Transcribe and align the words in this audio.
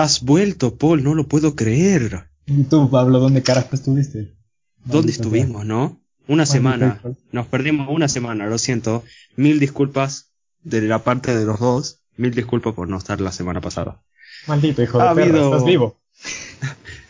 Has 0.00 0.22
vuelto, 0.22 0.76
Paul, 0.76 1.04
no 1.04 1.14
lo 1.14 1.28
puedo 1.28 1.54
creer. 1.54 2.30
¿Y 2.46 2.64
tú, 2.64 2.88
Pablo, 2.88 3.18
dónde 3.18 3.42
carajo 3.42 3.68
estuviste? 3.72 4.34
¿Dónde 4.82 5.12
estuvimos, 5.12 5.66
no? 5.66 6.00
Una 6.26 6.46
semana. 6.46 7.02
Nos 7.32 7.46
perdimos 7.48 7.86
una 7.90 8.08
semana, 8.08 8.46
lo 8.46 8.56
siento. 8.56 9.04
Mil 9.36 9.60
disculpas 9.60 10.32
de 10.62 10.80
la 10.80 11.04
parte 11.04 11.36
de 11.36 11.44
los 11.44 11.60
dos. 11.60 12.00
Mil 12.16 12.34
disculpas 12.34 12.72
por 12.72 12.88
no 12.88 12.96
estar 12.96 13.20
la 13.20 13.30
semana 13.30 13.60
pasada. 13.60 14.02
Maldito 14.46 14.82
hijo 14.82 14.98
de 14.98 15.14
perra, 15.14 15.44
estás 15.44 15.66
vivo. 15.66 16.00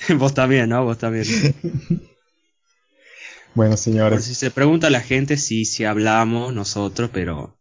Vos 0.19 0.35
también, 0.35 0.71
¿no? 0.71 0.85
Vos 0.85 0.99
también. 0.99 1.27
bueno, 3.55 3.77
señores. 3.77 4.25
si 4.25 4.35
se 4.35 4.51
pregunta 4.51 4.89
a 4.89 4.91
la 4.91 5.01
gente 5.01 5.37
si, 5.37 5.65
si 5.65 5.85
hablamos 5.85 6.53
nosotros, 6.53 7.11
pero 7.13 7.57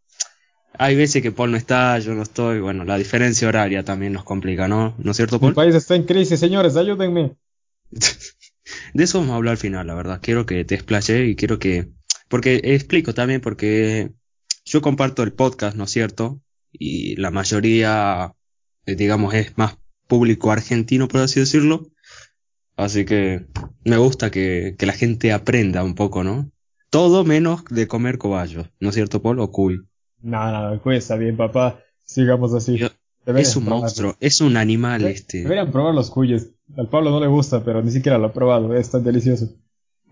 hay 0.82 0.96
veces 0.96 1.20
que 1.20 1.30
Paul 1.30 1.50
no 1.50 1.58
está, 1.58 1.98
yo 1.98 2.14
no 2.14 2.22
estoy. 2.22 2.58
Bueno, 2.60 2.86
la 2.86 2.96
diferencia 2.96 3.46
horaria 3.46 3.84
también 3.84 4.14
nos 4.14 4.24
complica, 4.24 4.66
¿no? 4.66 4.94
¿No 4.96 5.10
es 5.10 5.16
cierto, 5.18 5.38
Paul? 5.38 5.50
El 5.50 5.54
país 5.54 5.74
está 5.74 5.94
en 5.94 6.04
crisis, 6.04 6.40
señores, 6.40 6.74
ayúdenme. 6.74 7.36
de 7.90 9.04
eso 9.04 9.18
vamos 9.18 9.34
a 9.34 9.36
hablar 9.36 9.52
al 9.52 9.58
final, 9.58 9.86
la 9.86 9.94
verdad. 9.94 10.20
Quiero 10.22 10.46
que 10.46 10.64
te 10.64 10.74
explaye 10.74 11.26
y 11.26 11.36
quiero 11.36 11.58
que... 11.58 11.90
Porque 12.28 12.62
explico 12.64 13.12
también, 13.12 13.42
porque 13.42 14.12
yo 14.64 14.80
comparto 14.80 15.22
el 15.22 15.34
podcast, 15.34 15.76
¿no 15.76 15.84
es 15.84 15.90
cierto? 15.90 16.40
Y 16.72 17.14
la 17.16 17.30
mayoría, 17.30 18.32
eh, 18.86 18.94
digamos, 18.94 19.34
es 19.34 19.58
más 19.58 19.76
público 20.06 20.50
argentino, 20.50 21.08
por 21.08 21.20
así 21.20 21.40
decirlo. 21.40 21.90
Así 22.76 23.04
que 23.04 23.44
me 23.84 23.98
gusta 23.98 24.30
que, 24.30 24.76
que 24.78 24.86
la 24.86 24.94
gente 24.94 25.34
aprenda 25.34 25.84
un 25.84 25.94
poco, 25.94 26.24
¿no? 26.24 26.50
Todo 26.88 27.22
menos 27.26 27.64
de 27.68 27.86
comer 27.86 28.16
cobayos, 28.16 28.70
¿no 28.80 28.88
es 28.88 28.94
cierto, 28.94 29.20
Paul? 29.20 29.40
O 29.40 29.52
cuy. 29.52 29.89
No, 30.22 30.76
no, 30.76 30.92
está 30.92 31.16
bien, 31.16 31.36
papá. 31.36 31.80
Sigamos 32.04 32.52
así. 32.54 32.80
es 33.26 33.56
un 33.56 33.64
monstruo, 33.64 34.16
es 34.20 34.40
un 34.40 34.56
animal 34.56 35.04
este. 35.04 35.42
Deberían 35.42 35.70
probar 35.70 35.94
los 35.94 36.10
cuyes. 36.10 36.50
Al 36.76 36.88
Pablo 36.88 37.10
no 37.10 37.20
le 37.20 37.26
gusta, 37.26 37.64
pero 37.64 37.82
ni 37.82 37.90
siquiera 37.90 38.18
lo 38.18 38.26
ha 38.26 38.32
probado, 38.32 38.74
es 38.74 38.90
tan 38.90 39.04
delicioso. 39.04 39.48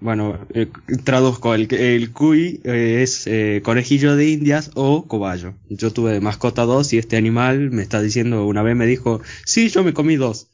Bueno, 0.01 0.39
eh, 0.55 0.71
traduzco, 1.05 1.55
el, 1.55 1.73
el 1.75 2.13
cuy 2.13 2.61
eh, 2.63 3.01
es 3.03 3.27
eh, 3.27 3.63
conejillo 3.65 4.15
de 4.15 4.31
indias 4.31 4.71
o 4.75 5.07
cobayo. 5.09 5.55
Yo 5.69 5.93
tuve 5.93 6.13
de 6.13 6.21
mascota 6.21 6.63
dos 6.63 6.93
y 6.93 6.99
este 6.99 7.17
animal 7.17 7.73
me 7.73 7.83
está 7.83 8.01
diciendo, 8.01 8.47
una 8.47 8.63
vez 8.63 8.77
me 8.77 8.87
dijo, 8.87 9.21
sí, 9.45 9.69
yo 9.71 9.83
me 9.83 9.95
comí 9.95 10.15
dos. 10.15 10.51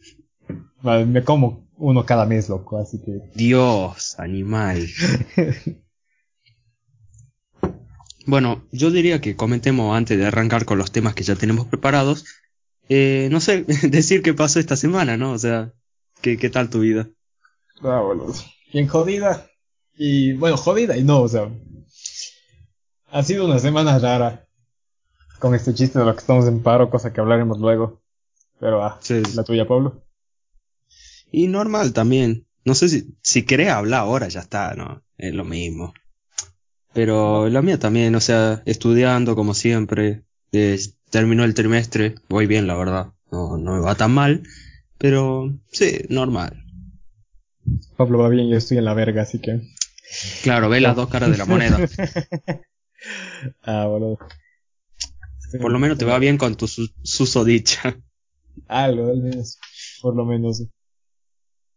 Vale, 0.83 1.05
me 1.05 1.23
como 1.25 1.69
uno 1.77 2.07
cada 2.07 2.25
mes, 2.25 2.49
loco, 2.49 2.79
así 2.79 2.99
que... 3.01 3.21
Dios, 3.35 4.19
animal. 4.19 4.87
bueno, 8.27 8.65
yo 8.73 8.91
diría 8.91 9.21
que 9.21 9.37
comentemos 9.37 9.97
antes 9.97 10.19
de 10.19 10.27
arrancar 10.27 10.65
con 10.65 10.79
los 10.79 10.93
temas 10.93 11.15
que 11.15 11.25
ya 11.25 11.37
tenemos 11.37 11.67
preparados. 11.67 12.25
no 12.89 13.41
sé, 13.41 13.65
decir 13.89 14.23
qué 14.23 14.35
pasó 14.35 14.61
esta 14.61 14.77
semana, 14.77 15.17
¿no? 15.17 15.33
O 15.33 15.39
sea, 15.39 15.73
¿qué, 16.21 16.37
qué 16.39 16.51
tal 16.51 16.71
tu 16.71 16.81
vida? 16.81 17.09
Ah, 17.83 18.01
bueno 18.01 18.33
bien 18.75 18.89
jodida. 18.89 19.47
Y 19.97 20.33
bueno, 20.33 20.57
jodida 20.57 20.97
y 20.97 21.05
no, 21.05 21.23
o 21.23 21.29
sea. 21.29 21.49
Ha 23.11 23.23
sido 23.23 23.47
una 23.47 23.61
semana 23.61 23.99
rara. 23.99 24.47
Con 25.39 25.55
este 25.55 25.73
chiste 25.75 25.99
de 25.99 26.05
lo 26.05 26.13
que 26.15 26.21
estamos 26.21 26.47
en 26.47 26.63
paro, 26.63 26.91
cosa 26.91 27.13
que 27.13 27.21
hablaremos 27.21 27.59
luego. 27.59 28.03
Pero 28.59 28.83
ah, 28.85 28.99
sí. 29.01 29.23
la 29.35 29.45
tuya, 29.45 29.67
Pablo. 29.67 30.03
Y 31.31 31.47
normal 31.47 31.93
también. 31.93 32.47
No 32.65 32.75
sé 32.75 32.89
si, 32.89 33.17
si 33.23 33.45
querés 33.45 33.69
hablar 33.69 34.01
ahora, 34.01 34.29
ya 34.29 34.41
está, 34.41 34.75
¿no? 34.75 35.03
Es 35.17 35.35
lo 35.35 35.45
mismo. 35.45 35.93
Pero 36.95 37.49
la 37.49 37.61
mía 37.61 37.79
también, 37.79 38.15
o 38.15 38.21
sea, 38.21 38.63
estudiando 38.65 39.35
como 39.35 39.53
siempre. 39.53 40.23
Eh, 40.53 40.79
terminó 41.11 41.45
el 41.45 41.55
trimestre, 41.55 42.15
voy 42.29 42.47
bien, 42.47 42.69
la 42.69 42.77
verdad. 42.77 43.13
No, 43.33 43.59
no 43.59 43.75
me 43.75 43.81
va 43.81 43.97
tan 43.97 44.13
mal. 44.13 44.45
Pero 44.97 45.53
sí, 45.73 45.99
normal. 46.09 46.65
Pablo 47.97 48.19
va 48.19 48.29
bien, 48.29 48.49
yo 48.49 48.57
estoy 48.57 48.79
en 48.79 48.85
la 48.85 48.95
verga, 48.95 49.23
así 49.23 49.41
que. 49.41 49.61
Claro, 50.43 50.69
ve 50.69 50.81
las 50.81 50.95
dos 50.95 51.09
caras 51.09 51.31
de 51.31 51.39
la 51.39 51.45
moneda. 51.45 51.79
ah, 53.63 53.87
boludo. 53.87 54.19
Por 55.61 55.73
lo 55.73 55.79
menos 55.79 55.99
te 55.99 56.05
va 56.05 56.19
bien 56.19 56.39
con 56.39 56.55
tu 56.57 56.69
susodicha. 56.69 57.97
Algo, 58.69 59.11
al 59.11 59.21
menos. 59.21 59.59
Por 60.01 60.15
lo 60.15 60.25
menos. 60.25 60.65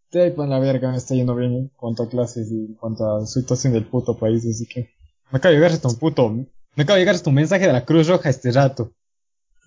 Estoy 0.05 0.33
en 0.43 0.49
la 0.49 0.59
verga, 0.59 0.91
me 0.91 0.97
está 0.97 1.15
yendo 1.15 1.35
bien 1.35 1.53
en 1.53 1.67
cuanto 1.69 2.03
a 2.03 2.09
clases 2.09 2.51
y 2.51 2.65
en 2.65 2.73
cuanto 2.75 3.17
a 3.17 3.25
situación 3.25 3.73
del 3.73 3.85
puto 3.85 4.17
país, 4.17 4.45
así 4.45 4.65
que. 4.67 4.96
Me 5.31 5.37
acaba 5.37 5.51
de 5.51 5.57
llegar 5.57 5.71
hasta 5.71 5.87
un 5.87 5.97
puto. 5.97 6.29
Me 6.29 6.83
acaba 6.83 6.95
de 6.95 7.01
llegar 7.01 7.15
hasta 7.15 7.29
un 7.29 7.35
mensaje 7.35 7.67
de 7.67 7.73
la 7.73 7.85
Cruz 7.85 8.07
Roja 8.07 8.29
este 8.29 8.51
rato. 8.51 8.93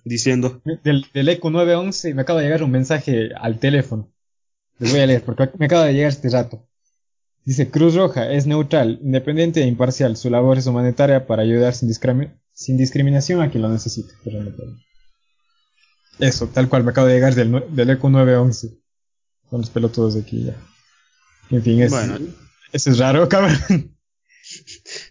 Diciendo. 0.03 0.61
Del, 0.83 1.05
del 1.13 1.29
ECO 1.29 1.49
911 1.51 2.13
me 2.13 2.21
acaba 2.23 2.39
de 2.39 2.45
llegar 2.45 2.63
un 2.63 2.71
mensaje 2.71 3.29
al 3.35 3.59
teléfono. 3.59 4.11
Les 4.79 4.91
voy 4.91 5.01
a 5.01 5.05
leer 5.05 5.23
porque 5.23 5.49
me 5.59 5.67
acaba 5.67 5.85
de 5.85 5.93
llegar 5.93 6.11
este 6.11 6.29
rato. 6.29 6.67
Dice, 7.43 7.69
Cruz 7.69 7.95
Roja 7.95 8.31
es 8.31 8.45
neutral, 8.45 8.99
independiente 9.01 9.61
e 9.61 9.67
imparcial. 9.67 10.15
Su 10.15 10.29
labor 10.29 10.57
es 10.57 10.67
humanitaria 10.67 11.25
para 11.25 11.41
ayudar 11.41 11.73
sin, 11.73 11.91
sin 12.53 12.77
discriminación 12.77 13.41
a 13.41 13.49
quien 13.49 13.63
lo 13.63 13.69
necesite. 13.69 14.13
Eso, 16.19 16.47
tal 16.47 16.69
cual, 16.69 16.83
me 16.83 16.91
acaba 16.91 17.07
de 17.07 17.15
llegar 17.15 17.33
del, 17.33 17.63
del 17.69 17.89
ECO 17.89 18.09
911. 18.09 18.77
Con 19.49 19.61
los 19.61 19.69
pelotudos 19.69 20.13
de 20.13 20.21
aquí 20.21 20.45
ya. 20.45 20.55
En 21.49 21.61
fin, 21.61 21.81
es, 21.81 21.91
bueno. 21.91 22.17
eso 22.71 22.91
es 22.91 22.97
raro, 22.99 23.27
cabrón. 23.29 23.90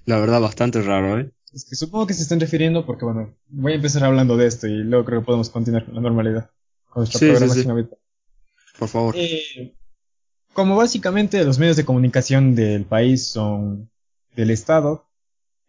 La 0.05 0.19
verdad, 0.19 0.41
bastante 0.41 0.83
raro, 0.83 1.21
¿eh? 1.21 1.31
Es 1.53 1.65
que 1.65 1.75
supongo 1.75 2.07
que 2.07 2.15
se 2.15 2.23
están 2.23 2.39
refiriendo 2.39 2.87
porque, 2.87 3.05
bueno, 3.05 3.35
voy 3.49 3.73
a 3.73 3.77
empezar 3.77 4.05
hablando 4.05 4.37
de 4.37 4.47
esto 4.47 4.67
y 4.69 4.85
luego 4.85 5.05
creo 5.05 5.21
que 5.21 5.27
podemos 5.27 5.51
continuar 5.51 5.85
con 5.85 5.95
la 5.95 6.01
normalidad. 6.01 6.51
Con 6.89 7.03
nuestra 7.03 7.19
programación 7.19 7.89
sí, 7.91 7.97
por 8.79 8.89
favor. 8.89 9.15
Eh, 9.17 9.75
como 10.53 10.77
básicamente 10.77 11.45
los 11.45 11.59
medios 11.59 11.77
de 11.77 11.85
comunicación 11.85 12.55
del 12.55 12.85
país 12.85 13.27
son 13.27 13.91
del 14.37 14.51
Estado, 14.51 15.07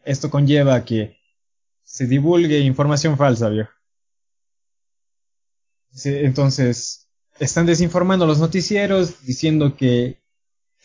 esto 0.04 0.30
conlleva 0.30 0.76
a 0.76 0.86
que 0.86 1.18
se 1.84 2.08
divulgue 2.08 2.60
información 2.60 3.18
falsa, 3.18 3.50
viejo. 3.50 3.72
entonces, 6.06 7.10
están 7.40 7.66
desinformando 7.66 8.26
los 8.26 8.40
noticieros 8.40 9.26
diciendo 9.26 9.76
que 9.76 10.22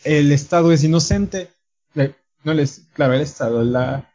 el 0.03 0.31
Estado 0.31 0.71
es 0.71 0.83
inocente. 0.83 1.49
No 2.47 2.53
les, 2.53 2.87
claro, 2.93 3.13
el 3.13 3.21
Estado, 3.21 3.63
la, 3.63 4.11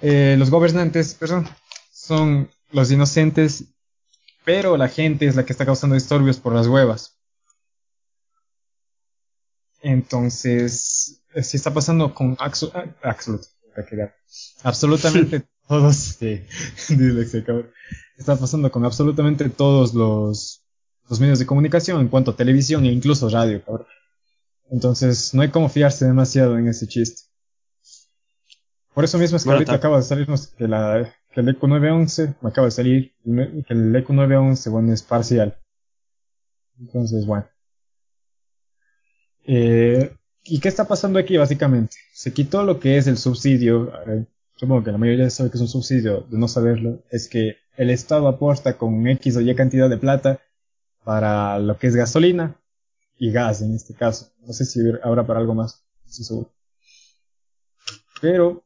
eh, 0.00 0.36
los 0.38 0.48
gobernantes, 0.48 1.14
perdón, 1.14 1.46
son 1.90 2.48
los 2.70 2.90
inocentes 2.90 3.72
pero 4.44 4.76
la 4.76 4.88
gente 4.88 5.26
es 5.26 5.36
la 5.36 5.44
que 5.44 5.52
está 5.52 5.64
causando 5.64 5.94
disturbios 5.94 6.38
por 6.38 6.54
las 6.54 6.66
huevas. 6.66 7.18
Entonces, 9.80 11.22
si 11.42 11.56
está 11.56 11.72
pasando 11.74 12.14
con 12.14 12.36
absolutamente 14.62 15.46
todos, 15.68 15.96
sí, 15.96 16.42
está 18.16 18.36
pasando 18.36 18.70
con 18.70 18.84
absolutamente 18.84 19.48
todos 19.48 19.94
los, 19.94 20.62
los 21.08 21.20
medios 21.20 21.38
de 21.38 21.46
comunicación 21.46 22.00
en 22.00 22.08
cuanto 22.08 22.32
a 22.32 22.36
televisión 22.36 22.84
e 22.84 22.92
incluso 22.92 23.28
radio, 23.28 23.64
cabrón. 23.64 23.86
Entonces, 24.70 25.34
no 25.34 25.42
hay 25.42 25.50
como 25.50 25.68
fiarse 25.68 26.06
demasiado 26.06 26.56
en 26.58 26.68
ese 26.68 26.86
chiste. 26.86 27.21
Por 28.94 29.04
eso 29.04 29.18
mismo 29.18 29.36
es 29.36 29.44
que 29.44 29.50
ahorita 29.50 29.74
acaba 29.74 29.96
de 29.96 30.02
salirnos 30.02 30.48
que 30.48 30.68
la, 30.68 31.14
que 31.32 31.40
el 31.40 31.48
ECO 31.48 31.66
911 31.66 32.34
me 32.40 32.48
acaba 32.50 32.66
de 32.66 32.70
salir 32.70 33.14
que 33.24 33.72
el 33.72 33.96
ECO 33.96 34.12
911 34.12 34.70
bueno 34.70 34.92
es 34.92 35.02
parcial. 35.02 35.56
Entonces 36.78 37.26
bueno. 37.26 37.46
Eh, 39.44 40.14
y 40.44 40.60
qué 40.60 40.68
está 40.68 40.86
pasando 40.86 41.18
aquí 41.18 41.36
básicamente 41.36 41.96
se 42.12 42.32
quitó 42.32 42.62
lo 42.62 42.78
que 42.78 42.96
es 42.96 43.08
el 43.08 43.18
subsidio 43.18 43.92
supongo 44.54 44.84
que 44.84 44.92
la 44.92 44.98
mayoría 44.98 45.28
sabe 45.30 45.50
que 45.50 45.56
es 45.56 45.60
un 45.60 45.68
subsidio 45.68 46.20
de 46.30 46.38
no 46.38 46.46
saberlo 46.46 47.02
es 47.10 47.28
que 47.28 47.56
el 47.76 47.90
estado 47.90 48.28
aporta 48.28 48.76
con 48.76 49.06
x 49.08 49.36
o 49.36 49.40
y 49.40 49.54
cantidad 49.54 49.88
de 49.88 49.96
plata 49.96 50.40
para 51.04 51.58
lo 51.58 51.78
que 51.78 51.88
es 51.88 51.96
gasolina 51.96 52.56
y 53.18 53.32
gas 53.32 53.62
en 53.62 53.74
este 53.74 53.94
caso. 53.94 54.32
No 54.46 54.52
sé 54.52 54.64
si 54.64 54.80
habrá 55.02 55.26
para 55.26 55.40
algo 55.40 55.54
más 55.54 55.84
seguro. 56.04 56.52
Pero 58.20 58.64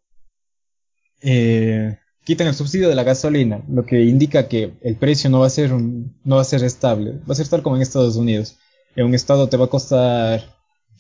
eh, 1.21 1.99
quitan 2.25 2.49
el 2.49 2.55
subsidio 2.55 2.89
de 2.89 2.95
la 2.95 3.05
gasolina, 3.05 3.63
lo 3.69 3.87
que 3.87 4.03
indica 4.03 4.49
que 4.49 4.75
el 4.83 4.97
precio 4.97 5.31
no 5.31 5.41
va 5.41 5.47
a 5.47 5.51
ser 5.51 5.73
un, 5.73 6.17
no 6.25 6.37
va 6.37 6.43
a 6.43 6.45
ser 6.45 6.65
estable, 6.65 7.13
va 7.29 7.33
a 7.33 7.37
ser 7.37 7.49
tal 7.49 7.63
como 7.63 7.77
en 7.77 7.83
Estados 7.83 8.17
Unidos. 8.17 8.57
En 8.97 9.07
un 9.07 9.15
estado 9.15 9.49
te 9.49 9.57
va 9.57 9.67
a 9.67 9.71
costar 9.71 10.43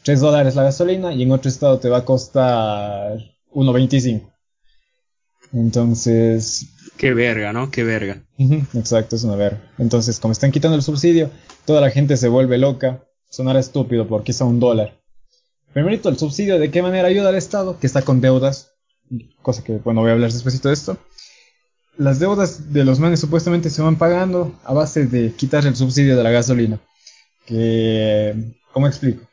3 0.05 0.21
dólares 0.21 0.55
la 0.55 0.63
gasolina 0.63 1.13
y 1.13 1.23
en 1.25 1.33
otro 1.33 1.49
estado 1.49 1.81
te 1.81 1.89
va 1.89 1.99
a 1.99 2.05
costar 2.05 3.19
1.25. 3.53 4.33
Entonces... 5.53 6.67
Qué 6.97 7.13
verga, 7.13 7.53
¿no? 7.53 7.71
Qué 7.71 7.83
verga. 7.83 8.23
exacto, 8.75 9.17
es 9.17 9.25
una 9.25 9.37
verga. 9.37 9.61
Entonces, 9.79 10.21
como 10.21 10.33
están 10.33 10.53
quitando 10.53 10.77
el 10.77 10.83
subsidio, 10.83 11.31
toda 11.65 11.81
la 11.81 11.91
gente 11.91 12.17
se 12.17 12.29
vuelve 12.29 12.57
loca. 12.57 13.03
Sonará 13.29 13.59
estúpido 13.59 14.07
porque 14.07 14.33
es 14.33 14.41
a 14.41 14.45
un 14.45 14.61
dólar. 14.61 15.01
Primero, 15.73 16.09
el 16.09 16.19
subsidio, 16.19 16.59
¿de 16.59 16.71
qué 16.71 16.83
manera 16.83 17.09
ayuda 17.09 17.31
al 17.31 17.35
Estado? 17.35 17.79
Que 17.79 17.87
está 17.87 18.03
con 18.03 18.21
deudas. 18.21 18.75
Cosa 19.43 19.62
que, 19.62 19.79
bueno, 19.79 20.00
voy 20.00 20.11
a 20.11 20.14
hablar 20.14 20.32
después 20.32 20.61
de 20.61 20.73
esto. 20.73 20.99
las 21.97 22.19
deudas 22.19 22.73
de 22.73 22.85
los 22.85 22.99
manes 22.99 23.20
supuestamente 23.20 23.70
se 23.70 23.82
van 23.82 23.97
pagando 23.97 24.58
a 24.64 24.73
base 24.73 25.06
de 25.06 25.32
quitar 25.32 25.67
el 25.67 25.76
subsidio 25.76 26.17
de 26.17 26.23
la 26.23 26.31
gasolina. 26.31 26.81
Que, 27.47 28.35
¿cómo 28.73 28.87
explico? 28.87 29.25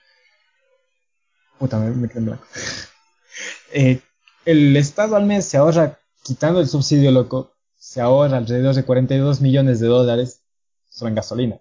Puta, 1.57 1.79
me, 1.79 1.91
me 1.91 2.07
quedé 2.07 2.19
en 2.19 2.25
blanco. 2.25 2.45
eh, 3.73 4.01
el 4.45 4.75
Estado 4.77 5.15
al 5.15 5.25
mes 5.25 5.45
se 5.45 5.57
ahorra, 5.57 5.99
quitando 6.21 6.59
el 6.59 6.67
subsidio 6.67 7.11
loco, 7.11 7.53
se 7.77 8.01
ahorra 8.01 8.37
alrededor 8.37 8.75
de 8.75 8.85
42 8.85 9.41
millones 9.41 9.79
de 9.79 9.87
dólares 9.87 10.41
solo 10.89 11.09
en 11.09 11.15
gasolina. 11.15 11.59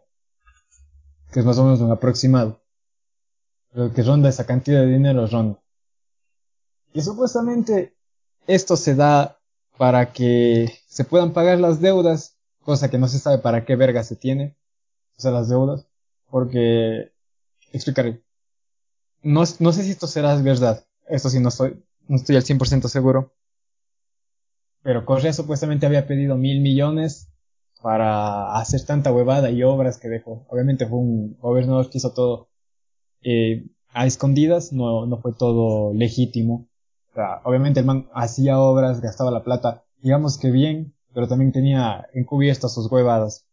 Que 1.32 1.41
es 1.41 1.47
más 1.47 1.59
o 1.59 1.64
menos 1.64 1.81
un 1.81 1.91
aproximado. 1.91 2.61
Lo 3.73 3.93
que 3.93 4.03
ronda 4.03 4.29
esa 4.29 4.44
cantidad 4.44 4.81
de 4.81 4.88
dinero 4.88 5.26
ronda. 5.26 5.59
Y 6.93 7.00
supuestamente 7.00 7.94
esto 8.47 8.77
se 8.77 8.94
da 8.94 9.39
para 9.79 10.12
que 10.12 10.73
se 10.87 11.05
puedan 11.05 11.33
pagar 11.33 11.59
las 11.59 11.81
deudas, 11.81 12.39
cosa 12.61 12.91
que 12.91 12.99
no 12.99 13.09
se 13.09 13.19
sabe 13.19 13.39
para 13.39 13.65
qué 13.65 13.77
verga 13.77 14.05
se 14.05 14.17
tiene, 14.17 14.56
o 15.17 15.21
sea, 15.21 15.31
las 15.31 15.49
deudas, 15.49 15.87
porque, 16.31 17.12
explicaré, 17.73 18.23
no, 19.23 19.43
no 19.59 19.73
sé 19.73 19.85
si 19.85 19.91
esto 19.91 20.06
será 20.06 20.35
verdad, 20.37 20.85
esto 21.09 21.31
sí 21.31 21.41
no 21.41 21.49
estoy, 21.49 21.85
no 22.09 22.17
estoy 22.17 22.37
al 22.37 22.44
100% 22.44 22.89
seguro, 22.89 23.35
pero 24.83 25.05
Correa 25.05 25.33
supuestamente 25.33 25.87
había 25.87 26.06
pedido 26.06 26.37
mil 26.37 26.61
millones 26.61 27.33
para 27.83 28.56
hacer 28.56 28.85
tanta 28.85 29.12
huevada 29.12 29.50
y 29.50 29.62
obras 29.62 29.99
que 29.99 30.09
dejó. 30.09 30.47
Obviamente 30.49 30.87
fue 30.87 30.99
un 30.99 31.37
gobernador 31.38 31.91
que 31.91 31.99
hizo 31.99 32.12
todo 32.12 32.49
eh, 33.23 33.67
a 33.88 34.06
escondidas, 34.06 34.73
no, 34.73 35.06
no 35.06 35.19
fue 35.21 35.33
todo 35.33 35.93
legítimo. 35.95 36.69
O 37.12 37.14
sea, 37.14 37.41
obviamente 37.44 37.81
el 37.81 37.87
man 37.87 38.09
hacía 38.14 38.59
obras, 38.59 39.03
gastaba 39.03 39.31
la 39.31 39.44
plata, 39.44 39.85
digamos 40.00 40.38
que 40.38 40.50
bien, 40.50 40.94
pero 41.12 41.29
también 41.29 41.53
tenía 41.53 42.09
encubiertas 42.14 42.73
sus 42.73 42.91
huevadas. 42.91 43.44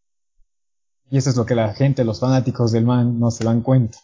Y 1.11 1.17
eso 1.17 1.29
es 1.29 1.35
lo 1.35 1.45
que 1.45 1.55
la 1.55 1.73
gente, 1.73 2.05
los 2.05 2.21
fanáticos 2.21 2.71
del 2.71 2.85
man, 2.85 3.19
no 3.19 3.31
se 3.31 3.43
dan 3.43 3.61
cuenta. 3.61 3.97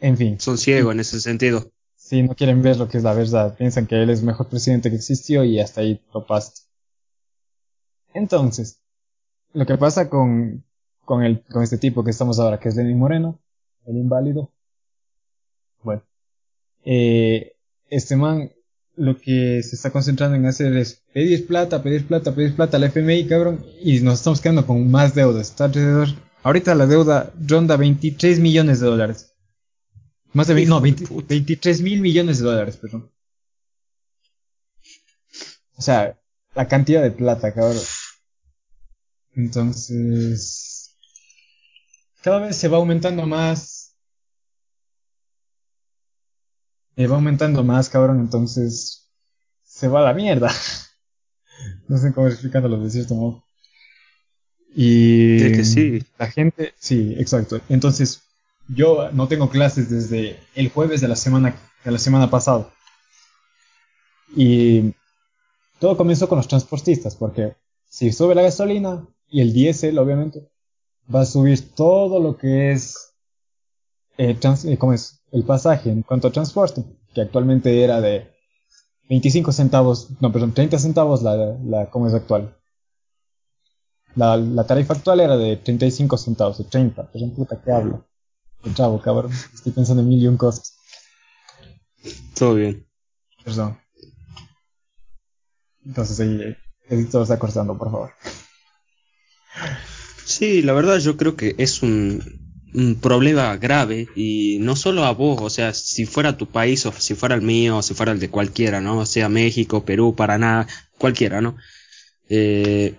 En 0.00 0.16
fin. 0.16 0.38
Son 0.38 0.58
ciegos 0.58 0.92
en 0.92 1.00
ese 1.00 1.20
sentido. 1.20 1.70
Sí, 1.96 2.22
no 2.22 2.34
quieren 2.34 2.62
ver 2.62 2.76
lo 2.76 2.88
que 2.88 2.98
es 2.98 3.04
la 3.04 3.14
verdad. 3.14 3.56
Piensan 3.56 3.86
que 3.86 4.02
él 4.02 4.10
es 4.10 4.20
el 4.20 4.26
mejor 4.26 4.48
presidente 4.48 4.90
que 4.90 4.96
existió 4.96 5.44
y 5.44 5.60
hasta 5.60 5.80
ahí 5.80 6.00
lo 6.12 6.26
pasa. 6.26 6.52
Entonces, 8.12 8.80
lo 9.52 9.64
que 9.64 9.78
pasa 9.78 10.10
con, 10.10 10.64
con, 11.04 11.22
el, 11.22 11.42
con 11.44 11.62
este 11.62 11.78
tipo 11.78 12.04
que 12.04 12.10
estamos 12.10 12.38
ahora, 12.38 12.60
que 12.60 12.68
es 12.68 12.76
Lenin 12.76 12.98
Moreno, 12.98 13.38
el 13.86 13.96
inválido. 13.96 14.50
Bueno, 15.82 16.02
eh, 16.84 17.57
este 17.90 18.16
man 18.16 18.50
lo 18.96 19.16
que 19.16 19.62
se 19.62 19.76
está 19.76 19.90
concentrando 19.90 20.36
en 20.36 20.46
hacer 20.46 20.76
es 20.76 21.02
pedir 21.12 21.46
plata, 21.46 21.82
pedir 21.82 22.06
plata, 22.06 22.34
pedir 22.34 22.54
plata 22.56 22.76
al 22.76 22.84
FMI, 22.84 23.28
cabrón, 23.28 23.64
y 23.80 24.00
nos 24.00 24.14
estamos 24.14 24.40
quedando 24.40 24.66
con 24.66 24.90
más 24.90 25.14
deudas. 25.14 25.50
Está 25.50 25.66
alrededor, 25.66 26.08
ahorita 26.42 26.74
la 26.74 26.86
deuda 26.86 27.32
ronda 27.46 27.76
23 27.76 28.40
millones 28.40 28.80
de 28.80 28.86
dólares. 28.86 29.32
Más 30.32 30.48
de 30.48 30.54
20, 30.54 30.68
no, 30.68 30.80
20, 30.80 31.06
23 31.28 31.80
mil 31.82 32.00
millones 32.00 32.38
de 32.38 32.44
dólares, 32.44 32.76
perdón. 32.76 33.10
O 35.76 35.82
sea, 35.82 36.18
la 36.54 36.66
cantidad 36.66 37.02
de 37.02 37.12
plata, 37.12 37.54
cabrón. 37.54 37.82
Entonces, 39.34 40.96
cada 42.22 42.40
vez 42.40 42.56
se 42.56 42.66
va 42.66 42.78
aumentando 42.78 43.24
más. 43.26 43.77
Eh, 46.98 47.06
va 47.06 47.14
aumentando 47.14 47.62
más, 47.62 47.88
cabrón, 47.88 48.18
entonces 48.18 49.08
se 49.62 49.86
va 49.86 50.00
a 50.00 50.02
la 50.02 50.14
mierda. 50.14 50.50
no 51.88 51.96
sé 51.96 52.12
cómo 52.12 52.26
explicándolo 52.26 52.80
de 52.80 52.90
cierto 52.90 53.14
modo. 53.14 53.44
Y 54.74 55.38
que 55.52 55.64
sí. 55.64 56.02
la 56.18 56.28
gente, 56.28 56.74
sí, 56.76 57.14
exacto. 57.16 57.60
Entonces, 57.68 58.24
yo 58.66 59.12
no 59.12 59.28
tengo 59.28 59.48
clases 59.48 59.88
desde 59.88 60.40
el 60.56 60.70
jueves 60.70 61.00
de 61.00 61.06
la 61.06 61.14
semana, 61.14 61.54
de 61.84 61.90
la 61.92 61.98
semana 62.00 62.30
pasada. 62.30 62.68
Y 64.34 64.92
todo 65.78 65.96
comenzó 65.96 66.28
con 66.28 66.38
los 66.38 66.48
transportistas, 66.48 67.14
porque 67.14 67.54
si 67.88 68.10
sube 68.10 68.34
la 68.34 68.42
gasolina 68.42 69.06
y 69.28 69.40
el 69.40 69.52
diésel, 69.52 70.00
obviamente, 70.00 70.50
va 71.14 71.20
a 71.20 71.26
subir 71.26 71.76
todo 71.76 72.18
lo 72.18 72.36
que 72.36 72.72
es, 72.72 73.14
eh, 74.16 74.34
trans- 74.34 74.64
eh, 74.64 74.76
¿cómo 74.76 74.94
es? 74.94 75.17
El 75.30 75.44
pasaje 75.44 75.90
en 75.90 76.02
cuanto 76.02 76.28
a 76.28 76.32
transporte, 76.32 76.84
que 77.14 77.20
actualmente 77.20 77.82
era 77.82 78.00
de 78.00 78.30
25 79.08 79.52
centavos, 79.52 80.08
no, 80.20 80.32
perdón, 80.32 80.52
30 80.52 80.78
centavos 80.78 81.22
la, 81.22 81.36
la 81.64 81.90
¿cómo 81.90 82.06
es 82.06 82.14
actual? 82.14 82.56
La, 84.14 84.36
la 84.36 84.66
tarifa 84.66 84.94
actual 84.94 85.20
era 85.20 85.36
de 85.36 85.56
35 85.56 86.16
centavos, 86.16 86.58
de 86.58 86.64
30, 86.64 87.10
pero 87.12 87.28
puta, 87.34 87.60
¿qué 87.62 87.70
hablo? 87.70 88.06
El 88.64 88.74
chavo, 88.74 89.00
cabrón, 89.00 89.32
estoy 89.54 89.72
pensando 89.72 90.02
en 90.02 90.08
mil 90.08 90.22
y 90.22 90.26
un 90.26 90.36
cosas. 90.36 90.76
Todo 92.34 92.54
bien. 92.54 92.86
Perdón. 93.44 93.78
Entonces 95.84 96.20
ahí, 96.20 96.40
el 96.40 96.56
editor 96.88 97.22
está 97.22 97.38
cortando, 97.38 97.76
por 97.78 97.90
favor. 97.90 98.10
Sí, 100.24 100.62
la 100.62 100.74
verdad 100.74 100.98
yo 100.98 101.16
creo 101.16 101.36
que 101.36 101.54
es 101.58 101.82
un, 101.82 102.47
un 102.74 102.96
problema 103.00 103.56
grave 103.56 104.08
y 104.14 104.58
no 104.60 104.76
solo 104.76 105.04
a 105.04 105.12
vos, 105.12 105.38
o 105.40 105.50
sea, 105.50 105.72
si 105.74 106.06
fuera 106.06 106.36
tu 106.36 106.46
país 106.46 106.84
o 106.86 106.92
si 106.92 107.14
fuera 107.14 107.34
el 107.34 107.42
mío 107.42 107.78
o 107.78 107.82
si 107.82 107.94
fuera 107.94 108.12
el 108.12 108.20
de 108.20 108.28
cualquiera, 108.30 108.80
¿no? 108.80 108.98
O 108.98 109.06
sea, 109.06 109.28
México, 109.28 109.84
Perú, 109.84 110.14
Paraná, 110.14 110.66
cualquiera, 110.98 111.40
¿no? 111.40 111.56
Eh, 112.28 112.94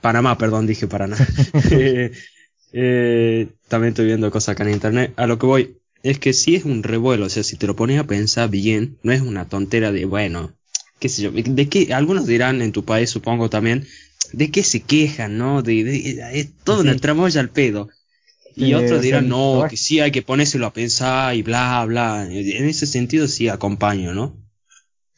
Panamá, 0.00 0.38
perdón, 0.38 0.66
dije 0.66 0.86
Paraná. 0.86 1.16
Eh, 1.70 2.12
eh, 2.72 3.48
también 3.68 3.90
estoy 3.90 4.06
viendo 4.06 4.30
cosas 4.30 4.50
acá 4.50 4.64
en 4.64 4.70
internet. 4.74 5.12
A 5.16 5.26
lo 5.26 5.38
que 5.38 5.46
voy 5.46 5.78
es 6.02 6.18
que 6.18 6.32
sí 6.32 6.54
es 6.54 6.64
un 6.64 6.82
revuelo, 6.82 7.26
o 7.26 7.28
sea, 7.28 7.42
si 7.42 7.56
te 7.56 7.66
lo 7.66 7.76
pones 7.76 7.98
a 7.98 8.04
pensar 8.06 8.50
bien, 8.50 8.98
no 9.02 9.12
es 9.12 9.20
una 9.22 9.48
tontera 9.48 9.92
de, 9.92 10.04
bueno, 10.04 10.54
qué 10.98 11.08
sé 11.08 11.22
yo, 11.22 11.32
de 11.32 11.68
qué, 11.68 11.94
algunos 11.94 12.26
dirán 12.26 12.62
en 12.62 12.72
tu 12.72 12.84
país, 12.84 13.10
supongo 13.10 13.48
también, 13.50 13.86
de 14.32 14.50
qué 14.50 14.62
se 14.62 14.80
quejan, 14.80 15.38
¿no? 15.38 15.62
De, 15.62 15.84
de- 15.84 16.40
es 16.40 16.50
todo 16.64 16.82
Sí. 16.82 16.88
una 16.88 16.96
tramoya 16.98 17.40
al 17.40 17.50
pedo. 17.50 17.88
Y 18.56 18.72
Eh, 18.72 18.76
otros 18.76 19.02
dirán, 19.02 19.28
no, 19.28 19.66
que 19.68 19.76
sí 19.76 20.00
hay 20.00 20.12
que 20.12 20.22
ponérselo 20.22 20.66
a 20.66 20.72
pensar 20.72 21.34
y 21.34 21.42
bla, 21.42 21.84
bla. 21.86 22.24
En 22.24 22.68
ese 22.68 22.86
sentido 22.86 23.26
sí 23.26 23.48
acompaño, 23.48 24.14
¿no? 24.14 24.36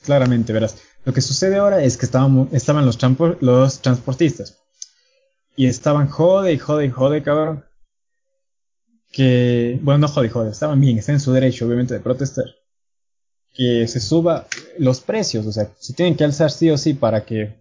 Claramente, 0.03 0.53
verás. 0.53 0.77
Lo 1.05 1.13
que 1.13 1.21
sucede 1.21 1.57
ahora 1.57 1.83
es 1.83 1.97
que 1.97 2.07
estaban, 2.07 2.49
estaban 2.53 2.87
los, 2.87 2.99
los 3.41 3.81
transportistas. 3.81 4.59
Y 5.57 5.67
estaban 5.67 6.09
jode 6.09 6.53
y 6.53 6.59
jode 6.59 6.87
y 6.87 6.91
jode, 6.91 7.23
cabrón. 7.23 7.65
Que, 9.13 9.79
bueno, 9.83 9.99
no 9.99 10.09
jode 10.09 10.27
y 10.27 10.31
jode, 10.31 10.51
estaban 10.51 10.81
bien, 10.81 10.99
están 10.99 11.15
en 11.15 11.21
su 11.21 11.33
derecho, 11.33 11.67
obviamente, 11.67 11.95
de 11.95 12.01
protestar. 12.01 12.45
Que 13.55 13.89
se 13.89 14.01
suba 14.01 14.47
los 14.79 15.01
precios, 15.01 15.47
o 15.47 15.53
sea, 15.53 15.71
se 15.79 15.95
tienen 15.95 16.17
que 16.17 16.25
alzar 16.25 16.51
sí 16.51 16.71
o 16.71 16.77
sí 16.77 16.95
para 16.95 17.25
que. 17.25 17.57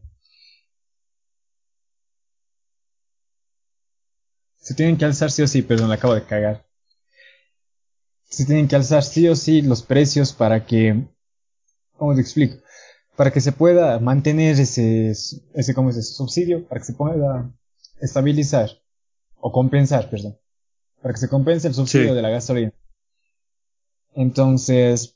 Se 4.66 4.74
tienen 4.74 4.98
que 4.98 5.06
alzar 5.06 5.30
sí 5.32 5.44
o 5.44 5.48
sí, 5.48 5.62
perdón, 5.62 5.90
la 5.90 5.96
acabo 5.96 6.16
de 6.16 6.24
cagar. 6.26 6.66
Se 8.24 8.46
tienen 8.48 8.68
que 8.68 8.76
alzar 8.76 9.04
sí 9.04 9.28
o 9.28 9.36
sí 9.36 9.62
los 9.62 9.84
precios 9.84 10.34
para 10.34 10.66
que. 10.66 11.06
¿Cómo 11.98 12.16
te 12.16 12.22
explico? 12.22 12.58
Para 13.16 13.32
que 13.32 13.42
se 13.42 13.52
pueda 13.52 14.00
mantener 14.00 14.60
ese, 14.60 15.12
ese, 15.12 15.74
¿cómo 15.76 15.92
es? 15.92 15.98
ese 15.98 16.14
subsidio, 16.16 16.68
para 16.68 16.82
que 16.82 16.88
se 16.88 16.94
pueda 16.94 17.54
estabilizar 18.02 18.72
o 19.36 19.52
compensar, 19.52 20.10
perdón, 20.10 20.36
para 21.00 21.14
que 21.14 21.20
se 21.20 21.30
compense 21.30 21.68
el 21.68 21.76
subsidio 21.76 22.10
Sí. 22.10 22.16
de 22.16 22.22
la 22.24 22.30
gasolina. 22.32 22.74
Entonces, 24.16 25.16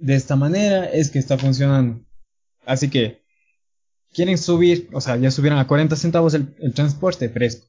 de 0.00 0.16
esta 0.16 0.34
manera 0.34 0.86
es 0.86 1.10
que 1.10 1.20
está 1.20 1.38
funcionando. 1.38 2.04
Así 2.66 2.90
que, 2.90 3.22
quieren 4.12 4.36
subir, 4.36 4.90
o 4.92 5.00
sea, 5.00 5.16
ya 5.16 5.30
subieron 5.30 5.60
a 5.60 5.68
40 5.68 5.94
centavos 5.94 6.34
el, 6.34 6.56
el 6.58 6.74
transporte 6.74 7.28
fresco, 7.28 7.68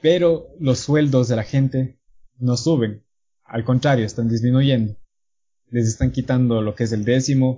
pero 0.00 0.48
los 0.60 0.78
sueldos 0.80 1.28
de 1.28 1.36
la 1.36 1.44
gente 1.44 1.98
no 2.38 2.56
suben, 2.56 3.04
al 3.44 3.64
contrario, 3.64 4.04
están 4.04 4.28
disminuyendo. 4.28 4.96
Les 5.70 5.86
están 5.88 6.10
quitando 6.12 6.62
lo 6.62 6.74
que 6.74 6.84
es 6.84 6.92
el 6.92 7.04
décimo, 7.04 7.48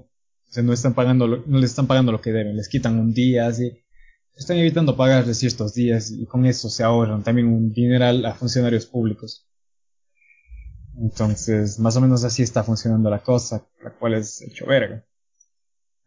o 0.49 0.53
sea, 0.53 0.63
no 0.63 0.73
están 0.73 0.95
pagando, 0.95 1.27
lo- 1.27 1.43
no 1.47 1.59
les 1.59 1.71
están 1.71 1.87
pagando 1.87 2.13
lo 2.13 2.21
que 2.21 2.33
deben, 2.33 2.57
les 2.57 2.69
quitan 2.69 2.99
un 2.99 3.13
día, 3.13 3.47
así. 3.47 3.83
Están 4.35 4.57
evitando 4.59 4.97
pagarles 4.97 5.39
ciertos 5.39 5.75
días 5.75 6.11
y 6.11 6.25
con 6.27 6.47
eso 6.47 6.71
se 6.71 6.85
ahorran 6.85 7.23
también 7.25 7.49
un 7.49 7.73
dineral 7.73 8.25
a 8.25 8.35
funcionarios 8.35 8.87
públicos. 8.87 9.47
Entonces, 11.01 11.79
más 11.79 11.97
o 11.97 12.01
menos 12.01 12.25
así 12.25 12.43
está 12.43 12.65
funcionando 12.65 13.11
la 13.11 13.23
cosa, 13.23 13.67
la 13.83 13.91
cual 13.91 14.15
es 14.15 14.41
hecho 14.43 14.67
verga. 14.67 15.05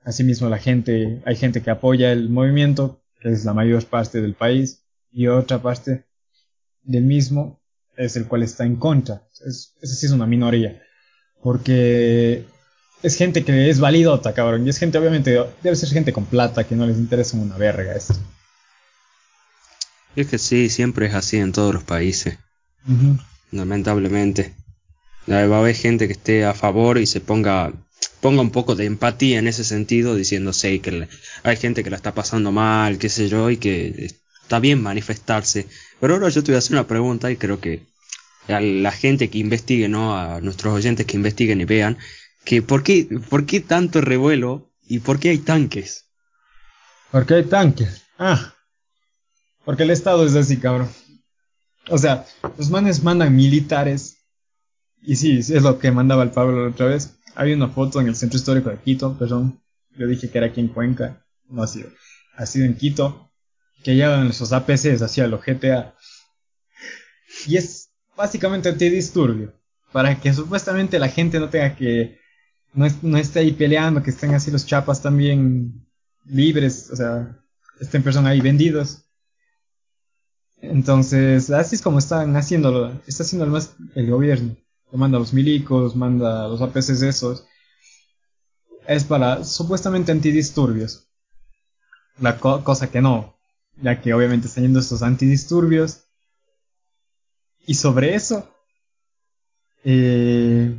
Asimismo, 0.04 0.50
la 0.50 0.58
gente, 0.58 1.22
hay 1.26 1.36
gente 1.36 1.62
que 1.62 1.70
apoya 1.70 2.12
el 2.12 2.30
movimiento, 2.30 3.02
que 3.22 3.30
es 3.30 3.46
la 3.46 3.54
mayor 3.54 3.86
parte 3.86 4.22
del 4.22 4.34
país, 4.34 4.84
y 5.12 5.28
otra 5.28 5.62
parte 5.62 6.06
del 6.84 7.04
mismo 7.04 7.62
es 7.98 8.16
el 8.16 8.28
cual 8.28 8.44
está 8.44 8.66
en 8.66 8.76
contra. 8.76 9.24
Es, 9.46 9.74
esa 9.82 9.96
sí 9.96 10.06
es 10.06 10.12
una 10.12 10.26
minoría. 10.26 10.82
Porque 11.42 12.46
es 13.04 13.16
gente 13.16 13.44
que 13.44 13.70
es 13.70 13.80
validota, 13.80 14.34
cabrón. 14.34 14.66
Y 14.66 14.70
es 14.70 14.78
gente, 14.78 14.98
obviamente, 14.98 15.40
debe 15.64 15.76
ser 15.76 15.90
gente 15.90 16.14
con 16.14 16.26
plata 16.26 16.64
que 16.64 16.76
no 16.76 16.86
les 16.86 16.98
interesa 16.98 17.38
una 17.38 17.58
verga 17.58 17.96
esto. 17.96 18.16
Es 20.16 20.28
que 20.28 20.38
sí, 20.38 20.70
siempre 20.70 21.08
es 21.08 21.14
así 21.14 21.38
en 21.38 21.52
todos 21.52 21.74
los 21.74 21.84
países. 21.84 22.38
Lamentablemente. 23.52 24.54
Va 25.30 25.40
a 25.40 25.60
haber 25.60 25.76
gente 25.76 26.08
que 26.08 26.14
esté 26.14 26.46
a 26.46 26.54
favor 26.54 26.98
y 26.98 27.06
se 27.06 27.22
ponga, 27.22 27.72
ponga 28.22 28.42
un 28.42 28.52
poco 28.52 28.76
de 28.76 28.86
empatía 28.86 29.40
en 29.40 29.48
ese 29.48 29.64
sentido, 29.64 30.16
diciendo, 30.16 30.52
sí, 30.52 30.80
que 30.80 31.08
hay 31.44 31.58
gente 31.58 31.84
que 31.84 31.92
la 31.92 31.96
está 31.96 32.14
pasando 32.14 32.52
mal, 32.52 32.98
qué 32.98 33.08
sé 33.08 33.30
yo, 33.30 33.50
y 33.50 33.58
que 33.58 34.12
está 34.52 34.60
bien 34.60 34.84
manifestarse. 34.84 35.68
Pero 36.02 36.16
ahora 36.16 36.28
yo 36.28 36.44
te 36.44 36.52
voy 36.52 36.56
a 36.56 36.60
hacer 36.60 36.74
una 36.74 36.86
pregunta 36.86 37.32
y 37.32 37.38
creo 37.38 37.62
que 37.62 37.88
a 38.50 38.60
la 38.60 38.92
gente 38.92 39.30
que 39.30 39.38
investigue, 39.38 39.88
¿no? 39.88 40.18
A 40.18 40.42
nuestros 40.42 40.74
oyentes 40.74 41.06
que 41.06 41.16
investiguen 41.16 41.62
y 41.62 41.66
vean, 41.66 41.98
que 42.44 42.62
por 42.62 42.84
qué, 42.84 43.08
por 43.30 43.46
qué 43.46 43.62
tanto 43.62 44.02
revuelo 44.02 44.70
y 44.84 45.00
por 45.00 45.20
qué 45.20 45.30
hay 45.30 45.38
tanques. 45.38 46.10
¿Por 47.12 47.26
qué 47.26 47.36
hay 47.36 47.44
tanques? 47.46 48.02
Ah, 48.20 48.54
porque 49.64 49.84
el 49.84 49.92
Estado 49.92 50.26
es 50.26 50.36
así, 50.36 50.58
cabrón. 50.58 50.90
O 51.88 51.98
sea, 51.98 52.26
los 52.58 52.70
manes 52.70 53.04
mandan 53.04 53.34
militares. 53.34 54.18
Y 55.02 55.16
sí, 55.16 55.38
es 55.38 55.64
lo 55.64 55.80
que 55.80 55.92
mandaba 55.92 56.24
el 56.24 56.32
Pablo 56.32 56.66
la 56.66 56.72
otra 56.72 56.88
vez. 56.88 57.16
Hay 57.36 57.54
una 57.54 57.70
foto 57.70 58.02
en 58.02 58.08
el 58.08 58.18
centro 58.18 58.38
histórico 58.38 58.70
de 58.70 58.80
Quito, 58.80 59.18
perdón. 59.18 59.62
Yo 59.98 60.08
dije 60.08 60.30
que 60.30 60.38
era 60.38 60.48
aquí 60.48 60.60
en 60.60 60.68
Cuenca. 60.68 61.26
No 61.48 61.64
ha 61.64 61.68
sido. 61.68 61.90
Ha 62.36 62.46
sido 62.46 62.66
en 62.66 62.76
Quito. 62.76 63.31
Que 63.84 63.96
llevan 63.96 64.28
esos 64.28 64.54
APCs 64.54 65.02
hacia 65.02 65.28
los 65.28 65.44
GTA. 65.44 65.96
Y 67.48 67.58
es 67.58 67.92
básicamente 68.16 68.70
antidisturbio. 68.70 69.54
Para 69.92 70.20
que 70.20 70.34
supuestamente 70.34 71.00
la 71.00 71.10
gente 71.10 71.40
no 71.40 71.50
tenga 71.50 71.76
que. 71.76 72.20
No, 72.74 72.88
no 73.02 73.18
esté 73.18 73.40
ahí 73.40 73.52
peleando, 73.52 74.02
que 74.02 74.12
estén 74.12 74.34
así 74.34 74.52
los 74.52 74.66
chapas 74.66 75.02
también 75.02 75.86
libres. 76.26 76.90
O 76.92 76.96
sea, 76.96 77.38
estén 77.80 78.04
personas 78.04 78.32
ahí 78.32 78.42
vendidos 78.42 79.06
entonces, 80.62 81.50
así 81.50 81.76
es 81.76 81.82
como 81.82 82.00
están 82.00 82.36
haciéndolo. 82.36 83.02
Está 83.08 83.24
haciendo 83.24 83.48
más 83.48 83.76
el 83.96 84.10
gobierno. 84.10 84.56
manda 84.92 85.18
a 85.18 85.20
los 85.20 85.34
milicos, 85.34 85.96
manda 85.96 86.46
a 86.46 86.48
los 86.48 86.62
APCs 86.62 87.02
esos. 87.02 87.46
Es 88.88 89.04
para 89.04 89.44
supuestamente 89.44 90.12
antidisturbios. 90.12 91.08
La 92.20 92.38
cosa 92.38 92.92
que 92.92 93.02
no. 93.02 93.31
Ya 93.78 94.02
que 94.02 94.14
obviamente 94.14 94.48
están 94.48 94.64
yendo 94.64 94.80
estos 94.80 95.02
antidisturbios. 95.02 96.06
Y 97.66 97.76
sobre 97.76 98.16
eso, 98.16 98.54
eh, 99.84 100.76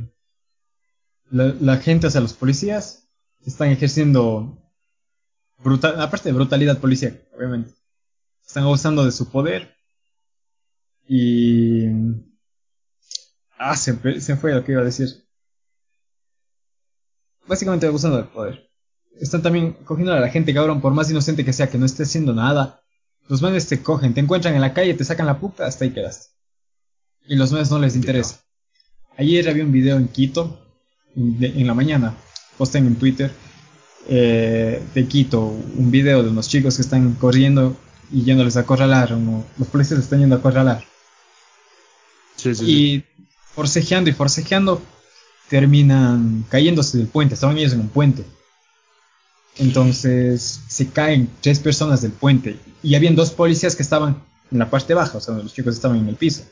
la, 1.31 1.77
gente, 1.77 2.07
o 2.07 2.09
sea, 2.09 2.21
los 2.21 2.33
policías, 2.33 3.07
están 3.45 3.69
ejerciendo 3.69 4.57
brutal, 5.57 5.99
aparte 6.01 6.29
de 6.29 6.35
brutalidad 6.35 6.79
policial, 6.79 7.25
obviamente 7.35 7.73
están 8.45 8.63
abusando 8.63 9.05
de 9.05 9.11
su 9.11 9.29
poder. 9.29 9.75
Y... 11.07 11.87
Ah, 13.57 13.75
se, 13.75 14.21
se 14.21 14.35
fue 14.35 14.53
lo 14.53 14.63
que 14.63 14.73
iba 14.73 14.81
a 14.81 14.85
decir. 14.85 15.07
Básicamente 17.47 17.87
abusando 17.87 18.17
del 18.17 18.27
poder. 18.27 18.69
Están 19.19 19.41
también 19.41 19.73
cogiendo 19.85 20.13
a 20.13 20.19
la 20.19 20.29
gente, 20.29 20.53
cabrón, 20.53 20.81
por 20.81 20.93
más 20.93 21.09
inocente 21.09 21.45
que 21.45 21.53
sea, 21.53 21.69
que 21.69 21.77
no 21.77 21.85
esté 21.85 22.03
haciendo 22.03 22.33
nada. 22.33 22.82
Los 23.27 23.41
manes 23.41 23.67
te 23.67 23.81
cogen, 23.81 24.13
te 24.13 24.19
encuentran 24.19 24.53
en 24.55 24.61
la 24.61 24.73
calle, 24.73 24.93
te 24.93 25.05
sacan 25.05 25.25
la 25.25 25.39
puta, 25.39 25.65
hasta 25.65 25.85
ahí 25.85 25.91
quedaste. 25.91 26.27
Y 27.25 27.35
los 27.35 27.51
manes 27.51 27.71
no 27.71 27.79
les 27.79 27.95
interesa. 27.95 28.41
Ayer 29.17 29.47
había 29.49 29.63
un 29.63 29.71
video 29.71 29.97
en 29.97 30.07
Quito, 30.07 30.59
en 31.15 31.67
la 31.67 31.73
mañana, 31.73 32.15
posten 32.57 32.85
en 32.87 32.95
Twitter, 32.95 33.31
eh, 34.07 34.83
de 34.93 35.07
Quito, 35.07 35.45
un 35.45 35.91
video 35.91 36.23
de 36.23 36.29
unos 36.29 36.49
chicos 36.49 36.75
que 36.75 36.81
están 36.81 37.13
corriendo 37.13 37.77
y 38.11 38.23
yéndoles 38.23 38.57
a 38.57 38.61
acorralar, 38.61 39.11
los 39.11 39.67
policías 39.69 39.99
están 39.99 40.19
yendo 40.19 40.35
a 40.35 40.39
acorralar. 40.39 40.83
y 42.61 43.03
forcejeando 43.53 44.09
y 44.09 44.13
forcejeando 44.13 44.81
terminan 45.49 46.45
cayéndose 46.49 46.97
del 46.97 47.07
puente, 47.07 47.35
estaban 47.35 47.57
ellos 47.57 47.73
en 47.73 47.81
un 47.81 47.89
puente. 47.89 48.25
Entonces 49.57 50.61
se 50.67 50.87
caen 50.89 51.29
tres 51.41 51.59
personas 51.59 52.01
del 52.01 52.11
puente 52.11 52.59
y 52.81 52.95
habían 52.95 53.15
dos 53.15 53.31
policías 53.31 53.75
que 53.75 53.83
estaban 53.83 54.23
en 54.51 54.59
la 54.59 54.69
parte 54.69 54.93
baja, 54.93 55.17
o 55.17 55.21
sea, 55.21 55.35
los 55.35 55.53
chicos 55.53 55.75
estaban 55.75 55.97
en 55.97 56.09
el 56.09 56.15
piso. 56.15 56.43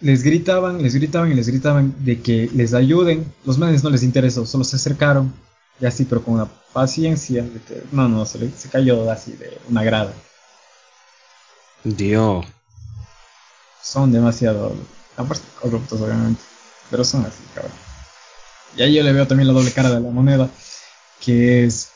Les 0.00 0.22
gritaban, 0.22 0.82
les 0.82 0.94
gritaban 0.94 1.32
y 1.32 1.34
les 1.34 1.48
gritaban 1.48 1.94
de 2.04 2.20
que 2.20 2.50
les 2.54 2.74
ayuden. 2.74 3.32
Los 3.44 3.58
manes 3.58 3.82
no 3.82 3.90
les 3.90 4.02
interesó, 4.02 4.44
solo 4.44 4.62
se 4.62 4.76
acercaron 4.76 5.32
y 5.80 5.86
así, 5.86 6.04
pero 6.04 6.22
con 6.22 6.34
una 6.34 6.46
paciencia. 6.72 7.44
no, 7.92 8.08
no, 8.08 8.26
se, 8.26 8.50
se 8.50 8.68
cayó 8.68 9.10
así 9.10 9.32
de 9.32 9.58
una 9.68 9.82
grada. 9.82 10.12
Dios. 11.82 12.46
Son 13.82 14.12
demasiado. 14.12 14.74
Aparte 15.16 15.44
corruptos, 15.60 16.00
obviamente. 16.00 16.42
Pero 16.90 17.04
son 17.04 17.24
así, 17.24 17.42
cabrón. 17.54 17.72
Y 18.76 18.82
ahí 18.82 18.94
yo 18.94 19.02
le 19.02 19.12
veo 19.12 19.26
también 19.26 19.48
la 19.48 19.54
doble 19.54 19.72
cara 19.72 19.90
de 19.90 20.00
la 20.00 20.10
moneda. 20.10 20.50
Que 21.26 21.64
es. 21.64 21.90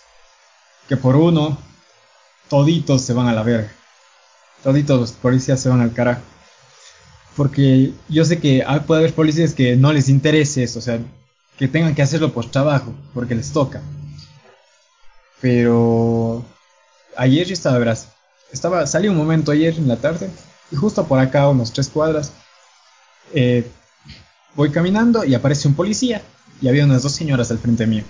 Que 0.89 0.97
por 0.97 1.17
uno. 1.17 1.57
Toditos 2.49 3.03
se 3.03 3.13
van 3.13 3.29
a 3.29 3.33
la 3.33 3.45
verga. 3.45 3.73
Toditos 4.65 5.01
los 5.01 5.13
policías 5.13 5.61
se 5.61 5.69
van 5.69 5.81
al 5.81 5.95
carajo. 5.95 6.21
Porque 7.37 7.93
yo 8.09 8.25
sé 8.25 8.41
que 8.41 8.67
puede 8.87 9.03
haber 9.03 9.15
policías 9.15 9.55
que 9.55 9.77
no 9.77 9.93
les 9.93 10.09
interese 10.09 10.65
eso. 10.65 10.81
O 10.81 10.83
sea, 10.83 10.99
que 11.61 11.69
tengan 11.69 11.95
que 11.95 12.03
hacerlo 12.03 12.33
por 12.33 12.51
trabajo, 12.51 12.93
porque 13.15 13.35
les 13.35 13.53
toca. 13.53 13.81
Pero 15.41 16.45
ayer 17.17 17.47
yo 17.47 17.53
estaba, 17.53 17.79
verás, 17.79 18.09
estaba, 18.51 18.87
salí 18.87 19.09
un 19.09 19.17
momento 19.17 19.53
ayer 19.53 19.75
en 19.77 19.87
la 19.87 19.97
tarde 19.97 20.31
y 20.71 20.77
justo 20.77 21.07
por 21.07 21.19
acá, 21.19 21.49
unos 21.49 21.73
tres 21.73 21.89
cuadras, 21.89 22.33
eh, 23.35 23.71
voy 24.55 24.71
caminando 24.71 25.25
y 25.25 25.35
aparece 25.35 25.69
un 25.69 25.75
policía 25.75 26.23
y 26.61 26.69
había 26.69 26.85
unas 26.85 27.03
dos 27.03 27.13
señoras 27.13 27.51
al 27.51 27.59
frente 27.59 27.87
mío. 27.87 28.05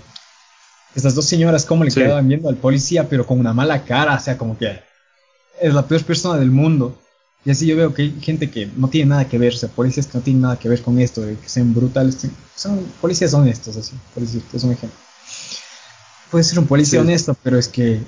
Estas 0.95 1.15
dos 1.15 1.27
señoras 1.27 1.65
como 1.65 1.85
le 1.85 1.91
quedaban 1.91 2.27
viendo 2.27 2.49
al 2.49 2.57
policía, 2.57 3.09
pero 3.09 3.27
con 3.27 3.39
una 3.39 3.53
mala 3.53 3.85
cara, 3.85 4.15
o 4.15 4.21
sea, 4.21 4.37
como 4.37 4.59
que 4.59 4.81
es 5.61 5.73
la 5.73 5.87
peor 5.87 6.03
persona 6.03 6.39
del 6.39 6.51
mundo. 6.51 6.99
Y 7.45 7.51
así 7.51 7.67
yo 7.67 7.77
veo 7.77 7.95
que 7.95 8.03
hay 8.03 8.21
gente 8.21 8.51
que 8.51 8.67
no 8.77 8.89
tiene 8.89 9.11
nada 9.11 9.29
que 9.29 9.39
ver, 9.39 9.55
o 9.55 9.57
sea, 9.57 9.69
policías 9.69 10.07
que 10.07 10.19
no 10.19 10.25
tienen 10.25 10.43
nada 10.43 10.59
que 10.59 10.69
ver 10.69 10.83
con 10.83 10.99
esto, 10.99 11.23
de 11.23 11.37
que 11.37 11.49
sean 11.49 11.73
brutales, 11.73 12.19
son 12.55 12.85
policías 13.01 13.33
honestos, 13.33 13.77
así, 13.77 13.93
por 14.13 14.23
decirte, 14.23 14.57
es 14.57 14.65
un 14.65 14.73
ejemplo. 14.73 14.99
Puede 16.31 16.45
ser 16.45 16.59
un 16.59 16.67
policía 16.67 17.01
honesto, 17.01 17.35
pero 17.43 17.59
es 17.59 17.69
que 17.69 18.01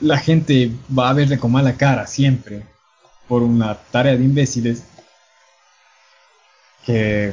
la 0.00 0.18
gente 0.18 0.72
va 0.96 1.08
a 1.08 1.14
verle 1.14 1.38
con 1.38 1.52
mala 1.52 1.76
cara 1.76 2.06
siempre 2.06 2.66
por 3.28 3.42
una 3.42 3.74
tarea 3.74 4.16
de 4.16 4.24
imbéciles 4.24 4.82
que 6.84 7.32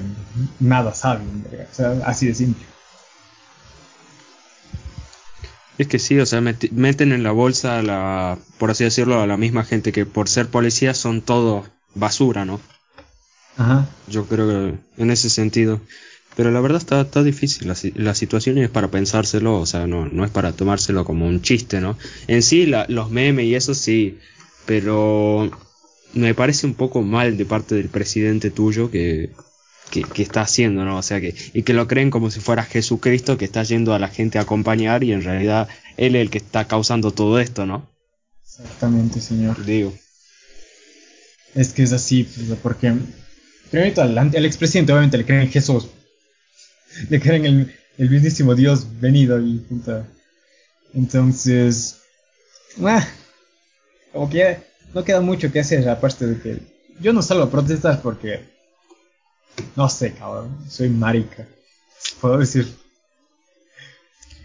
nada 0.59 0.93
saben, 0.93 1.45
o 1.71 1.75
sea, 1.75 2.01
así 2.05 2.27
de 2.27 2.35
simple. 2.35 2.65
Es 5.77 5.87
que 5.87 5.99
sí, 5.99 6.19
o 6.19 6.25
sea, 6.25 6.41
meten 6.41 7.11
en 7.11 7.23
la 7.23 7.31
bolsa, 7.31 7.81
la, 7.81 8.37
por 8.59 8.71
así 8.71 8.83
decirlo, 8.83 9.21
a 9.21 9.27
la 9.27 9.37
misma 9.37 9.63
gente 9.63 9.91
que 9.91 10.05
por 10.05 10.29
ser 10.29 10.47
policía 10.47 10.93
son 10.93 11.21
todo 11.21 11.65
basura, 11.95 12.45
¿no? 12.45 12.61
Ajá. 13.57 13.87
Yo 14.07 14.25
creo 14.25 14.47
que 14.47 15.01
en 15.01 15.11
ese 15.11 15.29
sentido. 15.29 15.81
Pero 16.35 16.51
la 16.51 16.61
verdad 16.61 16.79
está, 16.79 17.01
está 17.01 17.23
difícil 17.23 17.67
la, 17.67 17.75
la 17.95 18.15
situación 18.15 18.57
y 18.57 18.63
es 18.63 18.69
para 18.69 18.89
pensárselo, 18.89 19.59
o 19.59 19.65
sea, 19.65 19.85
no, 19.85 20.07
no 20.07 20.25
es 20.25 20.31
para 20.31 20.51
tomárselo 20.51 21.05
como 21.05 21.27
un 21.27 21.41
chiste, 21.41 21.79
¿no? 21.79 21.97
En 22.27 22.41
sí, 22.41 22.65
la, 22.65 22.85
los 22.89 23.11
memes 23.11 23.45
y 23.45 23.55
eso 23.55 23.75
sí, 23.75 24.17
pero 24.65 25.51
me 26.13 26.33
parece 26.33 26.65
un 26.65 26.73
poco 26.73 27.03
mal 27.03 27.37
de 27.37 27.45
parte 27.45 27.75
del 27.75 27.89
presidente 27.89 28.49
tuyo 28.49 28.89
que 28.89 29.31
que, 30.01 30.23
está 30.23 30.41
haciendo, 30.41 30.85
¿no? 30.85 30.97
O 30.97 31.01
sea 31.03 31.21
que, 31.21 31.35
y 31.53 31.61
que 31.63 31.73
lo 31.73 31.87
creen 31.87 32.09
como 32.09 32.31
si 32.31 32.39
fuera 32.39 32.63
Jesucristo 32.63 33.37
que 33.37 33.45
está 33.45 33.63
yendo 33.63 33.93
a 33.93 33.99
la 33.99 34.07
gente 34.07 34.39
a 34.39 34.41
acompañar 34.41 35.03
y 35.03 35.13
en 35.13 35.23
realidad 35.23 35.67
él 35.97 36.15
es 36.15 36.21
el 36.23 36.29
que 36.31 36.39
está 36.39 36.65
causando 36.65 37.11
todo 37.11 37.39
esto, 37.39 37.65
¿no? 37.65 37.87
Exactamente, 38.43 39.21
señor. 39.21 39.63
Digo. 39.63 39.93
Es 41.53 41.73
que 41.73 41.83
es 41.83 41.93
así, 41.93 42.23
pues, 42.23 42.57
porque 42.61 42.93
primero 43.69 44.01
al, 44.01 44.17
al 44.17 44.45
expresidente 44.45 44.91
obviamente 44.91 45.17
le 45.17 45.25
creen 45.25 45.41
en 45.41 45.51
Jesús, 45.51 45.87
le 47.09 47.19
creen 47.19 47.45
el, 47.45 47.75
el 47.99 48.09
mismísimo 48.09 48.55
Dios 48.55 48.87
venido 48.99 49.39
y 49.39 49.59
punta. 49.59 50.07
Entonces, 50.95 51.97
ah, 52.83 53.07
como 54.11 54.29
que 54.29 54.57
no 54.93 55.03
queda 55.03 55.21
mucho 55.21 55.51
que 55.51 55.59
hacer 55.59 55.87
aparte 55.87 56.25
de 56.25 56.41
que 56.41 56.59
yo 56.99 57.13
no 57.13 57.21
salgo 57.21 57.43
a 57.43 57.51
protestar 57.51 58.01
porque 58.01 58.52
no 59.75 59.89
sé, 59.89 60.13
cabrón. 60.13 60.57
Soy 60.69 60.89
marica. 60.89 61.47
Puedo 62.21 62.37
decir. 62.37 62.67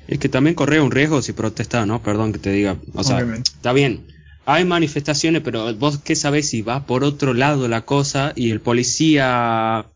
Es 0.06 0.18
que 0.18 0.28
también 0.28 0.54
corre 0.54 0.80
un 0.80 0.90
riesgo 0.90 1.20
si 1.20 1.32
protesta, 1.32 1.84
¿no? 1.84 2.02
Perdón 2.02 2.32
que 2.32 2.38
te 2.38 2.50
diga. 2.50 2.76
O 2.94 3.04
sea, 3.04 3.20
está 3.20 3.72
bien. 3.72 4.06
Hay 4.46 4.64
manifestaciones, 4.64 5.42
pero 5.42 5.74
vos 5.74 5.98
qué 5.98 6.16
sabés 6.16 6.48
si 6.48 6.62
va 6.62 6.86
por 6.86 7.04
otro 7.04 7.34
lado 7.34 7.68
la 7.68 7.84
cosa 7.84 8.32
y 8.34 8.50
el 8.50 8.60
policía 8.60 9.90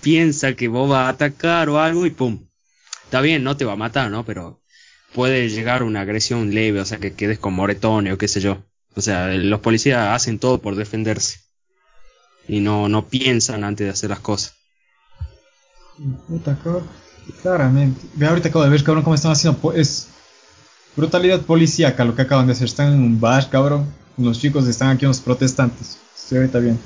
piensa 0.00 0.54
que 0.54 0.68
vos 0.68 0.88
vas 0.88 1.06
a 1.06 1.08
atacar 1.08 1.68
o 1.68 1.80
algo 1.80 2.06
y 2.06 2.10
pum. 2.10 2.46
Está 3.04 3.20
bien, 3.20 3.42
no 3.42 3.56
te 3.56 3.64
va 3.64 3.72
a 3.72 3.76
matar, 3.76 4.10
¿no? 4.10 4.24
Pero 4.24 4.60
puede 5.12 5.48
llegar 5.48 5.82
una 5.82 6.02
agresión 6.02 6.54
leve, 6.54 6.80
o 6.80 6.84
sea, 6.84 6.98
que 6.98 7.14
quedes 7.14 7.40
con 7.40 7.54
moretones 7.54 8.12
o 8.12 8.18
qué 8.18 8.28
sé 8.28 8.40
yo. 8.40 8.62
O 8.94 9.00
sea, 9.00 9.28
los 9.28 9.60
policías 9.60 10.14
hacen 10.14 10.38
todo 10.38 10.60
por 10.60 10.76
defenderse. 10.76 11.40
Y 12.48 12.60
no, 12.60 12.88
no 12.88 13.06
piensan 13.06 13.62
antes 13.62 13.86
de 13.86 13.90
hacer 13.92 14.10
las 14.10 14.20
cosas. 14.20 14.54
Puta, 16.26 16.58
cabrón. 16.62 16.84
Claramente. 17.42 18.06
Ve, 18.14 18.26
ahorita 18.26 18.48
acabo 18.48 18.64
de 18.64 18.70
ver, 18.70 18.82
cabrón, 18.82 19.04
cómo 19.04 19.14
están 19.14 19.32
haciendo. 19.32 19.72
Es 19.72 20.08
brutalidad 20.96 21.42
policíaca 21.42 22.04
lo 22.04 22.14
que 22.14 22.22
acaban 22.22 22.46
de 22.46 22.52
hacer. 22.52 22.66
Están 22.66 22.94
en 22.94 23.00
un 23.02 23.20
bar, 23.20 23.50
cabrón. 23.50 23.86
Unos 24.16 24.40
chicos 24.40 24.66
están 24.66 24.88
aquí, 24.88 25.04
unos 25.04 25.20
protestantes. 25.20 25.98
Estoy 26.16 26.38
ahorita 26.38 26.58
bien. 26.58 26.78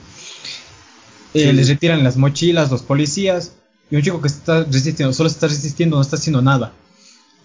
Eh, 1.34 1.52
Les 1.52 1.68
retiran 1.68 2.02
las 2.02 2.16
mochilas, 2.16 2.70
los 2.70 2.82
policías. 2.82 3.54
Y 3.90 3.96
un 3.96 4.02
chico 4.02 4.20
que 4.20 4.28
está 4.28 4.64
resistiendo, 4.64 5.12
solo 5.12 5.28
está 5.28 5.46
resistiendo, 5.46 5.96
no 5.96 6.02
está 6.02 6.16
haciendo 6.16 6.40
nada. 6.40 6.72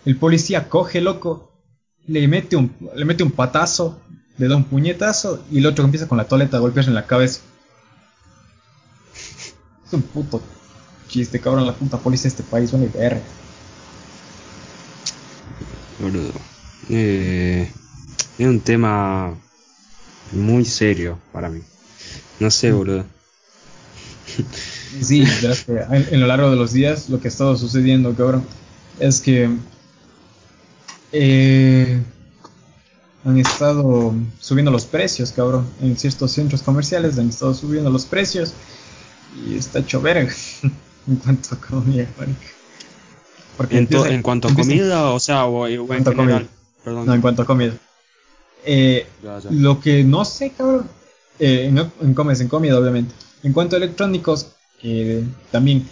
El 0.06 0.16
policía 0.16 0.70
coge, 0.70 1.02
loco, 1.02 1.52
le 2.08 2.26
mete 2.28 2.56
un, 2.56 2.74
le 2.96 3.04
mete 3.04 3.24
un 3.24 3.32
patazo, 3.32 4.00
le 4.38 4.48
da 4.48 4.56
un 4.56 4.64
puñetazo 4.64 5.44
y 5.52 5.58
el 5.58 5.66
otro 5.66 5.84
empieza 5.84 6.08
con 6.08 6.18
la 6.18 6.24
toleta 6.24 6.56
a 6.56 6.62
golpearse 6.62 6.90
en 6.90 6.96
la 6.96 7.06
cabeza. 7.06 7.42
Es 9.88 9.94
un 9.94 10.02
puto 10.02 10.42
chiste, 11.08 11.40
cabrón, 11.40 11.66
la 11.66 11.74
puta 11.74 11.98
policía 11.98 12.24
de 12.24 12.30
este 12.30 12.44
país, 12.44 12.74
una 12.74 12.84
IBR. 12.84 13.22
Boludo. 16.00 16.34
Eh, 16.90 17.72
es 18.38 18.46
un 18.46 18.60
tema 18.60 19.34
muy 20.34 20.66
serio 20.66 21.18
para 21.32 21.50
mí. 21.50 21.62
No 22.40 22.52
sé, 22.52 22.72
boludo. 22.72 23.06
Sí, 25.02 25.24
en 25.68 26.20
lo 26.20 26.28
largo 26.28 26.50
de 26.50 26.56
los 26.56 26.72
días 26.72 27.10
lo 27.10 27.20
que 27.20 27.28
ha 27.28 27.30
estado 27.30 27.56
sucediendo, 27.56 28.16
cabrón, 28.16 28.44
es 29.00 29.22
que 29.22 29.50
eh, 31.12 32.02
han 33.24 33.38
estado 33.38 34.16
subiendo 34.40 34.72
los 34.72 34.86
precios, 34.86 35.32
cabrón. 35.32 35.68
En 35.82 35.98
ciertos 35.98 36.32
centros 36.32 36.64
comerciales 36.64 37.20
han 37.20 37.30
estado 37.30 37.54
subiendo 37.54 37.90
los 37.90 38.06
precios 38.06 38.54
y 39.46 39.56
está 39.58 39.80
hecho 39.80 40.02
verga 40.02 40.32
en 41.08 41.16
cuanto 41.18 41.56
a 41.56 41.60
comida. 41.60 42.08
Porque 43.58 43.78
En, 43.78 43.88
to- 43.88 44.06
en 44.06 44.22
cuanto 44.22 44.48
a 44.48 44.54
comida, 44.54 45.12
o 45.12 45.20
sea, 45.20 45.46
o, 45.46 45.68
en 45.68 45.86
cuanto 45.88 46.12
a 46.12 46.14
general. 46.14 46.42
comida. 46.48 46.58
Perdón. 46.84 47.06
No, 47.06 47.14
en 47.14 47.22
cuanto 47.22 47.42
a 47.42 47.46
comida. 47.46 47.74
Eh, 48.66 49.08
Ya, 49.24 49.40
ya. 49.40 49.50
Lo 49.52 49.80
que 49.80 50.04
no 50.04 50.26
sé, 50.26 50.52
cabrón, 50.52 50.90
eh, 51.40 51.66
en, 51.70 51.78
en 51.78 52.14
comes, 52.14 52.40
en 52.42 52.48
comida, 52.50 52.78
obviamente. 52.78 53.14
En 53.44 53.54
cuanto 53.54 53.76
a 53.76 53.78
electrónicos, 53.78 54.48
eh, 54.84 55.24
también 55.52 55.88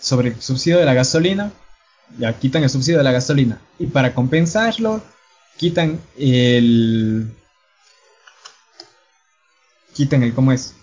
sobre 0.00 0.28
el 0.30 0.40
subsidio 0.40 0.78
de 0.78 0.84
la 0.84 0.94
gasolina, 0.94 1.52
ya 2.18 2.32
quitan 2.38 2.62
el 2.62 2.70
subsidio 2.70 2.98
de 2.98 3.04
la 3.04 3.12
gasolina. 3.12 3.60
Y 3.78 3.86
para 3.86 4.14
compensarlo, 4.14 5.02
quitan 5.56 5.98
el. 6.16 7.30
Quitan 9.94 10.22
el, 10.22 10.34
¿cómo 10.34 10.52
es? 10.52 10.74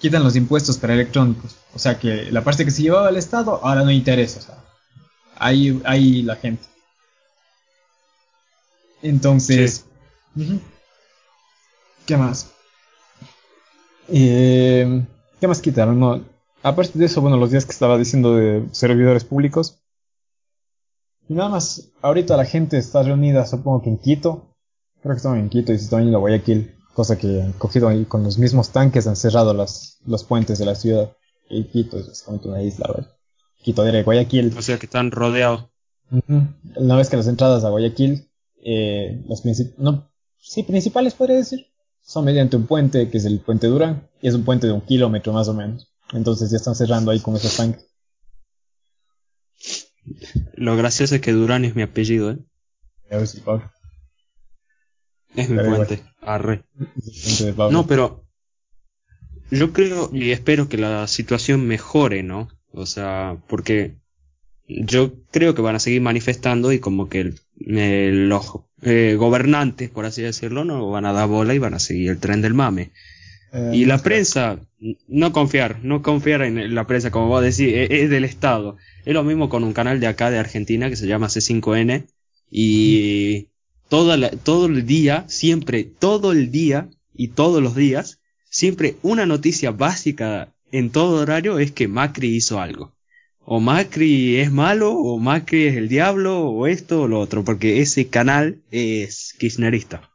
Quitan 0.00 0.22
los 0.22 0.36
impuestos 0.36 0.78
para 0.78 0.94
electrónicos. 0.94 1.56
O 1.74 1.78
sea 1.78 1.98
que 1.98 2.30
la 2.30 2.44
parte 2.44 2.64
que 2.64 2.70
se 2.70 2.82
llevaba 2.82 3.08
al 3.08 3.16
Estado, 3.16 3.60
ahora 3.62 3.82
no 3.82 3.90
interesa. 3.90 4.40
O 4.40 4.42
sea, 4.42 4.58
ahí, 5.36 5.80
ahí 5.84 6.22
la 6.22 6.36
gente. 6.36 6.64
Entonces. 9.02 9.86
Ujú. 10.36 10.60
¿Qué 12.06 12.16
más? 12.16 12.52
Eh, 14.08 15.04
¿Qué 15.40 15.48
más 15.48 15.60
quitaron? 15.60 15.98
No, 15.98 16.24
aparte 16.62 16.98
de 16.98 17.06
eso, 17.06 17.20
bueno, 17.20 17.36
los 17.36 17.50
días 17.50 17.64
que 17.64 17.72
estaba 17.72 17.98
diciendo 17.98 18.36
de 18.36 18.66
servidores 18.72 19.24
públicos. 19.24 19.80
Y 21.28 21.34
nada 21.34 21.48
más, 21.48 21.90
ahorita 22.02 22.36
la 22.36 22.44
gente 22.44 22.78
está 22.78 23.02
reunida, 23.02 23.46
supongo 23.46 23.82
que 23.82 23.90
en 23.90 23.98
Quito. 23.98 24.54
Creo 25.02 25.14
que 25.14 25.16
están 25.16 25.38
en 25.38 25.48
Quito 25.48 25.72
y 25.72 25.76
están 25.76 26.04
yendo 26.04 26.18
a 26.18 26.20
Guayaquil. 26.20 26.75
Cosa 26.96 27.18
que 27.18 27.42
han 27.42 27.52
cogido 27.52 27.88
ahí 27.88 28.06
con 28.06 28.24
los 28.24 28.38
mismos 28.38 28.70
tanques, 28.70 29.06
han 29.06 29.16
cerrado 29.16 29.52
las, 29.52 29.98
los 30.06 30.24
puentes 30.24 30.58
de 30.58 30.64
la 30.64 30.74
ciudad. 30.74 31.12
Y 31.50 31.64
Quito 31.64 31.98
es 31.98 32.08
básicamente 32.08 32.48
una 32.48 32.62
isla, 32.62 32.86
¿verdad? 32.88 33.12
Quito 33.62 33.82
de 33.84 34.02
Guayaquil. 34.02 34.56
O 34.56 34.62
sea, 34.62 34.78
que 34.78 34.86
están 34.86 35.10
rodeados. 35.10 35.66
Una 36.76 36.96
vez 36.96 37.10
que 37.10 37.18
las 37.18 37.26
entradas 37.26 37.64
a 37.64 37.68
Guayaquil, 37.68 38.30
eh, 38.64 39.22
las 39.28 39.44
princip- 39.44 39.74
no, 39.76 40.10
sí, 40.38 40.62
principales 40.62 41.12
podría 41.12 41.36
decir, 41.36 41.66
son 42.02 42.24
mediante 42.24 42.56
un 42.56 42.66
puente 42.66 43.10
que 43.10 43.18
es 43.18 43.26
el 43.26 43.40
puente 43.40 43.66
Durán, 43.66 44.08
y 44.22 44.28
es 44.28 44.34
un 44.34 44.44
puente 44.44 44.66
de 44.66 44.72
un 44.72 44.80
kilómetro 44.80 45.34
más 45.34 45.48
o 45.48 45.52
menos. 45.54 45.92
Entonces 46.14 46.50
ya 46.50 46.56
están 46.56 46.76
cerrando 46.76 47.10
ahí 47.10 47.20
con 47.20 47.36
esos 47.36 47.54
tanques. 47.58 47.84
Lo 50.54 50.76
gracioso 50.78 51.16
es 51.16 51.20
que 51.20 51.32
Durán 51.32 51.66
es 51.66 51.76
mi 51.76 51.82
apellido, 51.82 52.30
¿eh? 52.30 52.38
A 53.10 53.18
ver 53.18 53.26
si 53.26 53.40
Pablo. 53.40 53.70
Es 55.36 55.48
mi 55.48 55.56
puente. 55.76 56.02
Arre. 56.22 56.62
No, 57.72 57.86
pero 57.86 58.24
yo 59.50 59.72
creo 59.72 60.10
y 60.12 60.30
espero 60.32 60.68
que 60.68 60.76
la 60.78 61.06
situación 61.06 61.66
mejore, 61.66 62.22
¿no? 62.22 62.48
O 62.72 62.86
sea, 62.86 63.36
porque 63.48 63.94
yo 64.68 65.12
creo 65.30 65.54
que 65.54 65.62
van 65.62 65.76
a 65.76 65.80
seguir 65.80 66.00
manifestando 66.02 66.72
y 66.72 66.80
como 66.80 67.08
que 67.08 67.20
el- 67.20 67.40
eh, 67.66 68.10
los 68.12 68.50
eh, 68.82 69.16
gobernantes, 69.18 69.88
por 69.90 70.04
así 70.04 70.22
decirlo, 70.22 70.64
no 70.64 70.90
van 70.90 71.06
a 71.06 71.12
dar 71.12 71.28
bola 71.28 71.54
y 71.54 71.58
van 71.58 71.74
a 71.74 71.78
seguir 71.78 72.10
el 72.10 72.18
tren 72.18 72.42
del 72.42 72.54
mame. 72.54 72.90
Eh, 73.52 73.70
Y 73.72 73.84
la 73.86 73.98
prensa, 74.02 74.58
no 75.08 75.32
confiar, 75.32 75.78
no 75.82 76.02
confiar 76.02 76.42
en 76.42 76.74
la 76.74 76.86
prensa, 76.86 77.10
como 77.10 77.28
vos 77.28 77.42
decís, 77.42 77.72
es, 77.74 77.90
es 77.90 78.10
del 78.10 78.24
Estado. 78.24 78.76
Es 79.04 79.14
lo 79.14 79.24
mismo 79.24 79.48
con 79.48 79.64
un 79.64 79.72
canal 79.72 80.00
de 80.00 80.08
acá 80.08 80.30
de 80.30 80.38
Argentina 80.38 80.90
que 80.90 80.96
se 80.96 81.06
llama 81.06 81.28
C5N 81.28 82.06
y 82.50 83.48
todo 83.88 84.66
el 84.66 84.86
día, 84.86 85.24
siempre, 85.28 85.84
todo 85.84 86.32
el 86.32 86.50
día 86.50 86.88
y 87.14 87.28
todos 87.28 87.62
los 87.62 87.74
días, 87.74 88.20
siempre 88.50 88.96
una 89.02 89.26
noticia 89.26 89.70
básica 89.70 90.52
en 90.72 90.90
todo 90.90 91.22
horario 91.22 91.58
es 91.58 91.72
que 91.72 91.88
Macri 91.88 92.34
hizo 92.34 92.60
algo. 92.60 92.94
O 93.40 93.60
Macri 93.60 94.38
es 94.38 94.50
malo, 94.50 94.92
o 94.92 95.18
Macri 95.18 95.66
es 95.66 95.76
el 95.76 95.88
diablo, 95.88 96.40
o 96.48 96.66
esto 96.66 97.02
o 97.02 97.08
lo 97.08 97.20
otro, 97.20 97.44
porque 97.44 97.80
ese 97.80 98.08
canal 98.08 98.60
es 98.72 99.34
kirchnerista. 99.38 100.10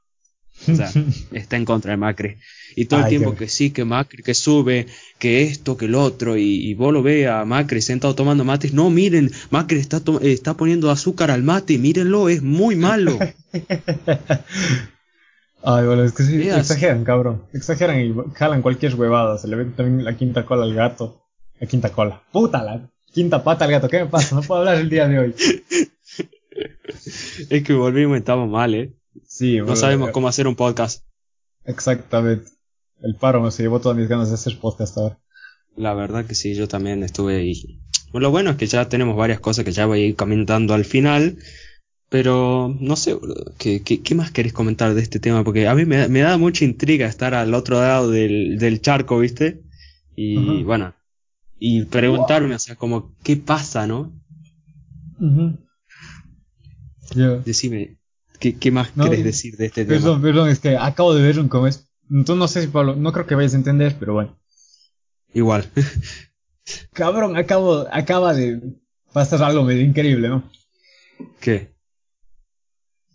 O 0.70 0.76
sea, 0.76 0.92
está 1.32 1.58
en 1.58 1.66
contra 1.66 1.92
de 1.92 1.98
Macri. 1.98 2.36
Y 2.76 2.86
todo 2.86 3.02
el 3.02 3.08
tiempo 3.08 3.36
que 3.36 3.50
sí, 3.50 3.72
que 3.72 3.84
Macri, 3.84 4.24
que 4.24 4.34
sube, 4.34 4.86
que 5.20 5.44
esto, 5.44 5.76
que 5.76 5.88
lo 5.88 6.02
otro, 6.02 6.38
y, 6.38 6.70
y 6.70 6.74
vos 6.74 6.94
lo 6.94 7.04
ves 7.04 7.28
a 7.28 7.44
Macri 7.46 7.82
sentado 7.82 8.16
tomando 8.16 8.46
mates. 8.46 8.74
No, 8.74 8.90
miren, 8.90 9.32
Macri 9.50 9.80
está, 9.80 10.02
está 10.22 10.56
poniendo 10.56 10.90
azúcar 10.90 11.32
al 11.32 11.44
mate, 11.44 11.78
mírenlo, 11.78 12.30
es 12.30 12.42
muy 12.42 12.76
malo. 12.76 13.18
Ay, 15.64 15.86
bueno, 15.86 16.04
es 16.04 16.14
que 16.14 16.24
sí, 16.24 16.38
Veas. 16.38 16.60
exageran, 16.60 17.04
cabrón. 17.04 17.44
Exageran 17.54 18.00
y 18.00 18.14
jalan 18.34 18.62
cualquier 18.62 18.96
huevada. 18.96 19.38
Se 19.38 19.48
le 19.48 19.58
ve 19.58 19.66
también 19.66 20.04
la 20.04 20.18
quinta 20.18 20.46
cola 20.46 20.64
al 20.64 20.74
gato. 20.74 21.22
La 21.60 21.68
quinta 21.68 21.92
cola. 21.92 22.24
Puta, 22.32 22.64
la 22.64 22.90
quinta 23.14 23.44
pata 23.44 23.66
al 23.66 23.72
gato. 23.72 23.88
¿Qué 23.88 24.00
me 24.00 24.06
pasa? 24.08 24.36
No 24.36 24.42
puedo 24.42 24.62
hablar 24.62 24.78
el 24.78 24.90
día 24.90 25.08
de 25.08 25.20
hoy. 25.20 25.36
es 27.50 27.64
que 27.64 27.74
volvimos, 27.74 28.18
estamos 28.18 28.50
mal, 28.50 28.74
¿eh? 28.74 28.94
Sí, 29.42 29.58
No 29.58 29.66
bro, 29.66 29.76
sabemos 29.76 30.10
eh, 30.10 30.12
cómo 30.12 30.28
hacer 30.28 30.48
un 30.48 30.56
podcast. 30.56 31.04
Exactamente. 31.66 32.52
El 33.02 33.16
paro 33.16 33.42
me 33.42 33.50
se 33.50 33.64
llevó 33.64 33.82
todas 33.82 33.98
mis 33.98 34.08
ganas 34.08 34.30
de 34.30 34.36
hacer 34.36 34.60
podcast 34.60 34.96
ahora. 35.00 35.20
La 35.76 35.96
verdad 35.96 36.26
que 36.26 36.36
sí, 36.36 36.54
yo 36.54 36.68
también 36.68 37.02
estuve 37.02 37.38
ahí. 37.38 37.82
Bueno, 38.12 38.28
lo 38.28 38.30
bueno 38.32 38.52
es 38.52 38.58
que 38.58 38.68
ya 38.68 38.88
tenemos 38.88 39.18
varias 39.18 39.40
cosas 39.40 39.66
que 39.66 39.72
ya 39.72 39.88
voy 39.88 40.00
a 40.00 40.06
ir 40.06 40.16
comentando 40.16 40.76
al 40.76 40.86
final. 40.86 41.40
Pero 42.08 42.78
no 42.80 42.96
sé, 42.96 43.18
¿qué, 43.58 43.82
qué, 43.82 44.04
qué 44.04 44.14
más 44.14 44.30
querés 44.30 44.54
comentar 44.54 44.94
de 44.94 45.02
este 45.02 45.20
tema? 45.20 45.44
Porque 45.44 45.68
a 45.68 45.74
mí 45.74 45.86
me, 45.86 46.08
me 46.08 46.20
da 46.20 46.38
mucha 46.38 46.64
intriga 46.64 47.08
estar 47.08 47.34
al 47.34 47.56
otro 47.56 47.82
lado 47.82 48.12
del, 48.12 48.60
del 48.60 48.80
charco, 48.80 49.18
¿viste? 49.18 49.64
Y 50.16 50.62
bueno, 50.62 50.94
y 51.58 51.86
preguntarme, 51.86 52.54
o 52.54 52.60
sea, 52.60 52.76
como, 52.76 53.16
¿qué 53.24 53.38
pasa, 53.38 53.88
no? 53.88 54.14
Decime, 57.44 57.98
¿qué, 58.42 58.58
qué 58.58 58.72
más 58.72 58.98
No, 58.98 59.06
querés 59.06 59.24
decir 59.24 59.56
de 59.56 59.68
este 59.68 59.86
tema? 59.86 59.98
Perdón, 59.98 60.22
perdón, 60.22 60.50
es 60.50 60.60
que 60.60 60.76
acabo 60.76 61.14
de 61.14 61.22
ver 61.22 61.40
un 61.40 61.48
cómo 61.48 61.68
es. 61.68 61.88
Tú 62.26 62.36
no 62.36 62.50
sé 62.50 62.62
si 62.62 62.68
Pablo, 62.68 62.96
no 62.98 63.14
creo 63.14 63.26
que 63.26 63.36
vayas 63.36 63.54
a 63.54 63.58
entender, 63.58 63.96
pero 63.98 64.14
bueno. 64.14 64.38
Igual. 65.34 65.70
Cabrón, 66.92 67.38
acabo, 67.38 67.88
acaba 67.92 68.34
de 68.34 68.60
pasar 69.14 69.42
algo 69.44 69.64
medio 69.64 69.84
increíble, 69.84 70.28
¿no? 70.28 70.44
¿Qué? 71.40 71.74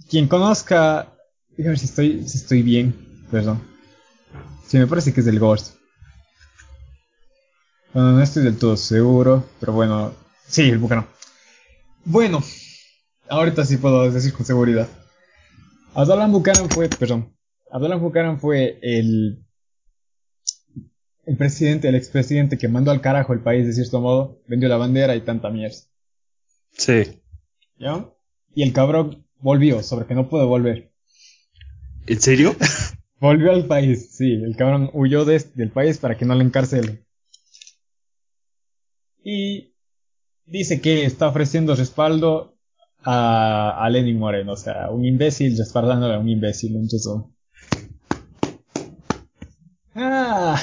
Quien 0.08 0.28
conozca, 0.28 1.12
déjame 1.50 1.70
ver 1.70 1.78
si 1.78 1.86
estoy, 1.86 2.28
si 2.28 2.38
estoy 2.38 2.62
bien, 2.62 2.94
perdón. 3.30 3.62
Sí, 4.66 4.78
me 4.78 4.86
parece 4.86 5.12
que 5.12 5.20
es 5.20 5.26
del 5.26 5.40
Ghost. 5.40 5.74
Bueno, 7.92 8.12
no 8.12 8.22
estoy 8.22 8.44
del 8.44 8.58
todo 8.58 8.76
seguro, 8.76 9.48
pero 9.58 9.72
bueno, 9.72 10.14
sí, 10.46 10.62
el 10.62 10.78
Bucano. 10.78 11.06
Bueno, 12.04 12.42
ahorita 13.28 13.64
sí 13.64 13.78
puedo 13.78 14.10
decir 14.10 14.32
con 14.32 14.46
seguridad. 14.46 14.88
Abdullah 15.96 16.26
Buchanan 16.26 16.68
fue, 16.68 16.90
perdón, 16.90 17.34
Abdullah 17.70 17.96
Buchanan 17.96 18.38
fue 18.38 18.78
el, 18.82 19.42
el 21.24 21.36
presidente, 21.38 21.88
el 21.88 21.94
expresidente 21.94 22.58
que 22.58 22.68
mandó 22.68 22.90
al 22.90 23.00
carajo 23.00 23.32
el 23.32 23.40
país 23.40 23.66
de 23.66 23.72
cierto 23.72 24.02
modo, 24.02 24.42
vendió 24.46 24.68
la 24.68 24.76
bandera 24.76 25.16
y 25.16 25.22
tanta 25.22 25.48
mierda. 25.48 25.78
Sí. 26.72 27.22
¿Ya? 27.78 28.12
Y 28.54 28.62
el 28.62 28.74
cabrón 28.74 29.26
volvió, 29.40 29.82
sobre 29.82 30.04
que 30.04 30.14
no 30.14 30.28
pudo 30.28 30.46
volver. 30.46 30.92
¿En 32.06 32.20
serio? 32.20 32.54
Volvió 33.18 33.50
al 33.50 33.64
país, 33.64 34.10
sí, 34.14 34.34
el 34.34 34.54
cabrón 34.56 34.90
huyó 34.92 35.24
de, 35.24 35.42
del 35.54 35.70
país 35.70 35.96
para 35.96 36.18
que 36.18 36.26
no 36.26 36.34
le 36.34 36.44
encarcelen. 36.44 37.06
Y 39.24 39.72
dice 40.44 40.82
que 40.82 41.06
está 41.06 41.26
ofreciendo 41.26 41.74
respaldo 41.74 42.55
a, 43.06 43.70
a 43.84 43.88
Lenin 43.88 44.18
Moreno, 44.18 44.52
o 44.52 44.56
sea, 44.56 44.90
un 44.90 45.04
imbécil 45.04 45.56
respaldándole 45.56 46.14
a 46.14 46.18
un 46.18 46.28
imbécil, 46.28 46.74
entonces... 46.76 47.08
Ah, 49.94 50.60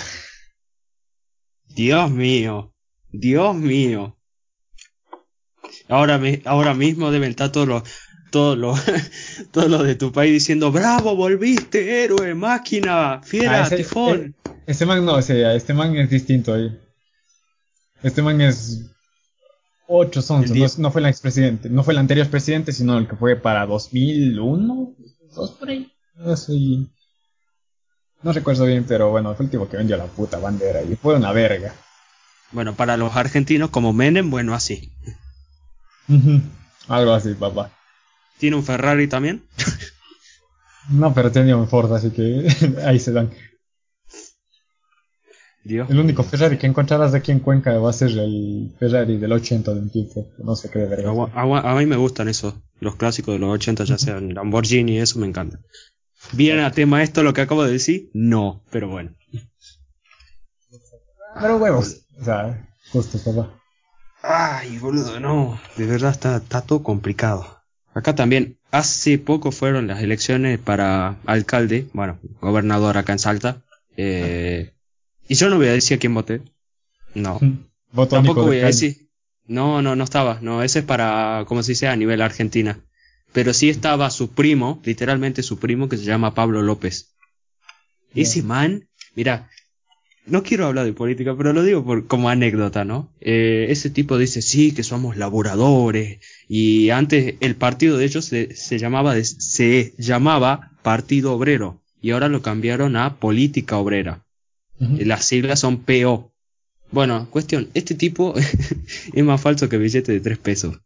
Dios 1.67 2.11
mío. 2.11 2.73
Dios 3.11 3.55
mío. 3.55 4.15
Ahora, 5.89 6.17
me, 6.17 6.41
ahora 6.45 6.73
mismo 6.73 7.11
deben 7.11 7.31
estar 7.31 7.51
todos 7.51 7.67
los, 7.67 7.83
todos 8.31 8.57
los, 8.57 8.79
todos 9.51 9.69
los 9.69 9.83
de 9.85 9.95
tu 9.95 10.11
país 10.11 10.33
diciendo, 10.33 10.71
bravo, 10.71 11.15
volviste, 11.15 12.03
héroe, 12.03 12.35
máquina, 12.35 13.21
fiera, 13.23 13.63
Ah, 13.63 13.67
ese- 13.67 13.77
tifón. 13.77 14.19
eh, 14.21 14.33
este 14.67 14.85
man 14.85 15.03
no, 15.05 15.17
ese, 15.17 15.55
este 15.55 15.73
man 15.73 15.95
es 15.95 16.09
distinto 16.09 16.53
ahí. 16.53 16.79
Este 18.03 18.21
man 18.21 18.39
es 18.41 18.91
ocho 19.87 20.21
son, 20.21 20.43
El 20.43 20.59
no, 20.59 20.67
no 20.77 20.91
fue 20.91 21.01
el 21.01 21.07
expresidente, 21.07 21.69
no 21.69 21.83
fue 21.83 21.93
el 21.93 21.99
anterior 21.99 22.27
presidente, 22.29 22.71
sino 22.71 22.97
el 22.97 23.07
que 23.07 23.15
fue 23.15 23.35
para 23.35 23.65
2001, 23.65 24.95
dos 25.35 25.51
por 25.51 25.69
ahí. 25.69 25.91
No 26.15 26.35
sé, 26.37 26.53
no 28.23 28.31
recuerdo 28.31 28.65
bien, 28.65 28.85
pero 28.87 29.09
bueno, 29.11 29.35
fue 29.35 29.45
el 29.45 29.51
tipo 29.51 29.67
que 29.67 29.77
vendió 29.77 29.97
la 29.97 30.05
puta 30.05 30.37
bandera 30.39 30.81
y 30.81 30.95
fue 30.95 31.15
una 31.15 31.31
verga. 31.33 31.73
Bueno, 32.51 32.73
para 32.73 32.97
los 32.97 33.15
argentinos 33.15 33.69
como 33.69 33.93
Menem, 33.93 34.29
bueno, 34.29 34.53
así. 34.53 34.93
Algo 36.87 37.13
así, 37.13 37.33
papá. 37.33 37.71
¿Tiene 38.37 38.55
un 38.55 38.63
Ferrari 38.63 39.07
también? 39.07 39.43
No, 40.89 41.13
pero 41.13 41.31
tenía 41.31 41.55
un 41.55 41.69
Ford, 41.69 41.93
así 41.93 42.11
que 42.11 42.45
ahí 42.85 42.99
se 42.99 43.13
dan. 43.13 43.31
Dios. 45.63 45.89
El 45.89 45.99
único 45.99 46.23
Ferrari 46.23 46.57
que 46.57 46.67
encontrarás 46.67 47.11
de 47.13 47.19
aquí 47.19 47.31
en 47.31 47.39
Cuenca 47.39 47.77
va 47.77 47.89
a 47.89 47.93
ser 47.93 48.09
el 48.11 48.73
Ferrari 48.77 49.17
del 49.17 49.31
80 49.31 49.73
de 49.73 49.79
un 49.79 49.89
tipo, 49.89 50.27
no 50.39 50.55
sé 50.55 50.69
qué 50.69 50.79
de 50.79 51.29
A 51.33 51.75
mí 51.75 51.85
me 51.85 51.95
gustan 51.95 52.27
esos, 52.27 52.55
los 52.79 52.95
clásicos 52.95 53.33
de 53.35 53.39
los 53.39 53.49
80, 53.53 53.85
ya 53.85 53.97
sean 53.97 54.33
Lamborghini, 54.33 54.99
eso 54.99 55.19
me 55.19 55.27
encanta. 55.27 55.59
¿Viene 56.31 56.63
a 56.63 56.71
tema 56.71 57.03
esto 57.03 57.23
lo 57.23 57.33
que 57.33 57.41
acabo 57.41 57.63
de 57.63 57.71
decir? 57.71 58.09
No, 58.13 58.63
pero 58.71 58.87
bueno. 58.89 59.11
Pero 61.41 61.57
huevos, 61.57 62.05
o 62.19 62.23
sea, 62.23 62.67
justo, 62.91 63.17
papá. 63.19 63.53
Ay, 64.21 64.77
boludo, 64.77 65.19
no. 65.19 65.59
De 65.75 65.85
verdad 65.85 66.11
está, 66.11 66.37
está 66.37 66.61
todo 66.61 66.83
complicado. 66.83 67.45
Acá 67.93 68.15
también, 68.15 68.57
hace 68.71 69.19
poco 69.19 69.51
fueron 69.51 69.87
las 69.87 70.01
elecciones 70.01 70.59
para 70.59 71.17
alcalde, 71.25 71.87
bueno, 71.93 72.19
gobernador 72.41 72.97
acá 72.97 73.13
en 73.13 73.19
Salta. 73.19 73.61
Eh, 73.97 74.73
y 75.27 75.35
yo 75.35 75.49
no 75.49 75.57
voy 75.57 75.67
a 75.67 75.73
decir 75.73 75.97
a 75.97 75.99
quién 75.99 76.13
voté. 76.13 76.41
No. 77.15 77.39
Voto 77.91 78.15
Tampoco 78.15 78.43
voy 78.43 78.59
a 78.59 78.65
decir. 78.67 79.07
No, 79.45 79.81
no, 79.81 79.95
no 79.95 80.03
estaba. 80.03 80.39
No, 80.41 80.63
ese 80.63 80.79
es 80.79 80.85
para, 80.85 81.43
como 81.47 81.61
se 81.63 81.73
dice, 81.73 81.87
a 81.87 81.95
nivel 81.95 82.21
Argentina. 82.21 82.79
Pero 83.33 83.53
sí 83.53 83.69
estaba 83.69 84.09
su 84.09 84.31
primo, 84.31 84.81
literalmente 84.85 85.43
su 85.43 85.59
primo, 85.59 85.89
que 85.89 85.97
se 85.97 86.03
llama 86.05 86.33
Pablo 86.33 86.61
López. 86.61 87.15
Bien. 88.13 88.25
Ese 88.27 88.41
man, 88.43 88.87
mira, 89.15 89.49
no 90.25 90.43
quiero 90.43 90.65
hablar 90.67 90.85
de 90.85 90.93
política, 90.93 91.35
pero 91.35 91.51
lo 91.51 91.63
digo 91.63 91.83
por, 91.83 92.07
como 92.07 92.29
anécdota, 92.29 92.85
¿no? 92.85 93.11
Eh, 93.21 93.67
ese 93.69 93.89
tipo 93.89 94.17
dice, 94.17 94.41
sí, 94.41 94.71
que 94.71 94.83
somos 94.83 95.17
laboradores. 95.17 96.19
Y 96.47 96.89
antes 96.91 97.35
el 97.41 97.55
partido 97.55 97.97
de 97.97 98.05
ellos 98.05 98.25
se, 98.25 98.55
se 98.55 98.79
llamaba, 98.79 99.13
de- 99.15 99.25
se 99.25 99.93
llamaba 99.97 100.71
Partido 100.83 101.33
Obrero. 101.33 101.81
Y 102.01 102.11
ahora 102.11 102.29
lo 102.29 102.41
cambiaron 102.41 102.95
a 102.95 103.17
Política 103.17 103.77
Obrera. 103.77 104.23
Ujú. 104.79 104.97
Las 105.05 105.25
siglas 105.25 105.59
son 105.59 105.83
PO. 105.83 106.31
Bueno, 106.91 107.27
cuestión, 107.29 107.69
este 107.73 107.95
tipo 107.95 108.33
es 109.13 109.23
más 109.23 109.41
falso 109.41 109.69
que 109.69 109.77
billete 109.77 110.11
de 110.11 110.19
tres 110.19 110.37
pesos. 110.37 110.79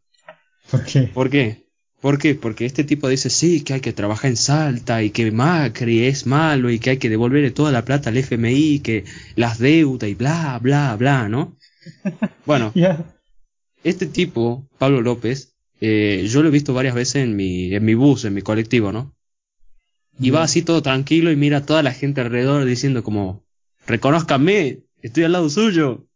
¿Por 0.70 0.84
qué? 0.84 1.02
¿Por 1.02 1.30
qué? 1.30 1.68
¿Por 2.00 2.18
qué? 2.18 2.34
Porque 2.36 2.64
este 2.64 2.84
tipo 2.84 3.08
dice, 3.08 3.28
sí, 3.28 3.62
que 3.62 3.74
hay 3.74 3.80
que 3.80 3.92
trabajar 3.92 4.30
en 4.30 4.36
Salta 4.36 5.02
y 5.02 5.10
que 5.10 5.32
Macri 5.32 6.04
es 6.04 6.26
malo 6.26 6.70
y 6.70 6.78
que 6.78 6.90
hay 6.90 6.96
que 6.98 7.08
devolverle 7.08 7.50
toda 7.50 7.72
la 7.72 7.84
plata 7.84 8.10
al 8.10 8.16
FMI, 8.16 8.80
que 8.80 9.04
las 9.34 9.58
deudas 9.58 10.08
y 10.08 10.14
bla, 10.14 10.58
bla, 10.62 10.94
bla, 10.96 11.28
¿no? 11.28 11.56
Bueno, 12.46 12.72
este 13.84 14.06
tipo, 14.06 14.66
Pablo 14.78 15.02
López, 15.02 15.54
eh, 15.80 16.26
yo 16.30 16.42
lo 16.42 16.48
he 16.48 16.52
visto 16.52 16.72
varias 16.72 16.94
veces 16.94 17.16
en 17.16 17.36
mi, 17.36 17.74
en 17.74 17.84
mi 17.84 17.94
bus, 17.94 18.24
en 18.24 18.34
mi 18.34 18.42
colectivo, 18.42 18.90
¿no? 18.90 19.14
Y 20.20 20.30
va 20.30 20.42
así 20.42 20.62
todo 20.62 20.82
tranquilo 20.82 21.30
y 21.30 21.36
mira 21.36 21.58
a 21.58 21.66
toda 21.66 21.82
la 21.82 21.92
gente 21.92 22.20
alrededor 22.20 22.64
diciendo 22.64 23.04
como, 23.04 23.44
reconózcanme, 23.88 24.80
estoy 25.02 25.24
al 25.24 25.32
lado 25.32 25.50
suyo. 25.50 26.06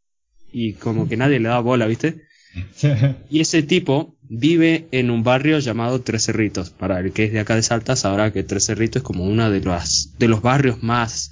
Y 0.53 0.75
como 0.75 1.09
que 1.09 1.17
nadie 1.17 1.41
le 1.41 1.49
da 1.49 1.59
bola, 1.61 1.87
¿viste? 1.87 2.23
Y 3.31 3.41
ese 3.41 3.63
tipo 3.63 4.15
vive 4.23 4.87
en 4.93 5.11
un 5.11 5.23
barrio 5.25 5.59
llamado 5.59 6.03
Tres 6.03 6.25
Cerritos. 6.27 6.71
Para 6.71 7.01
el 7.01 7.13
que 7.13 7.25
es 7.25 7.33
de 7.33 7.41
acá 7.41 7.57
de 7.57 7.63
Salta 7.63 7.97
sabrá 7.97 8.33
que 8.33 8.43
Tres 8.43 8.67
Cerritos 8.67 9.01
es 9.01 9.03
como 9.03 9.25
uno 9.25 9.51
de 9.51 9.61
los, 9.61 10.17
de 10.19 10.29
los 10.29 10.43
barrios 10.43 10.83
más... 10.83 11.31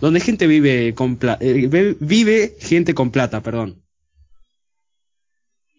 Donde 0.00 0.18
gente 0.20 0.48
vive 0.48 0.94
con 0.94 1.14
pla- 1.16 1.38
eh, 1.40 1.66
ve- 1.68 1.96
vive 2.00 2.56
gente 2.60 2.92
con 2.94 3.10
plata, 3.12 3.40
perdón. 3.40 3.82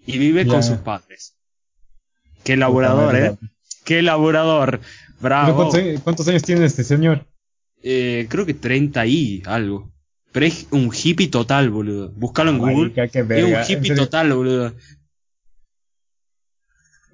Y 0.05 0.17
vive 0.17 0.45
con 0.45 0.63
sus 0.63 0.77
padres. 0.77 1.35
Qué 2.43 2.57
laborador, 2.57 3.15
¿eh? 3.15 3.35
Qué 3.85 4.01
laborador. 4.01 4.81
Bravo. 5.21 5.55
¿Cuántos, 5.55 5.79
años- 5.79 6.01
cuántos 6.03 6.27
años 6.27 6.43
tiene 6.43 6.65
este 6.65 6.83
señor? 6.83 7.25
Eh, 7.81 8.27
creo 8.29 8.45
que 8.45 8.53
30 8.53 9.05
y 9.07 9.41
algo. 9.45 9.92
Pero 10.33 10.45
es 10.47 10.67
un 10.71 10.91
hippie 10.91 11.27
total, 11.27 11.69
boludo. 11.69 12.11
Búscalo 12.11 12.49
en 12.49 12.57
Google. 12.57 12.91
Marica, 12.95 13.07
qué 13.07 13.19
Es 13.19 13.43
un 13.43 13.77
hippie 13.77 13.95
total, 13.95 14.33
boludo. 14.33 14.73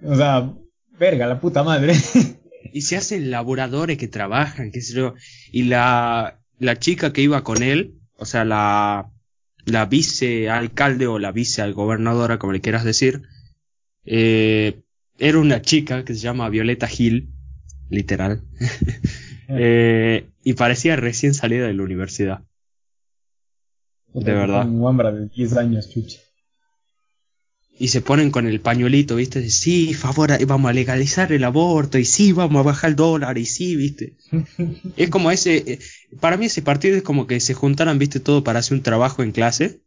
O 0.02 0.16
sea, 0.16 0.54
verga, 0.98 1.28
la 1.28 1.40
puta 1.40 1.62
madre. 1.62 1.94
Y 2.72 2.82
se 2.82 2.98
hacen 2.98 3.32
laboradores 3.32 3.98
que 3.98 4.08
trabajan, 4.08 4.72
qué 4.72 4.82
sé 4.82 4.94
yo. 4.94 5.16
Y 5.52 5.64
la, 5.64 6.40
la 6.60 6.78
chica 6.78 7.12
que 7.12 7.22
iba 7.22 7.44
con 7.44 7.64
él, 7.64 7.96
o 8.16 8.26
sea, 8.26 8.46
la, 8.46 9.10
la 9.66 9.86
vicealcalde 9.88 11.08
o 11.08 11.18
la 11.18 11.32
vicegobernadora, 11.32 12.38
como 12.38 12.54
le 12.54 12.62
quieras 12.62 12.84
decir, 12.84 13.24
eh, 14.06 14.82
era 15.18 15.40
una 15.40 15.64
chica 15.64 16.06
que 16.06 16.14
se 16.14 16.20
llama 16.20 16.50
Violeta 16.50 16.88
Gil, 16.88 17.30
literal. 17.90 18.44
Eh, 19.52 20.30
y 20.44 20.54
parecía 20.54 20.96
recién 20.96 21.34
salida 21.34 21.66
de 21.66 21.74
la 21.74 21.82
universidad. 21.82 22.44
De 24.14 24.34
verdad. 24.34 24.68
Un 24.68 24.98
de 24.98 25.30
10 25.36 25.58
años, 25.58 25.90
chucha. 25.90 26.20
Y 27.78 27.88
se 27.88 28.02
ponen 28.02 28.30
con 28.30 28.46
el 28.46 28.60
pañuelito, 28.60 29.16
¿viste? 29.16 29.40
De, 29.40 29.50
sí, 29.50 29.94
favor, 29.94 30.32
vamos 30.46 30.70
a 30.70 30.74
legalizar 30.74 31.32
el 31.32 31.46
aborto, 31.46 31.98
y 31.98 32.04
sí, 32.04 32.34
vamos 32.34 32.60
a 32.60 32.64
bajar 32.64 32.90
el 32.90 32.96
dólar, 32.98 33.38
y 33.38 33.46
sí, 33.46 33.78
¿viste? 33.78 34.18
es 34.98 35.10
como 35.10 35.32
ese, 35.32 35.58
eh, 35.66 35.80
para 36.20 36.36
mí 36.36 36.48
ese 36.48 36.62
partido 36.62 36.98
es 36.98 37.04
como 37.04 37.26
que 37.26 37.40
se 37.40 37.54
juntaran, 37.54 37.98
¿viste? 37.98 38.20
Todo 38.20 38.44
para 38.44 38.60
hacer 38.60 38.76
un 38.76 38.84
trabajo 38.84 39.24
en 39.24 39.32
clase. 39.32 39.80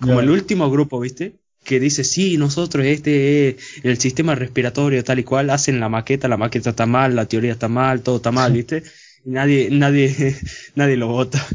Como 0.00 0.18
el 0.18 0.28
último 0.28 0.68
grupo, 0.70 0.98
¿viste? 0.98 1.36
Que 1.62 1.78
dice, 1.78 2.02
sí, 2.02 2.36
nosotros 2.36 2.84
este 2.84 3.50
es 3.50 3.56
el 3.84 3.96
sistema 3.98 4.34
respiratorio 4.34 5.04
tal 5.04 5.20
y 5.20 5.24
cual, 5.24 5.50
hacen 5.50 5.78
la 5.78 5.88
maqueta, 5.88 6.26
la 6.26 6.36
maqueta 6.36 6.70
está 6.70 6.86
mal, 6.86 7.14
la 7.14 7.26
teoría 7.26 7.52
está 7.52 7.68
mal, 7.68 8.02
todo 8.02 8.16
está 8.16 8.32
mal, 8.32 8.52
¿viste? 8.54 8.82
Y 9.24 9.30
nadie, 9.30 9.68
nadie, 9.70 10.36
nadie 10.74 10.96
lo 10.96 11.06
vota. 11.06 11.46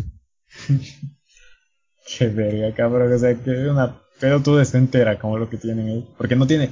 Qué 2.18 2.28
verga, 2.28 2.74
cabrón. 2.76 3.12
O 3.14 3.20
sea, 3.20 3.36
que 3.36 3.52
es 3.52 3.70
una 3.70 4.02
pelotudez 4.20 4.74
entera 4.76 5.20
como 5.20 5.38
lo 5.38 5.50
que 5.50 5.58
tienen 5.58 5.88
ahí. 5.88 6.10
Porque 6.18 6.36
no 6.36 6.48
tiene. 6.48 6.72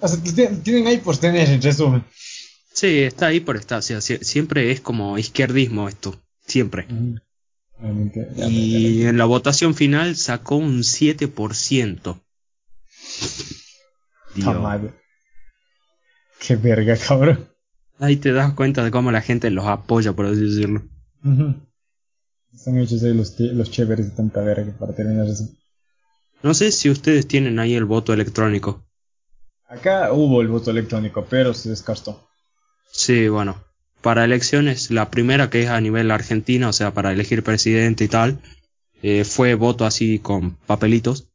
O 0.00 0.08
sea, 0.08 0.22
ti- 0.22 0.32
tienen 0.62 0.86
ahí 0.86 0.98
por 0.98 1.16
tener, 1.16 1.48
en 1.48 1.62
resumen. 1.62 2.04
Sí, 2.72 3.02
está 3.02 3.26
ahí 3.26 3.40
por 3.40 3.56
estar, 3.56 3.78
o 3.78 3.82
sea, 3.82 3.98
sie- 3.98 4.22
siempre 4.22 4.70
es 4.72 4.80
como 4.80 5.16
izquierdismo 5.16 5.88
esto, 5.88 6.20
siempre. 6.46 6.86
Ya, 8.36 8.46
Y 8.48 9.04
en 9.06 9.16
la 9.18 9.24
votación 9.26 9.74
final 9.74 10.16
sacó 10.16 10.56
un 10.56 10.82
7%. 10.82 12.20
ya. 14.36 14.44
Ta 14.44 14.78
Dios. 14.78 14.92
Qué 16.40 16.56
verga, 16.56 16.96
cabrón. 16.96 17.48
Ahí 18.00 18.16
te 18.16 18.32
das 18.32 18.52
cuenta 18.54 18.82
de 18.84 18.90
cómo 18.90 19.12
la 19.12 19.20
gente 19.22 19.50
los 19.50 19.66
apoya, 19.66 20.12
por 20.12 20.26
así 20.26 20.40
decirlo. 20.40 20.82
Ujú. 21.24 21.54
Están 22.54 22.78
hechos 22.78 23.02
ahí 23.02 23.12
los, 23.12 23.70
chéveres 23.70 24.10
de 24.10 24.16
tanta 24.16 24.40
verga 24.40 24.72
para 24.78 24.94
terminar 24.94 25.26
eso. 25.26 25.48
No 26.42 26.54
sé 26.54 26.70
si 26.72 26.88
ustedes 26.88 27.26
tienen 27.26 27.58
ahí 27.58 27.74
el 27.74 27.84
voto 27.84 28.12
electrónico. 28.12 28.84
Acá 29.66 30.12
hubo 30.12 30.40
el 30.40 30.48
voto 30.48 30.70
electrónico, 30.70 31.26
pero 31.28 31.52
se 31.52 31.70
descartó. 31.70 32.28
Sí, 32.90 33.28
bueno. 33.28 33.56
para 34.02 34.24
elecciones, 34.24 34.90
la 34.90 35.10
primera 35.10 35.48
que 35.48 35.62
es 35.62 35.70
a 35.70 35.80
nivel 35.80 36.10
argentina, 36.10 36.68
o 36.68 36.72
sea, 36.72 36.92
para 36.92 37.12
elegir 37.12 37.42
presidente 37.42 38.04
y 38.04 38.08
tal, 38.08 38.40
eh, 39.02 39.24
fue 39.24 39.54
voto 39.54 39.86
así 39.86 40.18
con 40.18 40.56
papelitos. 40.66 41.28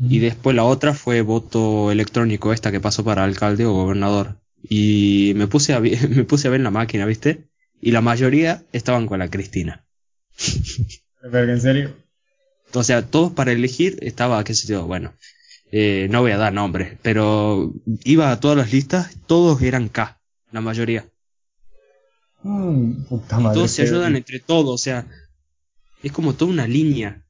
Y 0.00 0.20
después 0.20 0.54
la 0.54 0.62
otra 0.62 0.94
fue 0.94 1.22
voto 1.22 1.90
electrónico, 1.90 2.52
esta 2.52 2.70
que 2.70 2.78
pasó 2.78 3.02
para 3.02 3.24
alcalde 3.24 3.66
o 3.66 3.72
gobernador. 3.72 4.36
Y 4.62 5.32
me 5.34 5.48
puse 5.48 5.74
a, 5.74 5.80
me 5.80 6.24
puse 6.24 6.46
a 6.46 6.50
ver 6.52 6.60
la 6.60 6.70
máquina, 6.70 7.06
¿viste? 7.06 7.48
Y 7.80 7.90
la 7.90 8.00
mayoría 8.00 8.62
estaban 8.72 9.06
con 9.06 9.18
la 9.18 9.30
Cristina. 9.30 9.87
Verga, 11.22 11.52
¿en 11.52 11.60
serio? 11.60 11.96
O 12.74 12.82
sea, 12.82 13.02
todos 13.06 13.32
para 13.32 13.52
elegir 13.52 13.98
estaba, 14.02 14.42
qué 14.44 14.54
sé 14.54 14.68
yo, 14.68 14.86
bueno, 14.86 15.14
eh, 15.72 16.06
no 16.10 16.20
voy 16.20 16.32
a 16.32 16.36
dar 16.38 16.52
nombres, 16.52 16.98
pero 17.02 17.72
iba 18.04 18.30
a 18.30 18.40
todas 18.40 18.56
las 18.56 18.72
listas, 18.72 19.16
todos 19.26 19.60
eran 19.62 19.88
K, 19.88 20.20
la 20.52 20.60
mayoría. 20.60 21.06
Mm, 22.42 23.04
puta 23.08 23.40
Y 23.40 23.42
madre. 23.42 23.54
todos 23.54 23.70
se 23.70 23.82
ayudan 23.82 24.16
entre 24.16 24.38
todos, 24.40 24.74
o 24.74 24.78
sea, 24.82 25.06
es 26.02 26.12
como 26.12 26.34
toda 26.34 26.50
una 26.52 26.66
línea. 26.66 27.24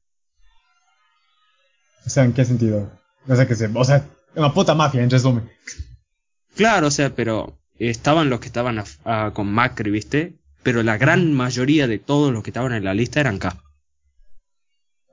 O 2.05 2.09
sea, 2.09 2.23
¿en 2.25 2.33
qué 2.33 2.45
sentido? 2.45 2.91
O 3.27 3.35
sea, 3.35 3.47
que 3.47 3.55
se... 3.55 3.67
O 3.73 3.83
sea, 3.83 4.05
una 4.35 4.53
puta 4.53 4.75
mafia, 4.75 5.01
en 5.03 5.09
resumen. 5.09 5.49
Claro, 6.55 6.87
o 6.87 6.91
sea, 6.91 7.15
pero 7.15 7.57
estaban 7.77 8.29
los 8.29 8.39
que 8.39 8.47
estaban 8.47 8.79
a- 8.79 8.85
a- 9.05 9.33
con 9.33 9.47
Macri, 9.51 9.89
¿viste? 9.91 10.38
Pero 10.63 10.83
la 10.83 10.97
gran 10.97 11.33
mayoría 11.33 11.87
de 11.87 11.99
todos 11.99 12.33
los 12.33 12.43
que 12.43 12.49
estaban 12.49 12.73
en 12.73 12.83
la 12.83 12.93
lista 12.93 13.19
eran 13.19 13.39
K. 13.39 13.61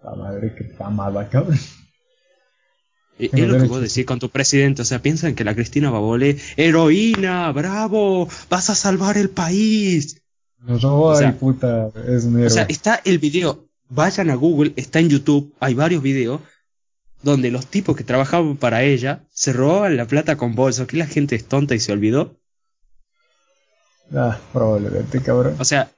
La 0.02 0.14
madre 0.14 0.54
que 0.54 0.64
está 0.64 0.88
mala, 0.90 1.28
cabrón. 1.28 1.58
E- 3.18 3.28
Tengo 3.30 3.46
Es 3.46 3.52
lo 3.52 3.58
que 3.62 3.68
vos 3.68 3.80
decís 3.80 4.04
con 4.04 4.18
tu 4.18 4.28
presidente, 4.28 4.82
o 4.82 4.84
sea, 4.84 5.00
piensan 5.00 5.34
que 5.34 5.44
la 5.44 5.54
Cristina 5.54 5.90
Babole, 5.90 6.36
heroína, 6.56 7.50
bravo, 7.52 8.28
vas 8.50 8.68
a 8.70 8.74
salvar 8.74 9.16
el 9.16 9.30
país. 9.30 10.20
Robó 10.58 11.10
O 11.12 11.16
sea- 11.16 11.36
puta. 11.38 11.88
Es 12.06 12.24
un 12.24 12.34
héroe. 12.36 12.46
O 12.46 12.50
sea, 12.50 12.64
está 12.68 13.00
el 13.04 13.18
video, 13.18 13.64
vayan 13.88 14.30
a 14.30 14.34
Google, 14.34 14.72
está 14.76 14.98
en 15.00 15.08
YouTube, 15.08 15.54
hay 15.60 15.74
varios 15.74 16.02
videos 16.02 16.40
donde 17.22 17.50
los 17.50 17.66
tipos 17.66 17.96
que 17.96 18.04
trabajaban 18.04 18.56
para 18.56 18.82
ella 18.82 19.24
se 19.32 19.52
robaban 19.52 19.96
la 19.96 20.06
plata 20.06 20.36
con 20.36 20.54
bolsos, 20.54 20.86
que 20.86 20.96
la 20.98 21.06
gente 21.06 21.34
es 21.36 21.46
tonta 21.46 21.74
y 21.74 21.80
se 21.80 21.92
olvidó. 21.92 22.36
Ah, 24.14 24.38
probablemente, 24.52 25.20
cabrón. 25.22 25.56
O 25.58 25.64
sea, 25.64 25.90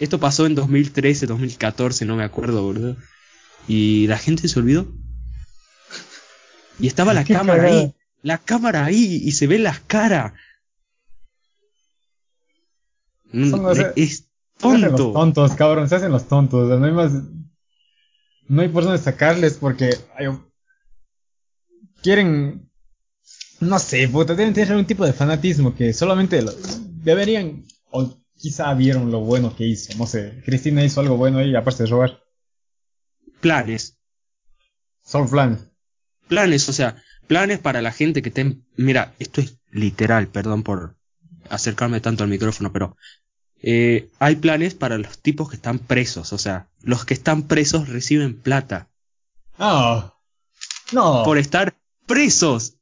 esto 0.00 0.18
pasó 0.20 0.46
en 0.46 0.54
2013, 0.54 1.26
2014, 1.26 2.04
no 2.04 2.16
me 2.16 2.24
acuerdo, 2.24 2.62
boludo. 2.62 2.96
Y 3.68 4.06
la 4.08 4.18
gente 4.18 4.46
se 4.48 4.58
olvidó. 4.58 4.86
Y 6.78 6.86
estaba 6.86 7.14
la 7.14 7.24
cámara 7.24 7.62
cagada. 7.62 7.80
ahí, 7.80 7.94
la 8.22 8.38
cámara 8.38 8.84
ahí, 8.84 9.20
y 9.24 9.32
se 9.32 9.46
ven 9.46 9.62
las 9.62 9.80
caras. 9.80 10.32
Son 13.32 13.62
los- 13.62 13.78
es 13.96 14.28
Se 14.58 14.68
hacen 14.68 14.80
los 14.82 14.90
tonto. 14.96 15.12
tontos, 15.12 15.52
cabrón. 15.54 15.88
Se 15.88 15.96
hacen 15.96 16.12
los 16.12 16.28
tontos. 16.28 16.78
No 16.78 16.84
hay 16.86 16.92
más. 16.92 17.12
No 18.48 18.62
hay 18.62 18.68
por 18.68 18.84
dónde 18.84 18.98
sacarles 18.98 19.54
porque. 19.54 19.90
quieren. 22.02 22.70
No 23.60 23.78
sé, 23.78 24.08
puta. 24.08 24.34
Deben 24.34 24.54
tener 24.54 24.70
algún 24.70 24.86
tipo 24.86 25.04
de 25.04 25.12
fanatismo 25.12 25.74
que 25.74 25.92
solamente 25.92 26.40
lo- 26.42 26.52
deberían. 27.06 27.64
O 27.90 28.18
quizá 28.36 28.74
vieron 28.74 29.10
lo 29.10 29.20
bueno 29.20 29.56
que 29.56 29.64
hizo. 29.66 29.96
No 29.96 30.06
sé. 30.06 30.42
Cristina 30.44 30.84
hizo 30.84 31.00
algo 31.00 31.16
bueno 31.16 31.38
ahí, 31.38 31.54
aparte 31.54 31.84
de 31.84 31.88
robar. 31.88 32.20
Planes. 33.40 33.98
Son 35.02 35.28
plan. 35.30 35.70
Planes, 36.28 36.68
o 36.68 36.72
sea, 36.72 37.02
planes 37.28 37.60
para 37.60 37.80
la 37.80 37.92
gente 37.92 38.20
que 38.20 38.30
ten... 38.32 38.66
Mira, 38.76 39.14
esto 39.20 39.40
es 39.40 39.58
literal, 39.70 40.26
perdón 40.26 40.64
por 40.64 40.96
acercarme 41.48 42.00
tanto 42.00 42.24
al 42.24 42.30
micrófono, 42.30 42.72
pero 42.72 42.96
eh, 43.62 44.10
hay 44.18 44.36
planes 44.36 44.74
para 44.74 44.98
los 44.98 45.20
tipos 45.22 45.48
que 45.48 45.56
están 45.56 45.78
presos, 45.78 46.32
o 46.32 46.38
sea, 46.38 46.68
los 46.82 47.04
que 47.04 47.14
están 47.14 47.44
presos 47.44 47.88
reciben 47.88 48.40
plata 48.40 48.88
No. 49.58 50.12
No. 50.92 51.22
por 51.24 51.38
estar 51.38 51.76
presos. 52.06 52.78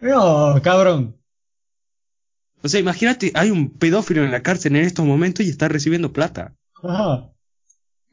No, 0.00 0.60
cabrón. 0.62 1.16
O 2.62 2.68
sea, 2.68 2.80
imagínate, 2.80 3.32
hay 3.34 3.50
un 3.50 3.70
pedófilo 3.70 4.24
en 4.24 4.30
la 4.30 4.42
cárcel 4.42 4.76
en 4.76 4.84
estos 4.84 5.04
momentos 5.04 5.44
y 5.44 5.50
está 5.50 5.68
recibiendo 5.68 6.12
plata. 6.12 6.54
Ajá. 6.82 7.28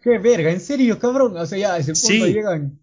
Qué 0.01 0.17
verga, 0.17 0.51
en 0.51 0.59
serio, 0.59 0.97
cabrón. 0.97 1.38
O 1.38 1.45
sea, 1.45 1.57
ya 1.57 1.73
a 1.73 1.77
ese 1.77 1.91
punto 1.93 2.07
Sí. 2.07 2.33
llegan. 2.33 2.79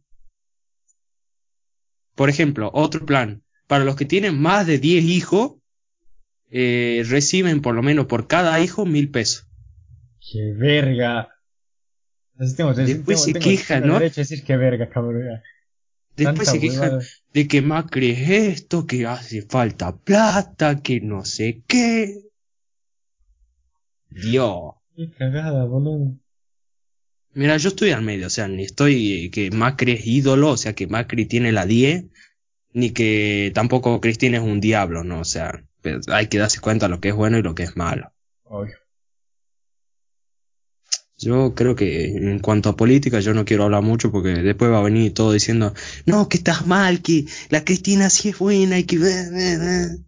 Por 2.14 2.30
ejemplo, 2.30 2.70
otro 2.72 3.04
plan, 3.04 3.42
para 3.66 3.84
los 3.84 3.96
que 3.96 4.04
tienen 4.04 4.40
más 4.40 4.66
de 4.66 4.78
10 4.78 5.04
hijos, 5.04 5.54
eh, 6.50 7.04
reciben 7.08 7.60
por 7.60 7.74
lo 7.74 7.82
menos 7.82 8.06
por 8.06 8.26
cada 8.26 8.58
hijo 8.60 8.86
mil 8.86 9.10
pesos. 9.10 9.46
Qué 10.20 10.52
verga. 10.56 11.28
Tengo, 12.56 12.74
Después 12.74 13.22
se 13.22 13.32
quejan, 13.32 13.82
tengo 13.82 13.94
¿no? 13.94 14.00
derecho 14.00 14.20
a 14.20 14.24
decir 14.24 14.44
qué 14.44 14.56
verga, 14.56 14.88
cabrón. 14.88 15.40
Después 16.16 16.36
Tanta 16.36 16.44
se 16.44 16.60
quejan 16.60 16.80
huevada. 16.80 17.04
De 17.36 17.46
que 17.46 17.60
Macri 17.60 18.12
es 18.12 18.30
esto, 18.30 18.86
que 18.86 19.04
hace 19.04 19.42
falta 19.42 19.94
plata, 19.94 20.80
que 20.80 21.02
no 21.02 21.26
sé 21.26 21.62
qué. 21.66 22.30
Dios. 24.08 24.72
Qué 24.96 25.10
cagada, 25.10 25.66
boludo. 25.66 26.16
Mira, 27.34 27.58
yo 27.58 27.68
estoy 27.68 27.90
al 27.90 28.00
medio, 28.00 28.28
o 28.28 28.30
sea, 28.30 28.48
ni 28.48 28.62
estoy 28.62 29.28
que 29.28 29.50
Macri 29.50 29.92
es 29.92 30.06
ídolo, 30.06 30.52
o 30.52 30.56
sea, 30.56 30.72
que 30.72 30.86
Macri 30.86 31.26
tiene 31.26 31.52
la 31.52 31.66
10, 31.66 32.06
ni 32.72 32.92
que 32.92 33.52
tampoco 33.54 34.00
Cristina 34.00 34.38
es 34.38 34.42
un 34.42 34.62
diablo, 34.62 35.04
¿no? 35.04 35.20
O 35.20 35.24
sea, 35.24 35.62
pues, 35.82 36.08
hay 36.08 36.28
que 36.28 36.38
darse 36.38 36.60
cuenta 36.60 36.86
de 36.86 36.92
lo 36.92 37.00
que 37.00 37.10
es 37.10 37.14
bueno 37.14 37.36
y 37.36 37.42
lo 37.42 37.54
que 37.54 37.64
es 37.64 37.76
malo. 37.76 38.14
Obvio. 38.44 38.76
Yo 41.18 41.54
creo 41.54 41.74
que 41.76 42.16
en 42.16 42.38
cuanto 42.40 42.68
a 42.68 42.76
política 42.76 43.20
yo 43.20 43.32
no 43.34 43.44
quiero 43.44 43.64
hablar 43.64 43.82
mucho 43.82 44.10
porque 44.12 44.30
después 44.30 44.70
va 44.70 44.80
a 44.80 44.82
venir 44.82 45.14
todo 45.14 45.32
diciendo, 45.32 45.72
no, 46.04 46.28
que 46.28 46.36
estás 46.38 46.66
mal, 46.66 47.00
que 47.02 47.24
la 47.48 47.64
Cristina 47.64 48.10
sí 48.10 48.30
es 48.30 48.38
buena 48.38 48.78
y 48.78 48.84
que... 48.84 48.98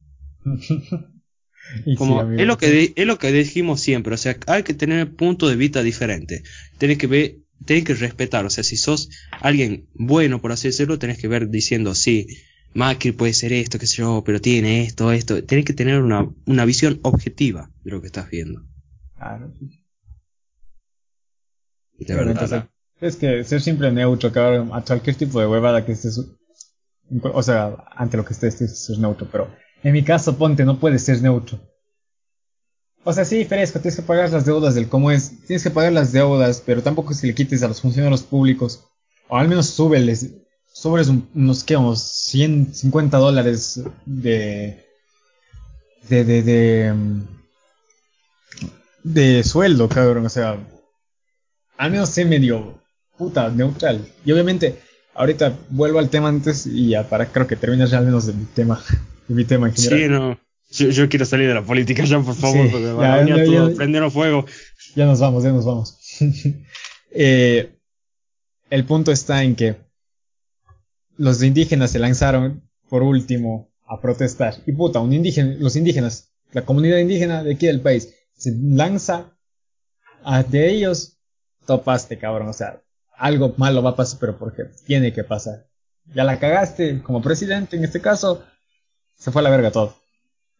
Y 1.85 1.97
Como, 1.97 2.23
sí, 2.23 2.29
es, 2.39 2.47
lo 2.47 2.57
que 2.59 2.71
de- 2.71 2.93
es 2.97 3.07
lo 3.07 3.19
que 3.19 3.33
dijimos 3.33 3.81
siempre, 3.81 4.15
o 4.15 4.17
sea, 4.17 4.37
hay 4.47 4.63
que 4.63 4.75
tener 4.75 5.15
puntos 5.15 5.51
de 5.51 5.57
vista 5.57 5.83
diferentes. 5.83 6.43
Tenés 6.79 6.99
que 6.99 7.07
ver, 7.07 7.37
tenés 7.67 7.85
que 7.85 7.95
respetar, 7.95 8.45
o 8.47 8.51
sea, 8.51 8.65
si 8.65 8.77
sos 8.77 9.11
alguien 9.41 9.87
bueno, 9.95 10.41
por 10.41 10.53
así 10.53 10.69
decirlo, 10.69 10.99
tenés 10.99 11.19
que 11.19 11.29
ver 11.29 11.51
diciendo, 11.51 11.95
sí, 11.95 12.27
Macri 12.75 13.13
puede 13.13 13.35
ser 13.35 13.53
esto, 13.53 13.79
qué 13.79 13.87
sé 13.87 13.97
yo, 13.99 14.23
pero 14.25 14.41
tiene 14.41 14.83
esto, 14.83 15.13
esto. 15.13 15.43
Tenés 15.45 15.65
que 15.65 15.73
tener 15.75 16.01
una, 16.01 16.27
una 16.47 16.65
visión 16.65 17.01
objetiva 17.03 17.71
de 17.85 17.91
lo 17.91 18.01
que 18.01 18.07
estás 18.07 18.31
viendo. 18.31 18.65
Claro. 19.17 19.53
De 21.99 22.15
verdad. 22.15 22.69
es 23.01 23.17
que 23.17 23.45
ser 23.45 23.61
siempre 23.61 23.91
neutro, 23.93 24.33
cabrón, 24.33 24.71
a 24.73 24.83
cualquier 24.83 25.17
tipo 25.17 25.41
de 25.41 25.47
huevada 25.47 25.85
que 25.85 25.93
estés. 25.93 26.21
O 27.23 27.43
sea, 27.43 27.75
ante 27.97 28.17
lo 28.17 28.25
que 28.25 28.35
estés, 28.35 28.57
tienes 28.57 28.79
ser 28.85 28.99
neutro, 28.99 29.27
pero 29.31 29.49
en 29.83 29.93
mi 29.93 30.03
caso, 30.05 30.37
ponte, 30.37 30.65
no 30.65 30.79
puedes 30.79 31.03
ser 31.05 31.23
neutro. 31.23 31.59
O 33.05 33.13
sea, 33.13 33.25
sí, 33.25 33.45
fresco, 33.45 33.79
tienes 33.81 33.97
que 33.97 34.03
pagar 34.03 34.31
las 34.31 34.45
deudas 34.45 34.75
del 34.75 34.89
cómo 34.89 35.11
es, 35.11 35.45
tienes 35.47 35.63
que 35.63 35.71
pagar 35.71 35.93
las 35.93 36.13
deudas, 36.13 36.63
pero 36.67 36.83
tampoco 36.83 37.13
es 37.13 37.21
que 37.21 37.29
le 37.29 37.35
quites 37.35 37.63
a 37.63 37.69
los 37.69 37.81
funcionarios 37.81 38.23
públicos, 38.23 38.85
o 39.29 39.37
al 39.39 39.49
menos 39.49 39.67
súbeles, 39.69 41.09
un- 41.09 41.29
unos, 41.35 41.65
¿qué, 41.65 41.77
unos 41.77 42.03
150 42.03 43.17
dólares 43.19 43.81
de, 44.05 44.85
de, 46.09 46.25
de, 46.25 46.43
de, 46.43 46.93
mm, 46.93 47.23
de 49.05 49.43
sueldo, 49.45 49.89
cabrón, 49.89 50.27
o 50.27 50.29
sea, 50.29 50.59
al 51.79 51.91
menos 51.91 52.11
sé 52.11 52.25
medio 52.25 52.79
puta 53.17 53.49
neutral. 53.49 54.07
Y 54.25 54.33
obviamente, 54.33 54.77
ahorita 55.15 55.57
vuelvo 55.71 55.99
al 55.99 56.11
tema 56.11 56.29
antes 56.29 56.67
y 56.67 56.91
ya 56.91 57.09
para 57.09 57.27
creo 57.27 57.47
que 57.47 57.57
terminas 57.57 57.91
ya 57.91 57.99
al 57.99 58.05
menos 58.05 58.27
de 58.27 58.35
mi 58.35 58.45
tema, 58.45 58.83
de 59.27 59.35
mi 59.35 59.45
tema 59.45 59.69
en 59.69 59.75
general. 59.75 59.99
Sí, 59.99 60.09
no. 60.09 60.41
Yo, 60.71 60.91
yo 60.91 61.09
quiero 61.09 61.25
salir 61.25 61.49
de 61.49 61.55
la 61.55 61.65
política 61.65 62.05
ya, 62.05 62.21
por 62.21 62.35
favor, 62.35 62.67
Sí, 62.67 62.69
porque 62.71 62.87
ya, 62.87 63.25
ya, 63.27 63.45
todo, 63.45 63.71
ya. 63.71 63.77
prendieron 63.77 64.13
fuego. 64.13 64.45
Ya 64.95 65.07
nos 65.07 65.19
vamos, 65.21 65.43
ya 65.43 65.53
nos 65.53 65.65
vamos. 65.65 65.97
Eh, 67.11 67.75
el 68.69 68.85
punto 68.85 69.13
está 69.13 69.43
en 69.43 69.57
que 69.57 69.77
los 71.17 71.43
indígenas 71.43 71.91
se 71.91 71.99
lanzaron 71.99 72.69
por 72.91 73.03
último 73.03 73.73
a 73.87 73.99
protestar. 74.01 74.57
Y 74.67 74.73
puta, 74.73 75.01
un 75.01 75.15
indígena, 75.15 75.57
los 75.59 75.75
indígenas, 75.75 76.35
la 76.53 76.67
comunidad 76.67 76.99
indígena 76.99 77.43
de 77.43 77.55
aquí 77.55 77.67
del 77.67 77.81
país, 77.81 78.15
se 78.37 78.55
lanza 78.61 79.33
a 80.23 80.43
de 80.43 80.71
ellos, 80.71 81.18
topaste, 81.69 82.19
cabrón. 82.19 82.49
O 82.49 82.53
sea, 82.53 82.81
algo 83.17 83.55
malo 83.59 83.83
va 83.83 83.91
a 83.91 83.97
pasar, 83.97 84.19
pero 84.19 84.37
porque 84.37 84.65
tiene 84.87 85.13
que 85.13 85.23
pasar. 85.23 85.67
Ya 86.15 86.25
la 86.25 86.41
cagaste 86.41 87.03
como 87.03 87.21
presidente, 87.21 87.77
en 87.77 87.85
este 87.85 88.01
caso, 88.01 88.43
se 89.15 89.31
fue 89.31 89.43
a 89.43 89.45
la 89.45 89.51
verga 89.51 89.71
todo. 89.71 89.95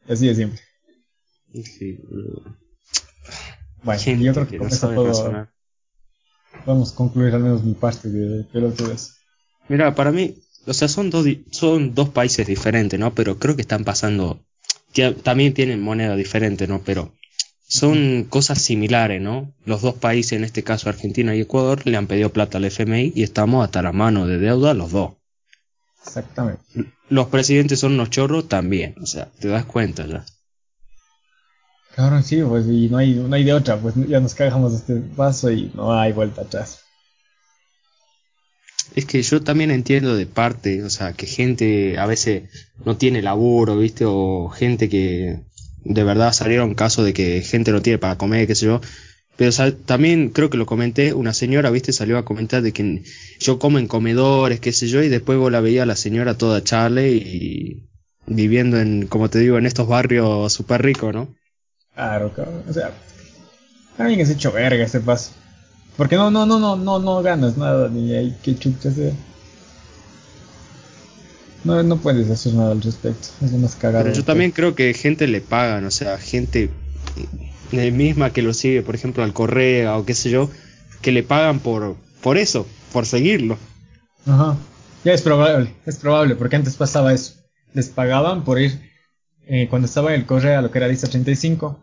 Así 0.07 0.29
de 0.29 0.35
simple. 0.35 0.61
Sí, 1.65 1.99
Bueno, 3.83 4.01
gente 4.01 4.25
yo 4.25 4.35
creo 4.35 4.45
que 4.47 4.53
que 4.53 4.59
con 4.59 4.69
no 4.69 4.75
eso 4.75 5.07
razonar. 5.07 5.51
Vamos 6.67 6.93
a 6.93 6.97
concluir 6.97 7.35
al 7.35 7.43
menos 7.43 7.63
mi 7.65 7.73
parte 7.73 8.11
de 8.11 8.45
pelotudes. 8.45 9.15
Mira, 9.69 9.95
para 9.95 10.13
mí, 10.13 10.37
o 10.67 10.75
sea, 10.75 10.89
son 10.89 11.09
dos, 11.09 11.27
son 11.51 11.95
dos 11.95 12.11
países 12.11 12.47
diferentes, 12.47 13.01
¿no? 13.01 13.15
Pero 13.15 13.39
creo 13.39 13.57
que 13.57 13.63
están 13.63 13.85
pasando, 13.85 14.41
que 14.93 15.13
también 15.13 15.55
tienen 15.55 15.81
moneda 15.81 16.17
diferente, 16.17 16.67
¿no? 16.67 16.83
Pero 16.85 17.15
son 17.69 18.25
cosas 18.25 18.61
similares, 18.63 19.21
¿no? 19.21 19.53
Los 19.67 19.83
dos 19.83 19.95
países, 19.95 20.33
en 20.33 20.45
este 20.45 20.65
caso 20.65 20.89
Argentina 20.89 21.35
y 21.35 21.43
Ecuador, 21.43 21.87
le 21.87 21.97
han 21.99 22.07
pedido 22.07 22.31
plata 22.31 22.57
al 22.57 22.65
FMI 22.65 23.13
y 23.15 23.23
estamos 23.23 23.63
hasta 23.63 23.83
la 23.83 23.93
mano 23.93 24.27
de 24.27 24.39
deuda 24.39 24.73
los 24.73 24.91
dos. 24.91 25.13
Exactamente. 26.03 26.63
Los 27.11 27.29
presidentes 27.29 27.79
son 27.79 27.93
unos 27.93 28.09
chorros 28.09 28.49
también, 28.49 28.95
o 29.03 29.07
sea, 29.07 29.29
te 29.39 29.49
das 29.49 29.67
cuenta 29.67 30.07
ya. 30.07 30.25
Cabrón, 31.95 32.23
sí, 32.23 32.41
pues, 32.43 32.67
y 32.67 32.89
no 32.89 32.97
hay, 32.97 33.15
no 33.15 33.35
hay 33.35 33.45
de 33.45 33.53
otra, 33.53 33.77
pues 33.77 33.95
ya 33.97 34.21
nos 34.21 34.35
cagamos 34.35 34.73
de 34.73 34.79
este 34.79 35.15
paso 35.15 35.51
y 35.51 35.71
no 35.75 35.93
hay 35.93 36.13
vuelta 36.13 36.43
atrás. 36.43 36.81
Es 38.95 39.05
que 39.05 39.21
yo 39.21 39.43
también 39.43 39.71
entiendo 39.71 40.17
de 40.17 40.25
parte, 40.25 40.83
o 40.85 40.91
sea, 40.91 41.13
que 41.13 41.27
gente 41.27 41.99
a 41.99 42.07
veces 42.07 42.49
no 42.83 42.97
tiene 42.97 43.21
laburo, 43.21 43.77
¿viste? 43.77 44.05
O 44.07 44.49
gente 44.49 44.89
que 44.89 45.41
de 45.85 46.05
verdad 46.05 46.33
salieron 46.33 46.75
casos 46.75 47.05
de 47.05 47.13
que 47.13 47.43
gente 47.43 47.73
no 47.73 47.83
tiene 47.83 47.99
para 47.99 48.19
comer, 48.19 48.47
qué 48.47 48.55
sé 48.55 48.67
yo. 48.67 48.81
Pero 49.37 49.53
también 49.87 50.31
creo 50.31 50.51
que 50.51 50.57
lo 50.57 50.67
comenté, 50.67 51.15
una 51.15 51.33
señora, 51.33 51.71
¿viste? 51.71 51.93
Salió 51.93 52.19
a 52.19 52.25
comentar 52.25 52.61
de 52.61 52.73
que 52.73 53.05
yo 53.39 53.61
como 53.61 53.79
en 53.79 53.87
comedores, 53.87 54.59
qué 54.59 54.73
sé 54.73 54.89
yo, 54.89 55.01
y 55.03 55.09
después 55.09 55.39
vos 55.39 55.53
la 55.53 55.61
veía 55.61 55.85
a 55.85 55.87
la 55.87 55.95
señora 55.95 56.37
toda 56.37 56.65
chale 56.65 57.13
y 57.13 57.89
viviendo 58.27 58.81
en, 58.81 59.07
como 59.07 59.31
te 59.31 59.39
digo, 59.39 59.57
en 59.57 59.67
estos 59.67 59.87
barrios 59.87 60.53
súper 60.53 60.83
ricos, 60.83 61.15
¿no? 61.15 61.35
Claro, 61.95 62.33
cabrón. 62.35 62.65
O 62.69 62.73
sea, 62.73 62.91
alguien 63.97 64.21
es 64.21 64.31
hecho 64.31 64.53
verga 64.53 64.85
ese 64.85 65.01
paso. 65.01 65.33
Porque 65.97 66.17
no, 66.17 66.31
no, 66.31 66.47
no, 66.47 66.59
no, 66.59 66.77
no, 66.77 66.99
no 66.99 67.23
ganas 67.23 67.57
nada, 67.57 67.89
ni 67.89 68.13
hay 68.15 68.37
que 68.43 68.57
chucha. 68.57 68.91
No, 71.65 71.83
no 71.83 71.97
puedes 71.97 72.31
hacer 72.31 72.55
nada 72.55 72.73
al 72.73 72.83
respecto. 72.83 73.29
Es 73.45 73.53
más 73.53 73.75
cagado. 73.75 74.05
Pero 74.05 74.17
yo 74.17 74.25
también 74.25 74.53
creo 74.53 74.75
que 74.75 74.95
gente 74.95 75.27
le 75.27 75.41
pagan, 75.41 75.85
o 75.85 75.91
sea, 75.91 76.19
gente 76.19 76.71
misma 77.73 78.31
que 78.31 78.43
lo 78.43 78.55
sigue, 78.55 78.83
por 78.83 78.95
ejemplo, 78.95 79.23
al 79.23 79.33
Correa 79.33 79.97
o 79.97 80.05
qué 80.05 80.15
sé 80.15 80.31
yo, 80.31 80.51
que 81.03 81.13
le 81.13 81.23
pagan 81.23 81.61
por, 81.61 81.97
por 82.23 82.39
eso, 82.39 82.67
por 82.93 83.07
seguirlo. 83.07 83.59
Ajá. 84.27 84.57
Ya 85.05 85.13
es 85.13 85.23
probable, 85.23 85.75
es 85.87 85.97
probable, 85.97 86.35
porque 86.37 86.57
antes 86.57 86.77
pasaba 86.77 87.13
eso. 87.13 87.35
Les 87.73 87.89
pagaban 87.89 88.45
por 88.45 88.61
ir, 88.61 88.81
eh, 89.47 89.69
cuando 89.69 89.87
estaba 89.87 90.15
en 90.15 90.21
el 90.21 90.27
Correa, 90.27 90.63
lo 90.63 90.71
que 90.71 90.79
era 90.79 90.89
Lista 90.89 91.09
35, 91.09 91.79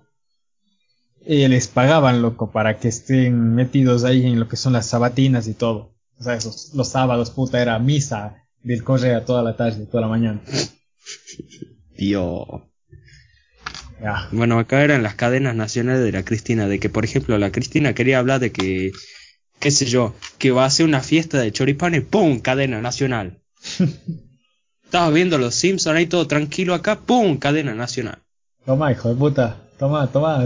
y 1.25 1.47
les 1.47 1.67
pagaban, 1.67 2.21
loco, 2.21 2.51
para 2.51 2.77
que 2.77 2.87
estén 2.87 3.55
metidos 3.55 4.03
ahí 4.03 4.25
en 4.25 4.39
lo 4.39 4.47
que 4.47 4.57
son 4.57 4.73
las 4.73 4.87
sabatinas 4.87 5.47
y 5.47 5.53
todo. 5.53 5.93
O 6.19 6.23
sea, 6.23 6.35
esos, 6.35 6.71
los 6.73 6.89
sábados, 6.89 7.31
puta, 7.31 7.61
era 7.61 7.79
misa 7.79 8.44
del 8.65 8.83
Correa 8.83 9.23
toda 9.23 9.43
la 9.43 9.55
tarde, 9.55 9.85
toda 9.85 10.01
la 10.01 10.07
mañana. 10.07 10.41
Dios. 11.95 12.43
Bueno, 14.31 14.59
acá 14.59 14.83
eran 14.83 15.03
las 15.03 15.15
cadenas 15.15 15.55
nacionales 15.55 16.03
de 16.03 16.11
la 16.11 16.25
Cristina, 16.25 16.67
de 16.67 16.79
que, 16.79 16.89
por 16.89 17.05
ejemplo, 17.05 17.37
la 17.37 17.51
Cristina 17.51 17.93
quería 17.93 18.19
hablar 18.19 18.39
de 18.39 18.51
que, 18.51 18.91
qué 19.59 19.71
sé 19.71 19.85
yo, 19.85 20.15
que 20.37 20.51
va 20.51 20.63
a 20.63 20.67
hacer 20.67 20.85
una 20.85 21.01
fiesta 21.01 21.39
de 21.39 21.51
choripanes, 21.51 22.03
¡pum! 22.03 22.39
Cadena 22.39 22.81
nacional. 22.81 23.39
Estaba 24.83 25.09
viendo 25.11 25.37
los 25.37 25.55
Simpsons 25.55 25.95
ahí 25.95 26.07
todo 26.07 26.27
tranquilo 26.27 26.73
acá, 26.73 26.99
¡pum! 26.99 27.37
Cadena 27.37 27.75
nacional. 27.75 28.23
Toma, 28.65 28.91
hijo 28.91 29.09
de 29.09 29.15
puta, 29.15 29.61
toma, 29.77 30.11
toma. 30.11 30.43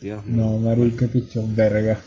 Dios 0.00 0.24
no, 0.24 0.58
marica, 0.58 1.00
qué 1.00 1.08
pichón, 1.08 1.56
verga. 1.56 2.00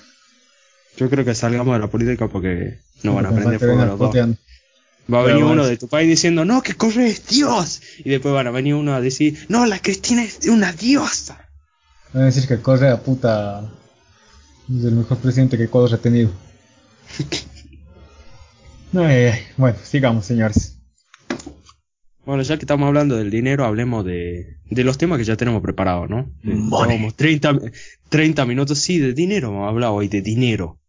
Yo 0.98 1.10
creo 1.10 1.26
que 1.26 1.36
salgamos 1.36 1.74
de 1.74 1.80
la 1.80 1.88
política 1.88 2.28
porque 2.28 2.80
no 3.04 3.16
van 3.16 3.26
a 3.26 3.30
aprender 3.30 3.60
fuego 3.60 3.86
los 3.86 4.00
dos. 4.00 4.16
Va 5.12 5.22
a 5.22 5.24
venir 5.24 5.44
uno 5.44 5.66
de 5.66 5.78
tu 5.78 5.88
país 5.88 6.08
diciendo, 6.08 6.46
no, 6.46 6.62
que 6.62 6.76
corre 6.76 7.08
es 7.08 7.28
Dios. 7.28 7.82
Y 8.00 8.10
después 8.10 8.34
van 8.34 8.48
a 8.48 8.52
venir 8.52 8.76
uno 8.76 8.94
a 8.94 9.02
decir, 9.02 9.46
no, 9.50 9.66
la 9.66 9.80
Cristina 9.80 10.24
es 10.24 10.48
una 10.48 10.72
diosa. 10.74 11.50
Van 12.14 12.24
a 12.24 12.26
decir 12.28 12.48
que 12.48 12.62
corre 12.62 12.90
a 12.90 13.02
puta 13.02 13.70
es 14.70 14.86
el 14.86 14.94
mejor 14.94 15.18
presidente 15.18 15.58
que 15.58 15.66
Ecuador 15.66 15.94
ha 15.94 15.98
tenido. 15.98 16.32
bueno, 19.58 19.78
sigamos, 19.84 20.26
señores. 20.26 20.78
Bueno, 22.26 22.44
ya 22.44 22.58
que 22.58 22.64
estamos 22.64 22.88
hablando 22.88 23.16
del 23.16 23.32
dinero, 23.32 23.66
hablemos 23.66 24.06
de, 24.06 24.58
de 24.70 24.84
los 24.84 24.98
temas 24.98 25.18
que 25.18 25.24
ya 25.24 25.36
tenemos 25.36 25.62
preparados, 25.62 26.10
¿no? 26.10 26.32
Vamos, 26.44 27.16
30, 27.16 27.60
30 28.10 28.46
minutos, 28.46 28.78
sí, 28.80 29.00
de 29.00 29.14
dinero 29.14 29.52
vamos 29.52 29.66
a 29.66 29.70
hablar 29.70 29.90
hoy, 29.90 30.08
de 30.08 30.22
dinero. 30.22 30.80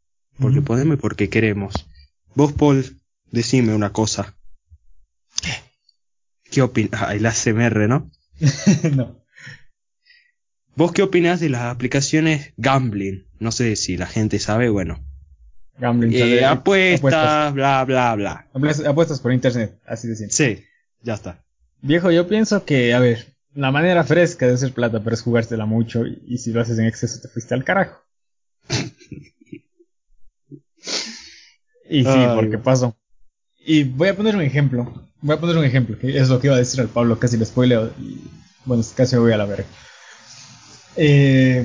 Porque 0.43 0.63
podemos 0.63 0.99
y 0.99 1.01
porque 1.01 1.29
queremos. 1.29 1.89
Vos, 2.35 2.53
Paul, 2.53 2.85
decime 3.31 3.75
una 3.75 3.93
cosa. 3.93 4.35
¿Qué 6.51 6.63
opinas? 6.63 7.03
Ah, 7.03 7.15
el 7.15 7.25
ACMR, 7.25 7.89
¿no? 7.89 8.11
no. 8.95 9.23
¿Vos 10.75 10.93
qué 10.93 11.03
opinas 11.03 11.41
de 11.41 11.51
las 11.51 11.63
aplicaciones 11.63 12.53
gambling? 12.57 13.27
No 13.39 13.53
sé 13.53 13.77
si 13.77 13.97
la 13.97 14.07
gente 14.07 14.39
sabe, 14.39 14.69
bueno. 14.69 15.05
Gambling, 15.79 16.13
eh, 16.15 16.45
apuestas, 16.45 17.53
bla, 17.55 17.85
bla, 17.85 18.15
bla. 18.15 18.49
Apuestas 18.87 19.21
por 19.21 19.33
internet, 19.33 19.81
así 19.87 20.09
de 20.09 20.17
simple. 20.17 20.35
Sí. 20.35 20.65
Ya 21.03 21.15
está. 21.15 21.45
Viejo, 21.81 22.11
yo 22.11 22.29
pienso 22.29 22.65
que, 22.65 22.95
a 22.95 23.01
ver, 23.01 23.35
la 23.55 23.71
manera 23.71 24.05
fresca 24.05 24.47
de 24.47 24.55
hacer 24.55 24.73
plata, 24.73 25.01
pero 25.03 25.15
es 25.15 25.23
jugársela 25.23 25.67
mucho 25.67 26.05
y, 26.07 26.39
si 26.39 26.53
lo 26.53 26.61
haces 26.61 26.79
en 26.79 26.87
exceso 26.87 27.21
te 27.21 27.29
fuiste 27.29 27.55
al 27.55 27.65
carajo. 27.65 28.01
y 31.88 32.05
sí, 32.05 32.27
porque 32.35 32.59
pasó. 32.59 32.97
Y 33.59 33.85
voy 33.85 34.09
a 34.09 34.16
poner 34.16 34.35
un 34.37 34.42
ejemplo. 34.42 35.11
Voy 35.21 35.37
a 35.37 35.40
poner 35.40 35.57
un 35.57 35.64
ejemplo, 35.64 35.99
que 35.99 36.18
es 36.18 36.29
lo 36.29 36.40
que 36.40 36.49
iba 36.49 36.57
a 36.57 36.59
decir 36.59 36.81
al 36.81 36.88
Pablo, 36.88 37.18
casi 37.18 37.37
le 37.37 37.45
spoileo. 37.45 37.92
Y, 37.99 38.29
bueno, 38.64 38.83
casi 38.97 39.14
me 39.14 39.23
voy 39.23 39.33
a 39.33 39.37
la 39.37 39.47
verga. 39.47 39.66
Eh, 40.97 41.64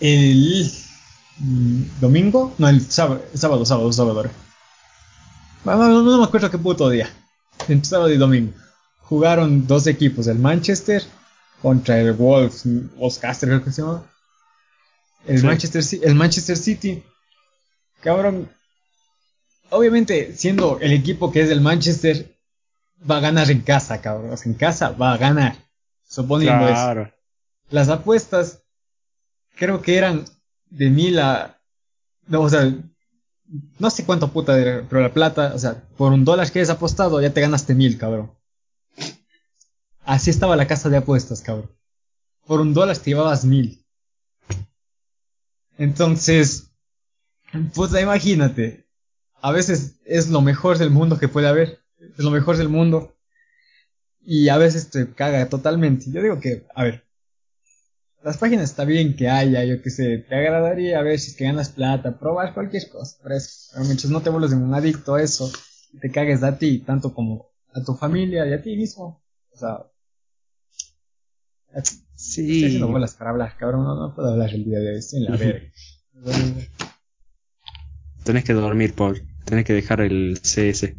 el 0.00 0.72
domingo, 2.00 2.54
no, 2.58 2.68
el 2.68 2.80
sábado, 2.82 3.22
sábado, 3.34 3.64
sábado, 3.64 3.92
sábado. 3.92 4.30
No, 5.64 5.76
no, 5.76 6.02
no 6.02 6.18
me 6.18 6.24
acuerdo 6.24 6.50
qué 6.50 6.58
puto 6.58 6.90
día 6.90 7.08
entre 7.68 7.88
sábado 7.88 8.12
y 8.12 8.16
domingo. 8.16 8.52
Jugaron 9.00 9.66
dos 9.66 9.86
equipos, 9.86 10.26
el 10.26 10.38
Manchester 10.38 11.02
contra 11.62 11.98
el 11.98 12.12
Wolves, 12.12 12.62
Wolfscaster 12.96 13.48
creo 13.48 13.64
que 13.64 13.72
se 13.72 13.82
llama. 13.82 14.04
El, 15.26 15.42
Manchester, 15.42 15.82
el 16.02 16.14
Manchester 16.14 16.56
City. 16.56 17.02
Cabrón. 18.00 18.48
Obviamente, 19.70 20.34
siendo 20.34 20.78
el 20.80 20.92
equipo 20.92 21.30
que 21.30 21.42
es 21.42 21.50
el 21.50 21.60
Manchester, 21.60 22.34
va 23.08 23.18
a 23.18 23.20
ganar 23.20 23.50
en 23.50 23.60
casa, 23.60 24.00
cabrón. 24.00 24.36
en 24.44 24.54
casa 24.54 24.90
va 24.90 25.12
a 25.12 25.18
ganar. 25.18 25.56
Suponiendo 26.06 26.68
eso. 26.68 27.10
Las 27.70 27.88
apuestas, 27.90 28.62
creo 29.56 29.82
que 29.82 29.98
eran 29.98 30.24
de 30.70 30.90
mil 30.90 31.18
a. 31.18 31.60
No, 32.26 32.42
o 32.42 32.48
sea, 32.48 32.72
no 33.78 33.90
sé 33.90 34.04
cuánto 34.04 34.32
puta 34.32 34.54
de, 34.54 34.82
pero 34.82 35.02
la 35.02 35.12
plata, 35.12 35.52
o 35.54 35.58
sea, 35.58 35.82
por 35.96 36.12
un 36.12 36.24
dólar 36.24 36.50
que 36.50 36.60
hayas 36.60 36.70
apostado 36.70 37.20
ya 37.20 37.32
te 37.32 37.40
ganaste 37.40 37.74
mil, 37.74 37.98
cabrón. 37.98 38.32
Así 40.04 40.30
estaba 40.30 40.56
la 40.56 40.66
casa 40.66 40.88
de 40.88 40.96
apuestas, 40.96 41.42
cabrón. 41.42 41.70
Por 42.46 42.60
un 42.60 42.72
dólar 42.72 42.96
te 42.96 43.10
llevabas 43.10 43.44
mil. 43.44 43.84
Entonces, 45.76 46.70
puta, 47.74 48.00
imagínate. 48.00 48.87
A 49.40 49.52
veces 49.52 49.96
es 50.04 50.28
lo 50.28 50.40
mejor 50.40 50.78
del 50.78 50.90
mundo 50.90 51.18
que 51.18 51.28
puede 51.28 51.48
haber. 51.48 51.80
Es 51.98 52.24
lo 52.24 52.30
mejor 52.30 52.56
del 52.56 52.68
mundo. 52.68 53.14
Y 54.20 54.48
a 54.48 54.58
veces 54.58 54.90
te 54.90 55.12
caga 55.12 55.48
totalmente. 55.48 56.10
Yo 56.10 56.22
digo 56.22 56.40
que, 56.40 56.66
a 56.74 56.84
ver, 56.84 57.08
las 58.22 58.36
páginas 58.36 58.64
está 58.64 58.84
bien 58.84 59.16
que 59.16 59.28
haya, 59.28 59.64
yo 59.64 59.80
que 59.80 59.90
sé, 59.90 60.18
te 60.18 60.34
agradaría 60.34 60.98
a 60.98 61.02
ver 61.02 61.18
si 61.18 61.30
es 61.30 61.36
que 61.36 61.44
ganas 61.44 61.70
plata, 61.70 62.18
probar 62.18 62.52
cualquier 62.52 62.88
cosa, 62.88 63.16
pero, 63.22 63.36
mientras 63.84 64.10
no 64.10 64.20
te 64.20 64.30
vuelvas 64.30 64.52
un 64.52 64.74
adicto 64.74 65.14
a 65.14 65.22
eso, 65.22 65.50
te 66.00 66.10
cagues 66.10 66.42
a 66.42 66.58
ti, 66.58 66.80
tanto 66.80 67.14
como 67.14 67.46
a 67.72 67.82
tu 67.82 67.94
familia 67.94 68.46
y 68.46 68.52
a 68.52 68.62
ti 68.62 68.76
mismo, 68.76 69.22
o 69.52 69.56
sea, 69.56 69.86
sí. 72.14 72.42
Estoy 72.42 72.64
haciendo 72.64 72.88
bolas 72.88 73.14
para 73.14 73.30
hablar, 73.30 73.56
cabrón, 73.56 73.84
no, 73.84 73.94
no 73.94 74.14
puedo 74.14 74.32
hablar 74.32 74.50
el 74.52 74.64
día 74.64 74.80
de 74.80 74.90
hoy, 74.90 74.98
estoy 74.98 75.24
en 75.24 75.30
la 75.30 75.36
verga. 75.36 75.72
Tenés 78.24 78.44
que 78.44 78.52
dormir, 78.52 78.94
Paul, 78.94 79.22
tenés 79.48 79.64
que 79.64 79.72
dejar 79.72 80.00
el 80.00 80.38
CS. 80.42 80.94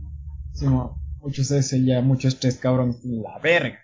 Sí, 0.54 0.66
mucho 1.22 1.44
CS 1.44 1.86
ya, 1.86 2.02
mucho 2.02 2.28
estrés, 2.28 2.58
cabrón, 2.58 2.98
la 3.04 3.40
verga. 3.40 3.80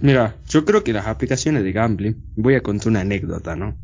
Mira, 0.00 0.36
yo 0.48 0.64
creo 0.64 0.84
que 0.84 0.92
las 0.92 1.06
aplicaciones 1.06 1.64
de 1.64 1.72
gambling, 1.72 2.16
voy 2.36 2.54
a 2.54 2.62
contar 2.62 2.88
una 2.88 3.00
anécdota, 3.00 3.56
¿no? 3.56 3.78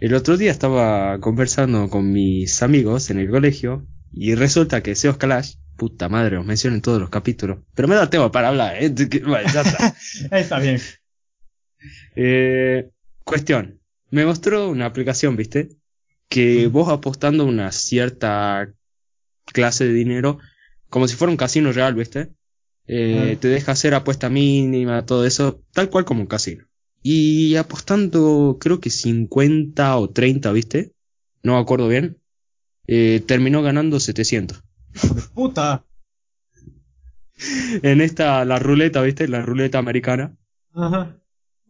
El 0.00 0.14
otro 0.14 0.36
día 0.36 0.50
estaba 0.50 1.18
conversando 1.20 1.88
con 1.88 2.12
mis 2.12 2.62
amigos 2.62 3.10
en 3.10 3.18
el 3.18 3.30
colegio 3.30 3.86
y 4.12 4.34
resulta 4.34 4.82
que 4.82 4.94
Seos 4.94 5.18
Clash, 5.18 5.54
puta 5.76 6.08
madre, 6.08 6.36
los 6.36 6.46
menciono 6.46 6.76
en 6.76 6.82
todos 6.82 7.00
los 7.00 7.10
capítulos, 7.10 7.58
pero 7.74 7.88
me 7.88 7.94
da 7.94 8.10
tema 8.10 8.32
para 8.32 8.48
hablar, 8.48 8.76
¿eh? 8.82 8.92
ya 8.94 9.60
está. 9.62 9.94
está 10.38 10.58
bien. 10.58 10.80
Eh, 12.16 12.90
cuestión, 13.24 13.80
me 14.10 14.26
mostró 14.26 14.68
una 14.68 14.86
aplicación, 14.86 15.36
¿viste? 15.36 15.68
Que 16.32 16.66
vos 16.66 16.88
apostando 16.88 17.44
una 17.44 17.72
cierta 17.72 18.72
clase 19.44 19.84
de 19.86 19.92
dinero, 19.92 20.38
como 20.88 21.06
si 21.06 21.14
fuera 21.14 21.30
un 21.30 21.36
casino 21.36 21.72
real, 21.72 21.94
¿viste? 21.94 22.30
Eh, 22.86 23.36
te 23.40 23.48
deja 23.48 23.72
hacer 23.72 23.94
apuesta 23.94 24.30
mínima, 24.30 25.04
todo 25.04 25.26
eso, 25.26 25.62
tal 25.72 25.90
cual 25.90 26.04
como 26.06 26.22
un 26.22 26.26
casino. 26.26 26.64
Y 27.02 27.56
apostando, 27.56 28.56
creo 28.58 28.80
que 28.80 28.88
50 28.88 29.96
o 29.98 30.08
30, 30.08 30.52
¿viste? 30.52 30.92
No 31.42 31.54
me 31.56 31.60
acuerdo 31.60 31.88
bien. 31.88 32.16
Eh, 32.86 33.22
terminó 33.26 33.62
ganando 33.62 34.00
700. 34.00 34.62
¡Hijo 34.94 35.14
de 35.14 35.22
puta! 35.34 35.84
en 37.82 38.00
esta, 38.00 38.44
la 38.44 38.58
ruleta, 38.58 39.02
¿viste? 39.02 39.28
La 39.28 39.42
ruleta 39.42 39.78
americana. 39.78 40.34
Ajá. 40.74 41.18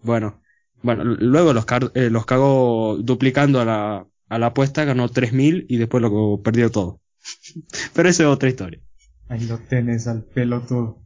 Bueno, 0.02 0.40
bueno, 0.82 1.04
luego 1.04 1.52
los, 1.52 1.64
car- 1.64 1.90
eh, 1.94 2.10
los 2.10 2.26
cagó 2.26 2.96
duplicando 2.98 3.60
a 3.60 3.64
la, 3.64 4.06
a 4.32 4.38
la 4.38 4.46
apuesta, 4.46 4.84
ganó 4.84 5.10
3000 5.10 5.66
y 5.68 5.76
después 5.76 6.00
lo 6.00 6.40
perdió 6.42 6.70
todo. 6.70 7.02
Pero 7.92 8.08
eso 8.08 8.22
es 8.22 8.28
otra 8.30 8.48
historia. 8.48 8.80
Ahí 9.28 9.44
lo 9.44 9.58
tenés 9.58 10.06
al 10.06 10.24
pelotudo. 10.24 11.02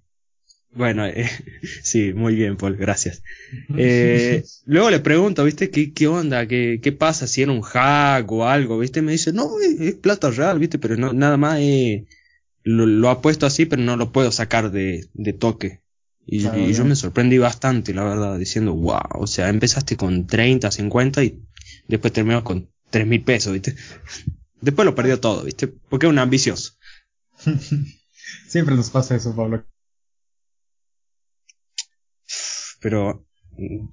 Bueno, 0.71 1.05
eh, 1.07 1.29
sí, 1.83 2.13
muy 2.15 2.37
bien, 2.37 2.57
Paul, 2.57 2.77
gracias. 2.77 3.23
Eh, 3.77 4.45
luego 4.65 4.91
le 4.91 5.01
pregunto, 5.01 5.45
¿viste? 5.45 5.71
¿Qué, 5.71 5.93
qué 5.93 6.07
onda? 6.07 6.47
¿Qué, 6.47 6.79
¿Qué 6.81 6.93
pasa 6.93 7.27
si 7.27 7.43
era 7.43 7.51
un 7.51 7.63
hack 7.63 8.31
o 8.31 8.47
algo? 8.47 8.79
¿Viste? 8.79 9.03
Me 9.03 9.13
dice, 9.13 9.33
no, 9.33 9.59
es, 9.61 9.81
es 9.81 9.95
plata 9.95 10.31
real, 10.31 10.61
¿viste? 10.61 10.79
Pero 10.79 10.97
no, 10.97 11.13
nada 11.13 11.37
más 11.37 11.59
eh, 11.61 12.07
lo, 12.63 12.87
lo 12.87 13.11
ha 13.11 13.21
puesto 13.21 13.45
así, 13.45 13.67
pero 13.67 13.83
no 13.83 13.97
lo 13.97 14.13
puedo 14.13 14.31
sacar 14.31 14.71
de, 14.71 15.09
de 15.15 15.33
toque. 15.33 15.81
Y, 16.25 16.43
Claro, 16.43 16.61
y 16.61 16.73
yo 16.73 16.85
me 16.85 16.95
sorprendí 16.95 17.39
bastante, 17.39 17.93
la 17.93 18.05
verdad, 18.05 18.39
diciendo, 18.39 18.75
wow, 18.75 19.01
o 19.15 19.27
sea, 19.27 19.49
empezaste 19.49 19.97
con 19.97 20.27
30, 20.27 20.71
50 20.71 21.25
y 21.25 21.43
después 21.89 22.13
terminó 22.13 22.43
con 22.45 22.69
3 22.97 23.07
mil 23.07 23.23
pesos, 23.23 23.53
¿viste? 23.53 23.77
Después 24.61 24.87
lo 24.87 24.95
perdió 24.95 25.21
todo, 25.21 25.45
¿viste? 25.45 25.69
Porque 25.69 26.07
es 26.07 26.11
un 26.11 26.19
ambicioso. 26.19 26.73
Siempre 28.49 28.75
nos 28.75 28.89
pasa 28.91 29.15
eso, 29.17 29.37
Pablo. 29.37 29.65
Pero 32.81 33.25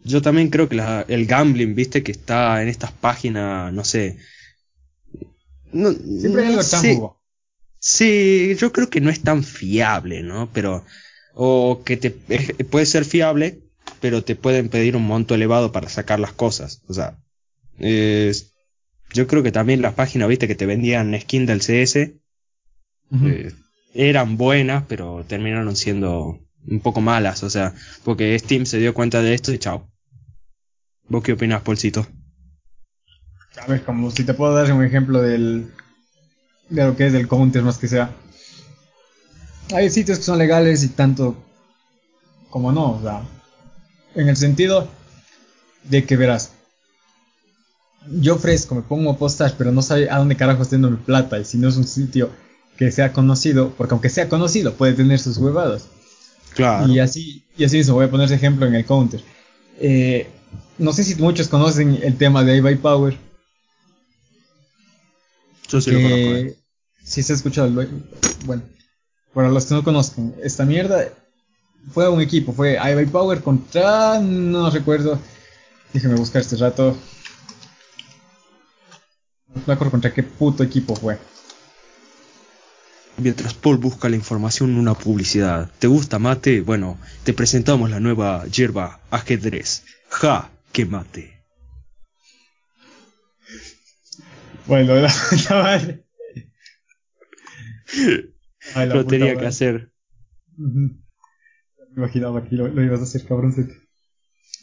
yo 0.04 0.22
también 0.22 0.49
creo 0.49 0.68
que 0.70 0.76
la- 0.76 1.06
el 1.08 1.26
gambling, 1.26 1.76
viste, 1.76 2.04
que 2.04 2.12
está 2.12 2.62
en 2.62 2.70
estas 2.70 2.91
páginas, 2.91 3.74
no 3.74 3.84
sé. 3.84 4.18
No, 5.72 5.91
Siempre 5.91 6.45
no 6.49 6.64
sé. 6.64 7.01
Sí, 7.80 8.56
yo 8.58 8.72
creo 8.72 8.89
que 8.89 9.01
no 9.01 9.10
es 9.10 9.22
tan 9.22 9.43
fiable, 9.43 10.24
¿no? 10.24 10.49
Pero, 10.54 10.86
o 11.34 11.82
que 11.84 11.97
te, 11.97 12.16
eh, 12.30 12.64
puede 12.64 12.86
ser 12.86 13.04
fiable, 13.04 13.60
pero 13.99 14.24
te 14.24 14.36
pueden 14.36 14.70
pedir 14.70 14.95
un 14.95 15.04
monto 15.04 15.36
elevado 15.36 15.72
para 15.74 15.89
sacar 15.89 16.20
las 16.20 16.32
cosas. 16.34 16.82
O 16.88 16.93
sea, 16.93 17.18
es- 17.80 18.53
yo 19.14 19.28
creo 19.28 19.43
que 19.43 19.51
también 19.51 19.82
las 19.82 19.93
páginas, 19.93 20.28
viste, 20.28 20.47
que 20.47 20.55
te 20.55 20.66
vendían 20.66 21.20
skin 21.20 21.45
del 21.45 21.61
CS, 21.61 21.95
eh, 21.95 23.53
eran 23.93 24.38
buenas, 24.38 24.84
pero 24.88 25.24
terminaron 25.28 25.76
siendo 25.76 26.39
un 26.68 26.80
poco 26.80 27.01
malas, 27.01 27.43
o 27.43 27.49
sea, 27.49 27.74
porque 28.03 28.38
Steam 28.39 28.66
se 28.66 28.80
dio 28.80 28.93
cuenta 28.93 29.22
de 29.22 29.34
esto 29.34 29.53
y 29.53 29.59
chao. 29.59 29.89
¿Vos 31.07 31.24
qué 31.24 31.34
opinás, 31.34 31.61
Polcito? 31.61 32.07
A 33.61 33.68
ver, 33.68 33.84
como 33.84 34.09
si 34.09 34.24
te 34.24 34.34
puedo 34.34 34.55
dar 34.55 34.72
un 34.74 34.84
ejemplo 34.84 35.22
del 35.22 35.72
de 36.70 36.86
lo 36.86 36.95
que 36.95 37.07
es 37.07 37.14
del 37.14 37.28
counter 37.28 37.61
más 37.61 37.78
que 37.78 37.88
sea. 37.88 38.16
Hay 39.74 39.89
sitios 39.89 40.18
que 40.18 40.24
son 40.24 40.38
legales 40.39 40.84
y 40.84 40.89
tanto 40.89 41.36
como 42.49 42.72
no, 42.72 42.93
o 42.93 43.01
sea, 43.01 43.24
en 44.16 44.30
el 44.30 44.38
sentido 44.38 44.88
de 45.84 46.05
que 46.05 46.18
verás, 46.18 46.53
yo 48.10 48.36
ofrezco, 48.36 48.76
me 48.76 48.82
pongo 48.82 49.12
a 49.12 49.18
postar, 49.18 49.56
pero 49.58 49.72
no 49.72 49.82
sabe 49.82 50.10
a 50.10 50.18
dónde 50.18 50.36
carajo 50.36 50.64
está 50.64 50.76
yendo 50.76 50.89
mi 50.89 50.97
plata 50.97 51.39
y 51.39 51.45
si 51.45 51.58
no 51.58 51.70
es 51.70 51.78
un 51.78 51.88
sitio 51.88 52.30
que 52.78 52.91
sea 52.91 53.14
conocido, 53.14 53.74
porque 53.78 53.93
aunque 53.93 54.10
sea 54.10 54.30
conocido 54.30 54.74
puede 54.74 54.93
tener 54.93 55.20
sus 55.20 55.38
huevadas. 55.38 55.88
Claro. 56.54 56.91
Y 56.91 56.99
así, 56.99 57.43
y 57.58 57.64
así 57.64 57.78
mismo 57.78 57.95
voy 57.95 58.06
a 58.06 58.12
poner 58.12 58.26
ese 58.26 58.36
ejemplo 58.36 58.66
en 58.66 58.76
el 58.76 58.86
counter. 58.86 59.22
Eh, 59.80 60.28
no 60.78 60.93
sé 60.93 61.04
si 61.04 61.16
muchos 61.16 61.47
conocen 61.47 61.99
el 62.01 62.18
tema 62.18 62.43
de 62.43 62.58
iBuy 62.58 62.76
Power. 62.76 63.18
Yo 65.70 65.82
sí 65.82 65.91
lo 65.91 65.97
conozco. 65.97 66.16
que 66.16 66.39
eh. 66.39 66.58
si 67.04 67.24
se 67.24 67.34
ha 67.34 67.36
escuchado. 67.36 67.72
Bueno, 68.45 68.64
para 69.34 69.49
los 69.49 69.66
que 69.66 69.74
no 69.74 69.84
conozcan, 69.84 70.36
esta 70.43 70.66
mierda 70.66 71.08
fue 71.91 72.08
un 72.10 72.22
equipo, 72.22 72.54
fue 72.54 72.78
iBuy 72.91 73.06
Power 73.08 73.41
contra. 73.41 74.20
No 74.20 74.70
recuerdo. 74.70 75.20
Déjeme 75.93 76.16
buscar 76.16 76.41
este 76.41 76.58
rato. 76.58 76.95
No 79.64 79.68
me 79.68 79.74
acuerdo 79.76 79.91
contra 79.91 80.14
qué 80.14 80.24
puto 80.24 80.61
equipo 80.61 80.93
fue. 80.93 81.18
Mientras 83.18 83.53
Paul 83.53 83.78
busca 83.78 84.09
la 84.09 84.18
información 84.18 84.72
en 84.72 84.78
una 84.78 84.93
publicidad. 84.93 85.72
¿Te 85.80 85.88
gusta 85.88 86.20
mate? 86.20 86.59
Bueno, 86.59 86.97
te 87.24 87.34
presentamos 87.34 87.89
la 87.89 88.01
nueva 88.01 88.45
hierba 88.47 88.99
ajedrez. 89.09 89.86
Ja, 90.09 90.51
que 90.74 90.86
mate. 90.86 91.45
Bueno, 94.68 94.95
la 94.95 95.14
madre. 95.51 96.05
Ay, 98.76 98.88
la 98.88 98.95
Lo 98.95 99.05
tenía 99.05 99.38
que 99.38 99.45
hacer. 99.45 99.93
Me 100.57 100.91
imaginaba 101.95 102.43
que 102.43 102.55
lo, 102.55 102.68
lo 102.68 102.84
ibas 102.84 102.99
a 102.99 103.03
hacer, 103.03 103.26
cabroncete. 103.26 103.78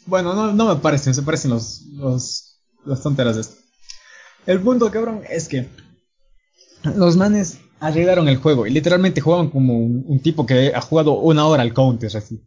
Bueno, 0.05 0.35
no, 0.35 0.53
no 0.53 0.75
me 0.75 0.81
parecen, 0.81 1.15
se 1.15 1.23
parecen 1.23 1.49
los, 1.51 1.85
los, 1.93 2.61
las 2.85 3.01
tonteras 3.01 3.35
de 3.35 3.41
esto. 3.41 3.60
El 4.45 4.59
punto, 4.61 4.89
cabrón, 4.89 5.21
es 5.29 5.47
que 5.47 5.67
los 6.95 7.15
manes 7.15 7.59
arreglaron 7.79 8.27
el 8.27 8.37
juego 8.37 8.65
y 8.65 8.71
literalmente 8.71 9.21
jugaban 9.21 9.49
como 9.49 9.77
un, 9.77 10.03
un 10.07 10.19
tipo 10.19 10.45
que 10.45 10.73
ha 10.73 10.81
jugado 10.81 11.13
una 11.13 11.45
hora 11.45 11.63
al 11.63 11.73
counter, 11.73 12.15
así. 12.15 12.41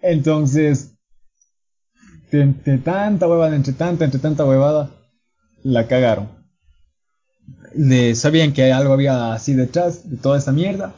Entonces, 0.00 0.92
entre 2.30 2.78
tanta 2.78 3.26
huevada, 3.26 3.56
entre 3.56 3.72
tanta, 3.72 4.04
entre 4.04 4.20
tanta 4.20 4.44
huevada, 4.44 4.90
la 5.62 5.86
cagaron. 5.86 6.28
Le, 7.74 8.14
sabían 8.14 8.52
que 8.52 8.72
algo 8.72 8.92
había 8.92 9.32
así 9.32 9.54
detrás 9.54 10.08
de 10.08 10.16
toda 10.16 10.38
esta 10.38 10.52
mierda 10.52 10.94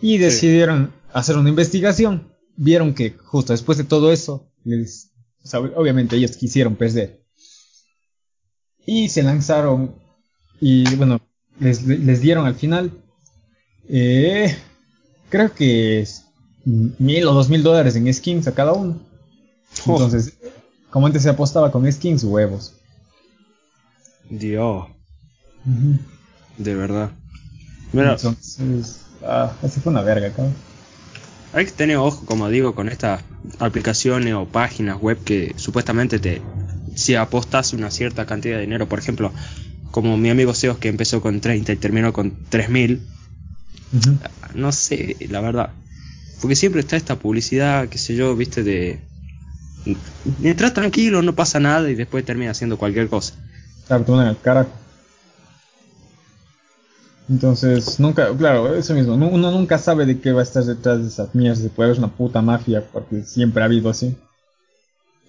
y 0.00 0.18
decidieron 0.18 0.92
hacer 1.12 1.36
una 1.36 1.48
investigación. 1.48 2.32
Vieron 2.56 2.94
que 2.94 3.10
justo 3.10 3.52
después 3.52 3.78
de 3.78 3.84
todo 3.84 4.12
eso, 4.12 4.50
les, 4.64 5.07
o 5.44 5.48
sea, 5.48 5.60
obviamente 5.60 6.16
ellos 6.16 6.36
quisieron 6.36 6.76
perder. 6.76 7.22
Y 8.86 9.08
se 9.08 9.22
lanzaron 9.22 9.94
y 10.60 10.94
bueno, 10.96 11.20
les, 11.60 11.84
les 11.84 12.20
dieron 12.20 12.46
al 12.46 12.54
final, 12.54 12.92
eh, 13.88 14.56
creo 15.28 15.52
que 15.54 16.00
es 16.00 16.24
mil 16.64 17.26
o 17.26 17.32
dos 17.32 17.48
mil 17.48 17.62
dólares 17.62 17.96
en 17.96 18.12
skins 18.12 18.46
a 18.48 18.54
cada 18.54 18.72
uno. 18.72 19.00
Oh. 19.86 19.92
Entonces, 19.92 20.36
como 20.90 21.06
antes 21.06 21.22
se 21.22 21.30
apostaba 21.30 21.70
con 21.70 21.90
skins, 21.90 22.24
huevos. 22.24 22.74
Dios, 24.28 24.86
de 26.56 26.74
verdad. 26.74 27.10
Mira, 27.92 28.12
Entonces, 28.12 29.06
ah, 29.22 29.52
así 29.62 29.80
fue 29.80 29.92
una 29.92 30.02
verga, 30.02 30.30
cabrón. 30.30 30.54
Hay 31.58 31.66
que 31.66 31.72
tener 31.72 31.96
ojo, 31.96 32.24
como 32.24 32.48
digo, 32.48 32.76
con 32.76 32.88
estas 32.88 33.22
aplicaciones 33.58 34.32
o 34.34 34.46
páginas 34.46 35.00
web 35.00 35.18
que 35.24 35.54
supuestamente 35.56 36.20
te, 36.20 36.40
si 36.94 37.16
apostas 37.16 37.72
una 37.72 37.90
cierta 37.90 38.26
cantidad 38.26 38.54
de 38.54 38.60
dinero, 38.60 38.86
por 38.88 39.00
ejemplo, 39.00 39.32
como 39.90 40.16
mi 40.16 40.30
amigo 40.30 40.54
Seos 40.54 40.78
que 40.78 40.88
empezó 40.88 41.20
con 41.20 41.40
30 41.40 41.72
y 41.72 41.76
terminó 41.76 42.12
con 42.12 42.36
3000, 42.48 43.08
Ujú. 43.92 44.18
no 44.54 44.70
sé, 44.70 45.16
la 45.30 45.40
verdad. 45.40 45.70
Porque 46.40 46.54
siempre 46.54 46.80
está 46.80 46.96
esta 46.96 47.16
publicidad, 47.16 47.88
qué 47.88 47.98
sé 47.98 48.14
yo, 48.14 48.36
viste, 48.36 48.62
de... 48.62 49.00
Entras 50.44 50.74
tranquilo, 50.74 51.22
no 51.22 51.34
pasa 51.34 51.58
nada 51.58 51.90
y 51.90 51.96
después 51.96 52.24
termina 52.24 52.52
haciendo 52.52 52.78
cualquier 52.78 53.08
cosa. 53.08 53.34
Claro, 53.88 54.04
te 54.04 54.12
mandan 54.12 54.28
al 54.28 54.40
carajo. 54.40 54.70
Entonces, 57.28 58.00
nunca, 58.00 58.34
claro, 58.36 58.74
eso 58.74 58.94
mismo, 58.94 59.14
uno 59.14 59.50
nunca 59.50 59.76
sabe 59.78 60.06
de 60.06 60.18
qué 60.18 60.32
va 60.32 60.40
a 60.40 60.44
estar 60.44 60.64
detrás 60.64 61.00
de 61.02 61.08
esas 61.08 61.34
mierdas, 61.34 61.62
puede 61.74 61.90
ver 61.90 61.98
una 61.98 62.08
puta 62.08 62.40
mafia, 62.40 62.82
porque 62.90 63.22
siempre 63.22 63.62
ha 63.62 63.66
habido 63.66 63.90
así. 63.90 64.16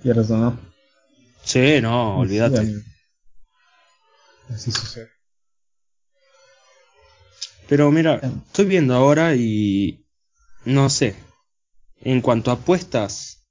¿Quieres 0.01 0.29
o 0.31 0.37
no? 0.37 0.57
Sí, 1.43 1.81
no, 1.81 2.19
olvídate. 2.19 2.73
Así 4.49 4.71
sucede. 4.71 5.09
Pero 7.67 7.91
mira, 7.91 8.21
estoy 8.47 8.65
viendo 8.65 8.95
ahora 8.95 9.35
y 9.35 10.05
no 10.65 10.89
sé. 10.89 11.15
En 12.01 12.21
cuanto 12.21 12.49
a 12.49 12.55
apuestas, 12.55 13.45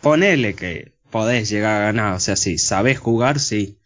ponele 0.00 0.54
que 0.54 0.94
podés 1.10 1.50
llegar 1.50 1.82
a 1.82 1.84
ganar. 1.84 2.14
O 2.14 2.20
sea, 2.20 2.34
si 2.34 2.56
sabés 2.58 2.98
jugar, 2.98 3.38
sí. 3.38 3.78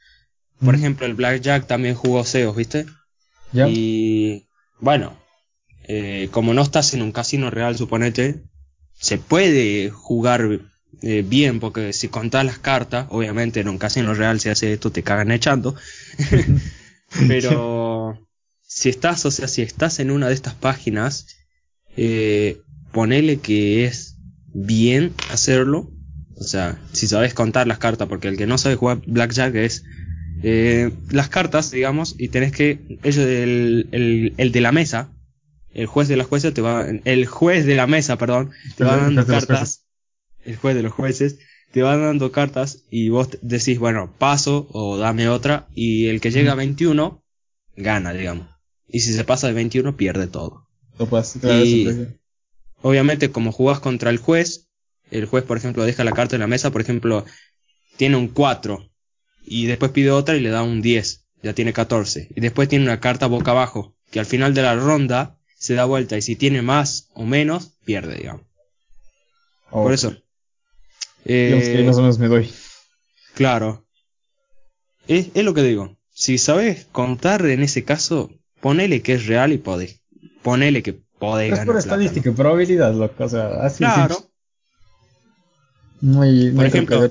Por 0.65 0.75
ejemplo, 0.75 1.05
el 1.05 1.15
Blackjack 1.15 1.67
también 1.67 1.97
jugó 1.97 2.25
Seos, 2.25 2.57
¿viste? 2.57 2.87
Y 3.53 4.47
bueno, 4.81 5.17
eh, 5.85 6.29
como 6.31 6.55
no 6.55 6.63
estás 6.63 6.95
en 6.95 7.03
un 7.03 7.13
casino 7.13 7.51
real, 7.51 7.77
suponete, 7.77 8.43
se 8.95 9.19
puede 9.19 9.91
jugar 9.91 10.61
eh, 11.03 11.25
bien, 11.27 11.61
porque 11.61 11.93
si 11.93 12.09
contás 12.09 12.45
las 12.45 12.59
cartas, 12.59 13.07
obviamente 13.11 13.61
en 13.61 13.69
un 13.69 13.79
casino 13.79 14.15
real 14.15 14.41
si 14.41 14.49
hace 14.49 14.73
esto 14.73 14.91
te 14.91 15.03
cagan 15.03 15.31
echando. 15.31 15.75
Pero 17.29 18.19
si 18.63 18.89
estás, 18.89 19.25
o 19.25 19.31
sea, 19.31 19.49
si 19.49 19.63
estás 19.63 19.99
en 19.99 20.11
una 20.11 20.29
de 20.29 20.35
estas 20.35 20.55
páginas, 20.55 21.27
eh, 21.97 22.61
ponele 22.93 23.39
que 23.39 23.85
es 23.85 24.17
bien 24.47 25.15
hacerlo. 25.31 25.91
O 26.37 26.45
sea, 26.45 26.79
si 26.93 27.09
sabes 27.09 27.35
contar 27.35 27.67
las 27.67 27.79
cartas, 27.79 28.09
porque 28.09 28.29
el 28.29 28.37
que 28.37 28.47
no 28.47 28.59
sabe 28.59 28.77
jugar 28.77 29.01
Blackjack 29.07 29.55
es 29.55 29.85
eh, 30.43 30.91
las 31.11 31.29
cartas, 31.29 31.71
digamos, 31.71 32.15
y 32.19 32.29
tenés 32.29 32.53
que, 32.53 32.99
ellos, 33.03 33.25
el, 33.25 33.89
el, 33.93 34.35
el 34.37 34.53
de 34.53 34.61
la 34.61 34.73
mesa, 34.73 35.11
el 35.73 35.87
juez 35.87 36.09
de 36.09 36.17
las 36.17 36.27
jueces 36.27 36.55
te 36.55 36.61
va, 36.61 36.87
el 37.05 37.27
juez 37.27 37.67
de 37.67 37.75
la 37.75 37.87
mesa, 37.87 38.19
perdón, 38.19 38.51
te 38.77 38.85
va 38.85 38.97
dando 38.97 39.27
cartas, 39.27 39.87
el 40.45 40.57
juez 40.57 40.75
de 40.75 40.83
los 40.83 40.93
jueces, 40.93 41.39
te 41.73 41.83
va 41.83 41.97
dando 41.97 42.33
cartas 42.33 42.85
y 42.91 43.09
vos 43.11 43.29
decís, 43.43 43.79
bueno, 43.79 44.15
paso 44.19 44.69
o 44.73 44.97
dame 44.97 45.29
otra, 45.29 45.69
y 45.75 46.07
el 46.07 46.21
que 46.21 46.31
llega 46.31 46.53
a 46.53 46.57
21 46.57 47.23
gana, 47.77 48.13
digamos. 48.13 48.49
Y 48.89 49.01
si 49.01 49.13
se 49.13 49.25
pasa 49.25 49.49
de 49.49 49.53
21 49.53 49.97
pierde 49.97 50.27
todo. 50.27 50.67
y, 51.45 52.07
obviamente 52.83 53.31
como 53.31 53.53
jugás 53.53 53.81
contra 53.81 54.11
el 54.11 54.19
juez, 54.19 54.69
el 55.11 55.27
juez 55.27 55.45
por 55.45 55.57
ejemplo 55.57 55.85
deja 55.85 56.05
la 56.05 56.13
carta 56.13 56.37
en 56.37 56.41
la 56.41 56.47
mesa, 56.47 56.71
por 56.71 56.81
ejemplo, 56.81 57.25
tiene 57.97 58.17
un 58.17 58.29
4 58.29 58.88
y 59.45 59.67
después 59.67 59.93
pide 59.93 60.11
otra 60.11 60.37
y 60.37 60.41
le 60.41 60.51
da 60.51 60.63
un 60.63 60.83
10, 60.83 61.27
ya 61.43 61.53
tiene 61.53 61.73
14. 61.73 62.29
Y 62.35 62.41
después 62.41 62.69
tiene 62.69 62.85
una 62.85 63.01
carta 63.01 63.27
boca 63.27 63.53
abajo, 63.53 63.95
que 64.11 64.21
al 64.21 64.27
final 64.27 64.55
de 64.55 64.63
la 64.63 64.75
ronda 64.75 65.39
se 65.57 65.75
da 65.75 65.85
vuelta 65.85 66.17
y 66.17 66.23
si 66.23 66.37
tiene 66.37 66.63
más 66.63 67.09
o 67.15 67.25
menos, 67.25 67.79
pierde, 67.85 68.17
digamos. 68.17 68.43
Por 69.71 69.93
eso. 69.93 70.17
Eh, 71.25 71.85
más 71.87 71.97
o 71.97 72.01
menos 72.01 72.19
me 72.19 72.29
doy. 72.29 72.51
Claro. 73.35 73.87
Es, 75.07 75.29
es 75.35 75.45
lo 75.45 75.55
que 75.55 75.63
digo. 75.63 75.97
Si 76.11 76.39
sabes 76.39 76.87
contar 76.91 77.45
en 77.47 77.63
ese 77.63 77.85
caso, 77.85 78.31
ponele 78.61 79.03
que 79.03 79.15
es 79.15 79.27
real 79.27 79.53
y 79.53 79.59
podés. 79.59 80.01
Ponele 80.43 80.83
que 80.83 81.01
podés 81.19 81.51
ganar. 81.51 81.65
Es 81.65 81.67
por 81.67 81.79
estadística 81.79 82.31
y 82.31 82.33
probabilidad, 82.33 82.95
loco. 82.95 83.25
O 83.25 83.29
sea, 83.29 83.49
así. 83.63 83.79
Claro. 83.79 84.17
Muy, 86.01 86.51
por 86.53 86.65
ejemplo, 86.65 87.11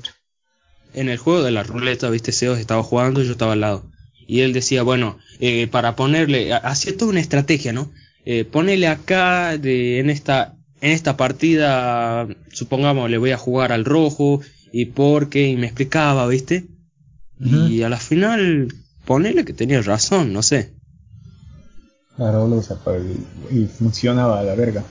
en 0.98 1.10
el 1.10 1.18
juego 1.18 1.44
de 1.44 1.52
la 1.52 1.64
ruleta, 1.64 2.10
viste, 2.10 2.32
Seos 2.32 2.58
estaba 2.58 2.84
jugando 2.84 3.22
y 3.22 3.26
yo 3.26 3.32
estaba 3.32 3.54
al 3.54 3.62
lado. 3.62 3.92
Y 4.26 4.42
él 4.42 4.52
decía, 4.52 4.84
bueno, 4.84 5.20
eh, 5.40 5.68
para 5.68 5.96
ponerle, 5.96 6.54
hacía 6.54 6.98
toda 6.98 7.12
una 7.12 7.20
estrategia, 7.20 7.72
¿no? 7.72 7.92
Eh, 8.26 8.44
ponele 8.44 8.88
acá, 8.88 9.58
de, 9.58 10.00
en 10.00 10.10
esta, 10.10 10.58
en 10.82 10.92
esta 10.92 11.16
partida, 11.16 12.28
supongamos, 12.52 13.10
le 13.10 13.20
voy 13.20 13.32
a 13.32 13.38
jugar 13.38 13.72
al 13.72 13.86
rojo, 13.86 14.42
y 14.72 14.86
por 14.86 15.30
qué, 15.30 15.48
y 15.48 15.56
me 15.56 15.68
explicaba, 15.68 16.28
viste. 16.28 16.68
Y 17.40 17.84
a 17.84 17.90
la 17.90 17.98
final, 17.98 18.74
ponele 19.06 19.46
que 19.46 19.54
tenía 19.54 19.82
razón, 19.82 20.34
no 20.34 20.42
sé. 20.42 20.74
Claro, 22.16 22.48
lo 22.48 22.64
y 23.52 23.66
funcionaba 23.68 24.40
a 24.40 24.44
la 24.44 24.56
verga. 24.56 24.84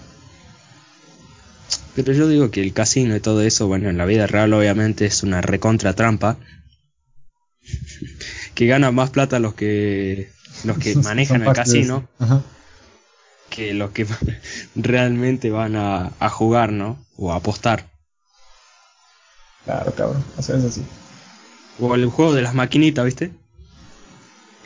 Pero 1.97 2.13
yo 2.13 2.29
digo 2.29 2.51
que 2.51 2.61
el 2.61 2.75
casino 2.75 3.17
y 3.17 3.21
todo 3.21 3.41
eso, 3.41 3.67
bueno, 3.67 3.89
en 3.89 3.97
la 3.97 4.05
vida 4.05 4.27
real 4.27 4.53
obviamente 4.53 5.07
es 5.07 5.23
una 5.23 5.41
recontra 5.41 5.95
trampa. 5.95 6.37
que 8.55 8.67
gana 8.67 8.93
más 8.93 9.11
plata 9.11 9.39
los 9.39 9.55
que 9.55 10.31
los 10.65 10.79
que 10.79 10.95
manejan 11.03 11.43
el 11.43 11.53
casino 11.53 12.09
que 13.51 13.73
los 13.73 13.91
que 13.91 14.07
realmente 14.75 15.51
van 15.51 15.77
a, 15.77 16.13
a, 16.21 16.29
jugar, 16.29 16.73
¿no? 16.73 16.99
O 17.17 17.33
a 17.33 17.37
apostar. 17.37 17.87
Claro, 19.65 19.95
cabrón, 19.95 20.25
o 20.37 20.43
sea, 20.43 20.57
es 20.57 20.65
así. 20.65 20.83
O 21.81 21.95
el 21.95 22.07
juego 22.07 22.35
de 22.35 22.43
las 22.43 22.55
maquinitas, 22.55 23.05
¿viste? 23.05 23.33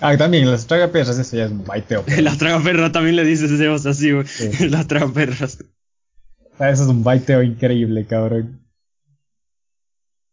Ah, 0.01 0.17
también, 0.17 0.51
las 0.51 0.67
tragaperras, 0.67 1.19
eso 1.19 1.37
ya 1.37 1.45
es 1.45 1.51
un 1.51 1.65
baiteo. 1.65 2.05
las 2.19 2.39
tragaperras 2.39 2.91
también 2.91 3.17
le 3.17 3.25
dices 3.25 3.51
así, 3.87 4.13
güey. 4.13 4.27
las 4.69 4.87
tragaperras. 4.87 5.59
Ah, 6.61 6.69
eso 6.69 6.83
es 6.83 6.91
un 6.91 7.03
baiteo 7.03 7.43
increíble, 7.43 8.05
cabrón. 8.05 8.61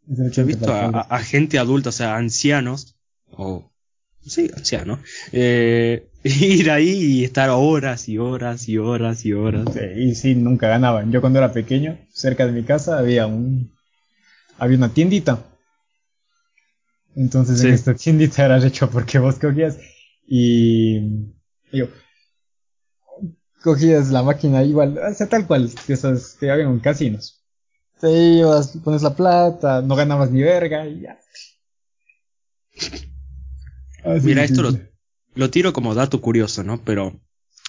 Yo 0.08 0.42
he 0.42 0.46
visto 0.46 0.70
a, 0.70 1.20
gente 1.20 1.58
adulta, 1.58 1.88
o 1.88 1.94
sea, 1.94 2.18
ancianos, 2.18 2.98
o 3.32 3.72
sí, 4.26 4.52
ancianos, 4.54 5.00
eh, 5.32 6.10
ir 6.24 6.70
ahí 6.70 6.90
y 6.90 7.24
estar 7.24 7.50
horas 7.50 8.10
y 8.10 8.18
horas 8.18 8.68
y 8.68 8.78
horas 8.78 9.26
y 9.26 9.32
horas. 9.32 9.68
y 9.96 10.16
sí, 10.16 10.36
nunca 10.36 10.68
ganaban. 10.68 11.14
Yo 11.14 11.22
cuando 11.22 11.40
era 11.40 11.54
pequeño, 11.54 11.98
cerca 12.12 12.46
de 12.46 12.52
mi 12.52 12.64
casa 12.64 12.98
había 12.98 13.26
un, 13.26 13.74
había 14.58 14.78
una 14.78 14.94
tiendita. 14.94 15.46
Entonces 17.16 17.62
en 17.64 17.74
esta 17.74 17.94
tiendita 17.96 18.44
era 18.44 18.66
hecho 18.66 18.90
porque 18.90 19.18
vos 19.18 19.40
cogías 19.40 19.78
y 20.28 21.00
yo, 21.72 21.88
cogías 23.62 24.10
la 24.10 24.24
máquina 24.24 24.64
igual, 24.64 24.98
o 24.98 25.14
sea, 25.14 25.28
tal 25.28 25.48
cual, 25.48 25.72
que 25.86 25.94
esas 25.94 26.38
te 26.40 26.52
hagan 26.52 26.72
en 26.72 26.80
casinos. 26.80 27.44
Te 28.00 28.12
ibas, 28.12 28.78
pones 28.84 29.02
la 29.02 29.16
plata, 29.16 29.82
no 29.82 29.96
ganabas 29.96 30.32
ni 30.32 30.44
verga 30.44 30.86
y 30.86 31.02
ya. 31.02 31.20
Mira, 34.22 34.44
esto 34.44 34.62
lo, 34.62 34.78
lo, 35.34 35.50
tiro 35.50 35.74
como 35.74 35.96
dato 35.96 36.22
curioso, 36.22 36.64
¿no? 36.64 36.80
Pero, 36.84 37.20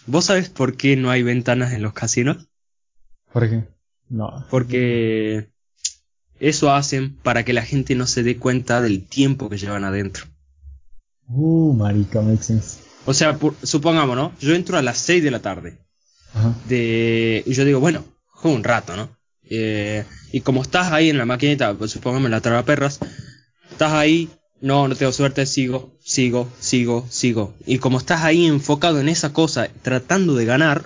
¿vos 0.06 0.26
sabes 0.26 0.50
por 0.50 0.76
qué 0.76 0.96
no 0.96 1.10
hay 1.10 1.22
ventanas 1.22 1.72
en 1.72 1.82
los 1.82 1.94
casinos? 1.94 2.48
¿Por 3.32 3.48
qué? 3.48 3.64
No. 4.08 4.46
Porque 4.50 5.50
eso 6.38 6.72
hacen 6.72 7.16
para 7.16 7.44
que 7.44 7.52
la 7.52 7.62
gente 7.62 7.94
no 7.94 8.06
se 8.06 8.22
dé 8.22 8.36
cuenta 8.36 8.80
del 8.80 9.06
tiempo 9.06 9.48
que 9.48 9.58
llevan 9.58 9.84
adentro. 9.84 10.26
Uh, 11.28 11.72
marica, 11.72 12.20
makes 12.22 12.44
sense. 12.44 12.87
O 13.08 13.14
sea, 13.14 13.38
supongamos, 13.62 14.14
¿no? 14.16 14.34
Yo 14.38 14.54
entro 14.54 14.76
a 14.76 14.82
las 14.82 14.98
6 14.98 15.24
de 15.24 15.30
la 15.30 15.38
tarde. 15.40 15.78
De, 16.68 17.42
y 17.46 17.54
yo 17.54 17.64
digo, 17.64 17.80
bueno, 17.80 18.04
juego 18.26 18.54
un 18.54 18.62
rato, 18.62 18.96
¿no? 18.96 19.08
Eh, 19.48 20.04
y 20.30 20.42
como 20.42 20.60
estás 20.60 20.92
ahí 20.92 21.08
en 21.08 21.16
la 21.16 21.24
maquinita, 21.24 21.72
pues 21.72 21.90
supongamos 21.90 22.26
en 22.26 22.32
la 22.32 22.42
traba 22.42 22.66
perras, 22.66 23.00
estás 23.70 23.94
ahí, 23.94 24.28
no, 24.60 24.88
no 24.88 24.94
tengo 24.94 25.10
suerte, 25.12 25.46
sigo, 25.46 25.96
sigo, 26.04 26.52
sigo, 26.60 27.06
sigo. 27.08 27.54
Y 27.64 27.78
como 27.78 27.96
estás 27.96 28.24
ahí 28.24 28.44
enfocado 28.44 29.00
en 29.00 29.08
esa 29.08 29.32
cosa, 29.32 29.70
tratando 29.80 30.34
de 30.34 30.44
ganar, 30.44 30.84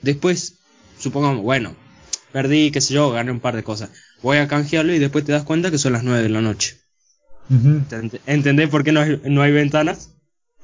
después, 0.00 0.54
supongamos, 0.98 1.42
bueno, 1.42 1.76
perdí, 2.32 2.70
qué 2.70 2.80
sé 2.80 2.94
yo, 2.94 3.10
gané 3.10 3.30
un 3.30 3.40
par 3.40 3.56
de 3.56 3.62
cosas. 3.62 3.90
Voy 4.22 4.38
a 4.38 4.48
canjearlo 4.48 4.94
y 4.94 4.98
después 4.98 5.26
te 5.26 5.32
das 5.32 5.44
cuenta 5.44 5.70
que 5.70 5.76
son 5.76 5.92
las 5.92 6.02
9 6.02 6.22
de 6.22 6.30
la 6.30 6.40
noche. 6.40 6.78
¿Entendés 8.24 8.70
por 8.70 8.84
qué 8.84 8.92
no 8.92 9.02
hay, 9.02 9.20
no 9.26 9.42
hay 9.42 9.52
ventanas? 9.52 10.15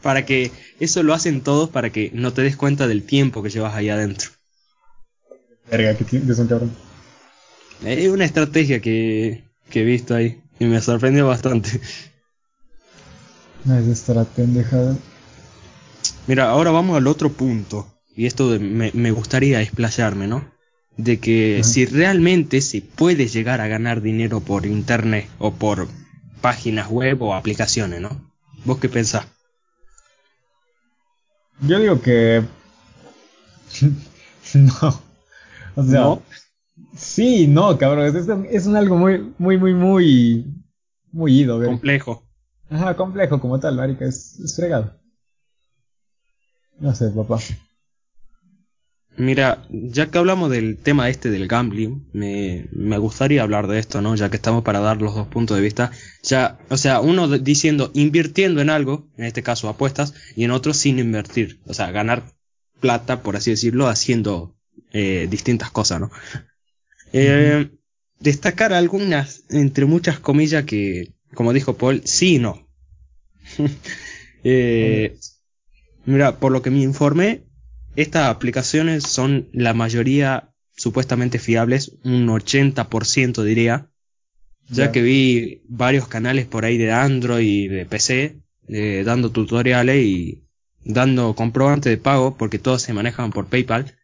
Para 0.02 0.26
que 0.26 0.50
eso 0.80 1.02
lo 1.02 1.14
hacen 1.14 1.42
todos 1.42 1.70
para 1.70 1.90
que 1.90 2.10
no 2.12 2.32
te 2.32 2.42
des 2.42 2.56
cuenta 2.56 2.86
del 2.86 3.04
tiempo 3.04 3.42
que 3.42 3.50
llevas 3.50 3.74
ahí 3.74 3.88
adentro. 3.88 4.30
Verga, 5.70 5.96
que 5.96 6.16
es 6.16 6.38
un 6.38 6.46
cabrón. 6.48 6.72
Es 7.84 8.08
una 8.08 8.24
estrategia 8.24 8.80
que, 8.80 9.44
que 9.70 9.80
he 9.80 9.84
visto 9.84 10.14
ahí 10.14 10.40
y 10.58 10.66
me 10.66 10.80
sorprendió 10.80 11.26
bastante. 11.26 11.80
No 13.64 13.78
es 13.78 13.86
estar 13.86 14.24
pendejada. 14.26 14.96
Mira, 16.26 16.50
ahora 16.50 16.70
vamos 16.70 16.96
al 16.96 17.06
otro 17.06 17.32
punto. 17.32 17.88
Y 18.14 18.26
esto 18.26 18.58
me, 18.60 18.90
me 18.92 19.10
gustaría 19.10 19.62
explayarme, 19.62 20.26
¿no? 20.26 20.52
De 20.96 21.18
que 21.18 21.62
si 21.64 21.86
realmente 21.86 22.60
se 22.60 22.82
puede 22.82 23.26
llegar 23.26 23.60
a 23.60 23.68
ganar 23.68 24.02
dinero 24.02 24.40
por 24.40 24.66
internet 24.66 25.28
o 25.38 25.52
por 25.54 25.88
páginas 26.40 26.88
web 26.88 27.22
o 27.22 27.34
aplicaciones, 27.34 28.00
¿no? 28.00 28.30
¿Vos 28.64 28.78
qué 28.78 28.88
pensás? 28.88 29.26
Yo 31.60 31.78
digo 31.78 32.00
que. 32.00 32.42
no. 34.54 35.02
O 35.76 35.82
sea. 35.84 36.00
¿No? 36.00 36.22
Sí, 36.96 37.46
no, 37.46 37.76
cabrón. 37.78 38.04
Es, 38.06 38.28
es 38.50 38.66
un 38.66 38.76
algo 38.76 38.96
muy, 38.96 39.34
muy, 39.38 39.58
muy, 39.58 39.74
muy. 39.74 40.46
Muy 41.12 41.40
ido, 41.40 41.58
¿verdad? 41.58 41.74
Complejo. 41.74 42.26
Ajá, 42.70 42.96
complejo 42.96 43.38
como 43.38 43.60
tal, 43.60 43.76
marica. 43.76 44.06
Es, 44.06 44.38
es 44.40 44.56
fregado. 44.56 44.98
No 46.78 46.94
sé, 46.94 47.10
papá. 47.10 47.38
Mira, 49.16 49.66
ya 49.68 50.10
que 50.10 50.16
hablamos 50.16 50.50
del 50.50 50.78
tema 50.78 51.10
este 51.10 51.30
del 51.30 51.46
gambling, 51.46 52.08
me, 52.12 52.66
me, 52.72 52.96
gustaría 52.96 53.42
hablar 53.42 53.66
de 53.66 53.78
esto, 53.78 54.00
¿no? 54.00 54.14
Ya 54.14 54.30
que 54.30 54.36
estamos 54.36 54.64
para 54.64 54.80
dar 54.80 55.02
los 55.02 55.14
dos 55.14 55.28
puntos 55.28 55.56
de 55.56 55.62
vista. 55.62 55.90
Ya, 56.22 56.58
o 56.70 56.78
sea, 56.78 57.00
uno 57.00 57.28
diciendo 57.28 57.90
invirtiendo 57.94 58.62
en 58.62 58.70
algo, 58.70 59.06
en 59.18 59.26
este 59.26 59.42
caso 59.42 59.68
apuestas, 59.68 60.14
y 60.34 60.44
en 60.44 60.50
otro 60.50 60.72
sin 60.72 60.98
invertir. 60.98 61.60
O 61.66 61.74
sea, 61.74 61.90
ganar 61.90 62.24
plata, 62.80 63.22
por 63.22 63.36
así 63.36 63.50
decirlo, 63.50 63.86
haciendo 63.86 64.56
eh, 64.92 65.26
distintas 65.30 65.70
cosas, 65.70 66.00
¿no? 66.00 66.10
Eh, 67.12 67.70
destacar 68.18 68.72
algunas, 68.72 69.44
entre 69.50 69.84
muchas 69.84 70.18
comillas, 70.20 70.64
que, 70.64 71.12
como 71.34 71.52
dijo 71.52 71.76
Paul, 71.76 72.00
sí 72.06 72.36
y 72.36 72.38
no. 72.38 72.66
eh, 74.44 75.18
mira, 76.06 76.38
por 76.38 76.50
lo 76.50 76.62
que 76.62 76.70
me 76.70 76.80
informé, 76.80 77.44
estas 77.96 78.28
aplicaciones 78.28 79.04
son 79.04 79.48
la 79.52 79.74
mayoría 79.74 80.50
supuestamente 80.76 81.38
fiables, 81.38 81.92
un 82.04 82.26
80% 82.28 83.42
diría, 83.42 83.88
ya 84.68 84.90
que 84.90 85.02
vi 85.02 85.62
varios 85.68 86.08
canales 86.08 86.46
por 86.46 86.64
ahí 86.64 86.78
de 86.78 86.92
Android 86.92 87.46
y 87.46 87.68
de 87.68 87.84
PC 87.84 88.36
eh, 88.68 89.02
dando 89.04 89.30
tutoriales 89.30 90.04
y 90.04 90.42
dando 90.84 91.34
comprobante 91.34 91.90
de 91.90 91.98
pago, 91.98 92.36
porque 92.36 92.58
todos 92.58 92.80
se 92.80 92.94
manejan 92.94 93.30
por 93.30 93.46
PayPal, 93.46 93.94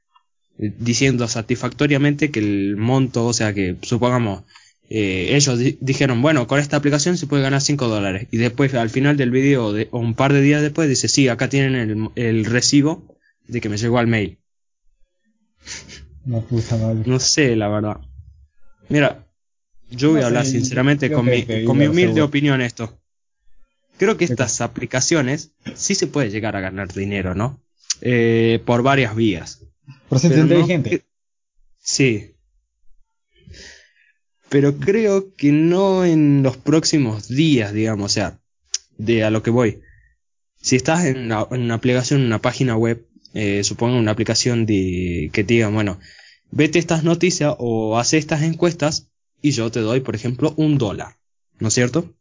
eh, 0.58 0.72
diciendo 0.78 1.26
satisfactoriamente 1.26 2.30
que 2.30 2.40
el 2.40 2.76
monto, 2.76 3.26
o 3.26 3.32
sea 3.32 3.54
que 3.54 3.76
supongamos, 3.82 4.44
eh, 4.90 5.28
ellos 5.36 5.58
dijeron, 5.80 6.20
bueno, 6.20 6.46
con 6.46 6.58
esta 6.58 6.76
aplicación 6.76 7.16
se 7.16 7.26
puede 7.26 7.42
ganar 7.42 7.62
5 7.62 7.88
dólares. 7.88 8.28
Y 8.30 8.36
después 8.36 8.74
al 8.74 8.90
final 8.90 9.16
del 9.16 9.30
video, 9.30 9.72
de, 9.72 9.88
o 9.90 9.98
un 9.98 10.14
par 10.14 10.32
de 10.32 10.42
días 10.42 10.60
después, 10.60 10.88
dice, 10.88 11.08
sí, 11.08 11.28
acá 11.28 11.48
tienen 11.48 11.74
el, 11.74 12.10
el 12.16 12.44
recibo 12.44 13.17
de 13.48 13.60
que 13.60 13.68
me 13.68 13.76
llegó 13.76 13.98
al 13.98 14.06
mail. 14.06 14.38
No, 16.24 16.42
puta 16.42 16.76
madre. 16.76 17.02
No 17.06 17.18
sé, 17.18 17.56
la 17.56 17.68
verdad. 17.68 18.00
Mira, 18.88 19.26
yo 19.90 20.12
voy 20.12 20.20
a 20.20 20.26
hablar 20.26 20.46
sinceramente 20.46 21.10
con 21.10 21.26
mi, 21.26 21.44
con 21.64 21.78
mi 21.78 21.86
humilde 21.86 22.22
opinión 22.22 22.60
esto. 22.60 23.00
Creo 23.96 24.16
que 24.16 24.26
estas 24.26 24.60
aplicaciones 24.60 25.52
sí 25.74 25.94
se 25.94 26.06
puede 26.06 26.30
llegar 26.30 26.54
a 26.54 26.60
ganar 26.60 26.92
dinero, 26.92 27.34
¿no? 27.34 27.60
Eh, 28.00 28.62
por 28.64 28.82
varias 28.82 29.16
vías. 29.16 29.64
Proceso 30.08 30.38
inteligente. 30.38 31.04
sí. 31.78 32.34
Pero 34.48 34.76
creo 34.76 35.34
que 35.34 35.52
no 35.52 36.04
en 36.04 36.42
los 36.42 36.56
próximos 36.56 37.28
días, 37.28 37.72
digamos, 37.72 38.12
o 38.12 38.14
sea, 38.14 38.40
de 38.96 39.24
a 39.24 39.30
lo 39.30 39.42
que 39.42 39.50
voy. 39.50 39.82
Si 40.60 40.76
estás 40.76 41.04
en 41.04 41.18
una, 41.18 41.46
en 41.50 41.62
una 41.62 41.74
aplicación, 41.74 42.20
en 42.20 42.26
una 42.26 42.40
página 42.40 42.76
web, 42.76 43.06
eh, 43.34 43.62
supongo 43.64 43.98
una 43.98 44.12
aplicación 44.12 44.66
de, 44.66 45.30
que 45.32 45.44
te 45.44 45.54
diga, 45.54 45.68
bueno, 45.68 45.98
vete 46.50 46.78
estas 46.78 47.04
noticias 47.04 47.54
o 47.58 47.98
hace 47.98 48.18
estas 48.18 48.42
encuestas 48.42 49.08
y 49.42 49.50
yo 49.52 49.70
te 49.70 49.80
doy, 49.80 50.00
por 50.00 50.14
ejemplo, 50.14 50.54
un 50.56 50.78
dólar. 50.78 51.16
¿No 51.58 51.68
es 51.68 51.74
cierto? 51.74 52.14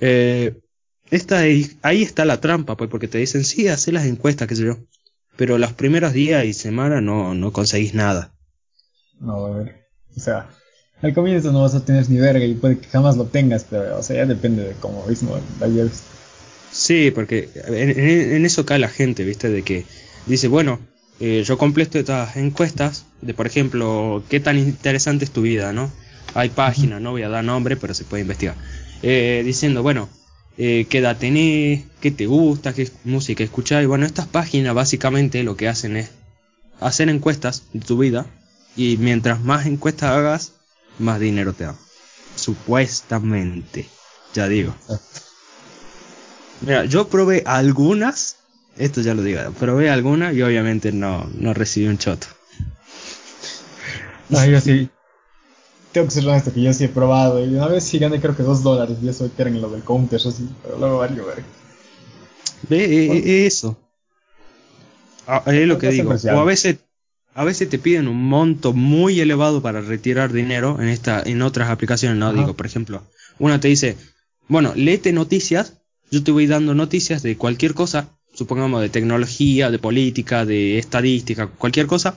Eh, 0.00 0.60
esta, 1.10 1.40
ahí 1.40 2.02
está 2.02 2.24
la 2.24 2.40
trampa, 2.40 2.76
pues, 2.76 2.90
porque 2.90 3.08
te 3.08 3.18
dicen, 3.18 3.44
sí, 3.44 3.68
hace 3.68 3.92
las 3.92 4.06
encuestas, 4.06 4.48
qué 4.48 4.56
sé 4.56 4.64
yo. 4.64 4.78
Pero 5.36 5.58
los 5.58 5.72
primeros 5.72 6.12
días 6.12 6.44
y 6.44 6.52
semanas 6.52 7.02
no, 7.02 7.34
no 7.34 7.52
conseguís 7.52 7.94
nada. 7.94 8.34
No, 9.20 9.46
a 9.46 9.50
ver. 9.58 9.86
O 10.16 10.20
sea, 10.20 10.48
al 11.02 11.12
comienzo 11.12 11.52
no 11.52 11.62
vas 11.62 11.74
a 11.74 11.84
tener 11.84 12.08
ni 12.08 12.18
verga 12.18 12.44
y 12.44 12.54
puede 12.54 12.78
que 12.78 12.88
jamás 12.88 13.16
lo 13.16 13.26
tengas, 13.26 13.66
pero, 13.68 13.98
o 13.98 14.02
sea, 14.02 14.16
ya 14.16 14.26
depende 14.26 14.62
de 14.62 14.74
cómo 14.74 15.04
mismo 15.06 15.38
la 15.60 15.66
lleves. 15.66 16.02
Sí, 16.74 17.12
porque 17.12 17.48
en, 17.68 18.44
eso 18.44 18.66
cae 18.66 18.80
la 18.80 18.88
gente, 18.88 19.22
¿viste? 19.24 19.48
De 19.48 19.62
que 19.62 19.86
dice, 20.26 20.48
bueno, 20.48 20.80
eh, 21.20 21.44
yo 21.46 21.56
completo 21.56 22.00
estas 22.00 22.36
encuestas 22.36 23.06
de, 23.22 23.32
por 23.32 23.46
ejemplo, 23.46 24.24
qué 24.28 24.40
tan 24.40 24.58
interesante 24.58 25.24
es 25.24 25.30
tu 25.30 25.42
vida, 25.42 25.72
¿no? 25.72 25.92
Hay 26.34 26.48
páginas, 26.48 27.00
no 27.00 27.12
voy 27.12 27.22
a 27.22 27.28
dar 27.28 27.44
nombre, 27.44 27.76
pero 27.76 27.94
se 27.94 28.02
puede 28.02 28.22
investigar. 28.22 28.56
Eh, 29.02 29.42
diciendo, 29.44 29.84
bueno, 29.84 30.08
eh, 30.58 30.86
qué 30.90 30.98
edad 30.98 31.16
tenés, 31.16 31.84
qué 32.00 32.10
te 32.10 32.26
gusta, 32.26 32.72
qué 32.74 32.90
música 33.04 33.44
escuchás. 33.44 33.84
Y 33.84 33.86
bueno, 33.86 34.04
estas 34.04 34.26
páginas 34.26 34.74
básicamente 34.74 35.44
lo 35.44 35.56
que 35.56 35.68
hacen 35.68 35.96
es 35.96 36.10
hacer 36.80 37.08
encuestas 37.08 37.62
de 37.72 37.86
tu 37.86 37.98
vida 37.98 38.26
y 38.76 38.96
mientras 38.96 39.40
más 39.40 39.66
encuestas 39.66 40.10
hagas, 40.10 40.54
más 40.98 41.20
dinero 41.20 41.52
te 41.52 41.64
dan. 41.64 41.76
Supuestamente, 42.34 43.86
ya 44.34 44.48
digo. 44.48 44.74
Mira, 46.60 46.84
yo 46.84 47.08
probé 47.08 47.42
algunas, 47.46 48.36
esto 48.76 49.00
ya 49.00 49.14
lo 49.14 49.22
digo, 49.22 49.40
probé 49.58 49.90
algunas 49.90 50.34
y 50.34 50.42
obviamente 50.42 50.92
no, 50.92 51.28
no 51.38 51.54
recibí 51.54 51.86
un 51.86 51.98
choto. 51.98 52.26
No, 54.28 54.44
yo 54.46 54.60
sí. 54.60 54.88
Tengo 55.92 56.08
que 56.08 56.12
ser 56.12 56.26
honesto 56.26 56.52
que 56.52 56.62
yo 56.62 56.72
sí 56.72 56.84
he 56.84 56.88
probado. 56.88 57.44
Y 57.44 57.54
una 57.54 57.68
vez 57.68 57.84
sí 57.84 57.98
gané 57.98 58.20
creo 58.20 58.36
que 58.36 58.42
dos 58.42 58.62
dólares. 58.62 58.96
Y 59.00 59.08
eso 59.08 59.30
que 59.34 59.42
era 59.42 59.50
en 59.50 59.60
lo 59.60 59.70
del 59.70 59.84
counter, 59.84 60.18
así. 60.18 60.48
Pero 60.62 60.78
luego 60.78 60.98
valió 60.98 61.26
ver. 61.26 61.44
Ve, 62.68 62.84
eh, 62.84 63.22
eh, 63.24 63.46
eso. 63.46 63.78
Ah, 65.26 65.42
es 65.46 65.68
lo 65.68 65.78
que 65.78 65.90
digo. 65.90 66.12
O 66.12 66.40
a 66.40 66.44
veces, 66.44 66.78
a 67.34 67.44
veces 67.44 67.68
te 67.68 67.78
piden 67.78 68.08
un 68.08 68.28
monto 68.28 68.72
muy 68.72 69.20
elevado 69.20 69.62
para 69.62 69.80
retirar 69.80 70.32
dinero 70.32 70.78
en 70.80 70.88
esta, 70.88 71.22
en 71.24 71.42
otras 71.42 71.70
aplicaciones, 71.70 72.18
no 72.18 72.32
digo, 72.32 72.54
por 72.54 72.66
ejemplo, 72.66 73.02
una 73.38 73.58
te 73.60 73.68
dice, 73.68 73.96
bueno, 74.48 74.72
léete 74.76 75.12
noticias, 75.12 75.78
yo 76.10 76.22
te 76.22 76.30
voy 76.30 76.46
dando 76.46 76.74
noticias 76.74 77.22
de 77.22 77.36
cualquier 77.36 77.74
cosa, 77.74 78.16
supongamos 78.32 78.80
de 78.82 78.88
tecnología, 78.88 79.70
de 79.70 79.78
política, 79.78 80.44
de 80.44 80.78
estadística, 80.78 81.46
cualquier 81.46 81.86
cosa, 81.86 82.16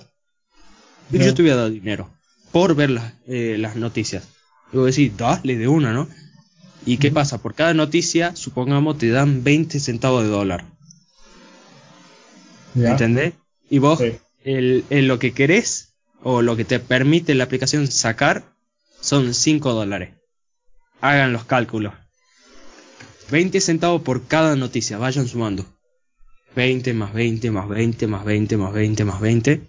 y 1.11 1.19
yo 1.19 1.33
te 1.33 1.41
voy 1.41 1.51
a 1.51 1.55
dar 1.55 1.71
dinero 1.71 2.09
por 2.51 2.75
ver 2.75 2.89
las, 2.89 3.13
eh, 3.27 3.57
las 3.57 3.75
noticias. 3.75 4.27
Luego 4.71 4.87
decir, 4.87 5.13
dale 5.15 5.57
de 5.57 5.67
una, 5.67 5.93
¿no? 5.93 6.07
¿Y 6.85 6.97
qué 6.97 7.11
pasa? 7.11 7.41
Por 7.41 7.53
cada 7.53 7.73
noticia, 7.73 8.35
supongamos, 8.35 8.97
te 8.97 9.09
dan 9.09 9.43
20 9.43 9.79
centavos 9.79 10.23
de 10.23 10.29
dólar. 10.29 10.65
¿Entendés? 12.75 13.33
Y 13.69 13.79
vos, 13.79 14.01
el, 14.43 14.85
lo 14.89 15.19
que 15.19 15.33
querés, 15.33 15.95
o 16.21 16.41
lo 16.41 16.55
que 16.55 16.65
te 16.65 16.79
permite 16.79 17.35
la 17.35 17.45
aplicación 17.45 17.87
sacar, 17.87 18.53
son 19.01 19.33
5 19.33 19.73
dólares. 19.73 20.15
Hagan 21.01 21.33
los 21.33 21.45
cálculos. 21.45 21.93
20 23.29 23.59
centavos 23.61 24.01
por 24.01 24.27
cada 24.27 24.55
noticia, 24.55 24.97
vayan 24.97 25.27
sumando. 25.27 25.65
20 26.55 26.93
más 26.93 27.13
20 27.13 27.51
más 27.51 27.67
20 27.67 28.07
más 28.07 28.25
20 28.25 28.57
más 28.57 28.73
20 28.73 29.05
más 29.05 29.21
20. 29.21 29.61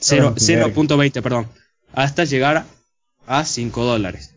0.20, 0.00 1.22
perdón. 1.22 1.48
Hasta 1.92 2.24
llegar 2.24 2.66
a 3.26 3.44
5 3.44 3.84
dólares. 3.84 4.34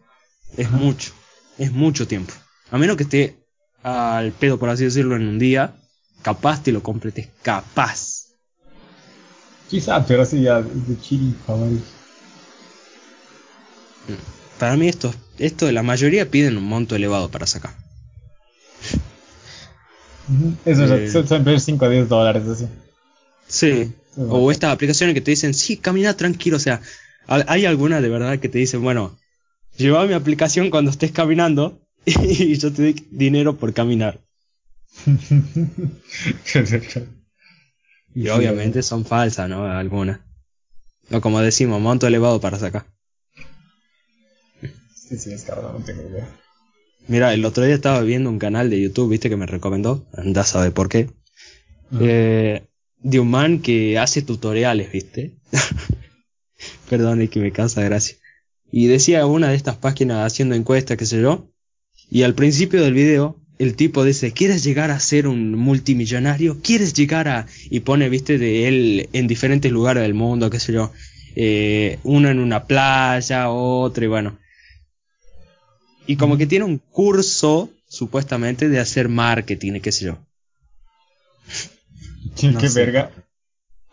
Es 0.58 0.72
mucho. 0.72 1.12
Es 1.58 1.72
mucho 1.72 2.08
tiempo. 2.08 2.34
A 2.72 2.78
menos 2.78 2.98
que 2.98 3.04
esté 3.04 3.38
al 3.82 4.32
pedo, 4.32 4.58
por 4.58 4.70
así 4.70 4.86
decirlo, 4.86 5.16
en 5.16 5.28
un 5.28 5.40
día, 5.40 5.76
capaz 6.22 6.64
te 6.64 6.72
lo 6.72 6.82
completes. 6.82 7.30
Capaz. 7.42 8.28
Quizá, 9.70 10.06
pero 10.06 10.24
así 10.24 10.42
ya 10.42 10.62
de 10.62 11.00
chiri, 11.02 11.36
Para 14.60 14.78
mí 14.78 14.88
esto, 14.88 15.14
esto 15.38 15.66
de 15.66 15.72
la 15.74 15.84
mayoría 15.84 16.30
piden 16.30 16.58
un 16.58 16.66
monto 16.66 16.96
elevado 16.96 17.30
para 17.30 17.48
sacar. 17.48 17.83
Eso 20.66 20.96
eh, 20.96 21.10
son 21.10 21.60
5 21.60 21.86
a 21.86 21.90
10 21.90 22.10
dólares 22.10 22.44
así. 22.48 22.68
Sí. 23.48 23.94
O 24.18 24.52
estas 24.52 24.72
aplicaciones 24.72 25.14
que 25.14 25.22
te 25.22 25.32
dicen, 25.32 25.54
sí, 25.54 25.78
camina 25.78 26.16
tranquilo. 26.16 26.58
O 26.58 26.60
sea, 26.60 26.82
hay 27.28 27.66
algunas 27.66 28.02
de 28.02 28.10
verdad 28.10 28.40
que 28.40 28.50
te 28.50 28.60
dicen, 28.60 28.82
bueno, 28.82 29.18
lleva 29.78 30.06
mi 30.06 30.14
aplicación 30.14 30.70
cuando 30.70 30.92
estés 30.92 31.12
caminando 31.12 31.82
y 32.06 32.56
yo 32.58 32.72
te 32.72 32.82
doy 32.82 33.08
dinero 33.12 33.58
por 33.58 33.74
caminar. 33.74 34.22
y 38.16 38.28
obviamente 38.28 38.84
son 38.84 39.06
falsas, 39.06 39.50
¿no? 39.50 39.66
Algunas. 39.66 40.20
O 41.12 41.20
como 41.20 41.42
decimos, 41.42 41.82
monto 41.82 42.06
elevado 42.08 42.40
para 42.40 42.60
sacar. 42.60 42.86
Sí, 44.94 45.18
sí, 45.18 45.34
es 45.34 45.44
cabrón, 45.44 45.80
no 45.80 45.86
tengo 45.86 46.08
idea. 46.08 46.30
Mira, 47.08 47.34
el 47.34 47.44
otro 47.46 47.66
día 47.66 47.76
estaba 47.76 48.02
viendo 48.02 48.30
un 48.30 48.40
canal 48.40 48.70
de 48.70 48.82
YouTube, 48.82 49.10
viste, 49.10 49.30
que 49.30 49.36
me 49.36 49.46
recomendó, 49.46 50.06
anda 50.14 50.44
sabe 50.44 50.72
por 50.72 50.90
qué. 50.90 51.10
Eh, 52.00 52.64
de 53.00 53.20
un 53.20 53.30
man 53.30 53.60
que 53.60 54.00
hace 54.00 54.22
tutoriales, 54.22 54.92
viste. 54.92 55.36
Perdón, 56.90 57.22
es 57.22 57.30
que 57.30 57.40
me 57.40 57.52
cansa 57.52 57.82
gracia. 57.82 58.18
Y 58.72 58.88
decía 58.88 59.26
una 59.26 59.50
de 59.50 59.56
estas 59.56 59.76
páginas 59.76 60.26
haciendo 60.26 60.56
encuestas, 60.56 60.98
qué 60.98 61.06
sé 61.06 61.22
yo. 61.22 61.50
Y 62.10 62.24
al 62.24 62.36
principio 62.36 62.82
del 62.82 62.94
video, 62.94 63.40
el 63.60 63.76
tipo 63.76 64.04
dice, 64.04 64.32
¿quieres 64.32 64.64
llegar 64.64 64.90
a 64.90 65.00
ser 65.00 65.28
un 65.28 65.56
multimillonario? 65.56 66.60
¿Quieres 66.62 66.94
llegar 66.94 67.28
a...? 67.28 67.48
Y 67.70 67.82
pone, 67.82 68.10
viste, 68.10 68.38
de 68.38 68.68
él 68.68 69.10
en 69.14 69.28
diferentes 69.28 69.72
lugares 69.72 70.04
del 70.04 70.14
mundo, 70.14 70.50
qué 70.50 70.60
sé 70.60 70.74
yo. 70.74 70.92
Eh, 71.36 72.00
uno 72.04 72.30
en 72.30 72.40
una 72.40 72.66
playa, 72.66 73.50
otro, 73.50 74.06
y 74.06 74.08
bueno. 74.08 74.40
Y 76.06 76.18
como 76.18 76.38
que 76.38 76.48
tiene 76.48 76.66
un 76.66 76.78
curso, 76.78 77.70
supuestamente, 77.88 78.70
de 78.70 78.80
hacer 78.80 79.10
marketing, 79.10 79.80
qué 79.80 79.92
sé 79.92 80.06
yo. 80.06 80.18
qué 82.36 82.70
verga. 82.74 83.12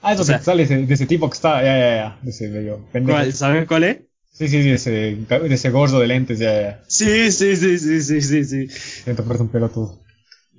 Ah, 0.03 0.15
eso 0.15 0.25
que 0.25 0.39
sale 0.39 0.67
de 0.67 0.95
ese 0.95 1.07
tipo 1.07 1.29
que 1.29 1.35
está, 1.35 1.63
ya, 1.63 1.79
ya, 1.79 1.95
ya, 1.97 2.19
de 2.23 2.31
ese 2.31 2.49
medio 2.49 2.87
¿Cuál, 3.05 3.33
¿Sabes 3.35 3.67
cuál 3.67 3.85
es? 3.85 3.99
Sí, 4.33 4.49
sí, 4.49 4.63
sí, 4.63 4.71
ese, 4.71 4.91
de 4.91 5.55
ese 5.55 5.71
gordo 5.71 6.01
de 6.01 6.07
lentes, 6.07 6.39
ya, 6.39 6.61
ya. 6.61 6.85
Sí, 6.89 7.31
sí, 7.31 7.57
sí, 7.57 7.79
sí, 7.79 8.01
sí, 8.01 8.23
sí, 8.23 8.45
sí. 8.45 8.69
Siento 8.69 9.25
parece 9.25 9.43
un 9.43 9.51
pelotudo. 9.51 10.01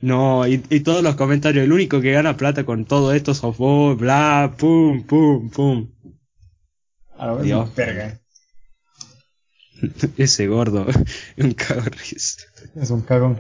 No, 0.02 0.48
y, 0.48 0.64
y 0.70 0.82
todos 0.82 1.02
los 1.04 1.16
comentarios, 1.16 1.64
el 1.64 1.74
único 1.74 2.02
que 2.02 2.12
gana 2.12 2.38
plata 2.38 2.64
con 2.64 2.86
todo 2.86 3.14
esto 3.14 3.32
es 3.32 3.42
bla, 3.98 4.54
pum, 4.58 5.04
pum, 5.04 5.50
pum. 5.50 5.90
Ahora, 7.18 7.44
Dios. 7.44 7.76
verga. 7.76 8.21
Ese 10.18 10.48
gordo, 10.48 10.88
un 11.38 11.54
cagón. 11.54 11.92
Es 12.02 12.90
un 12.90 13.02
cagón. 13.02 13.40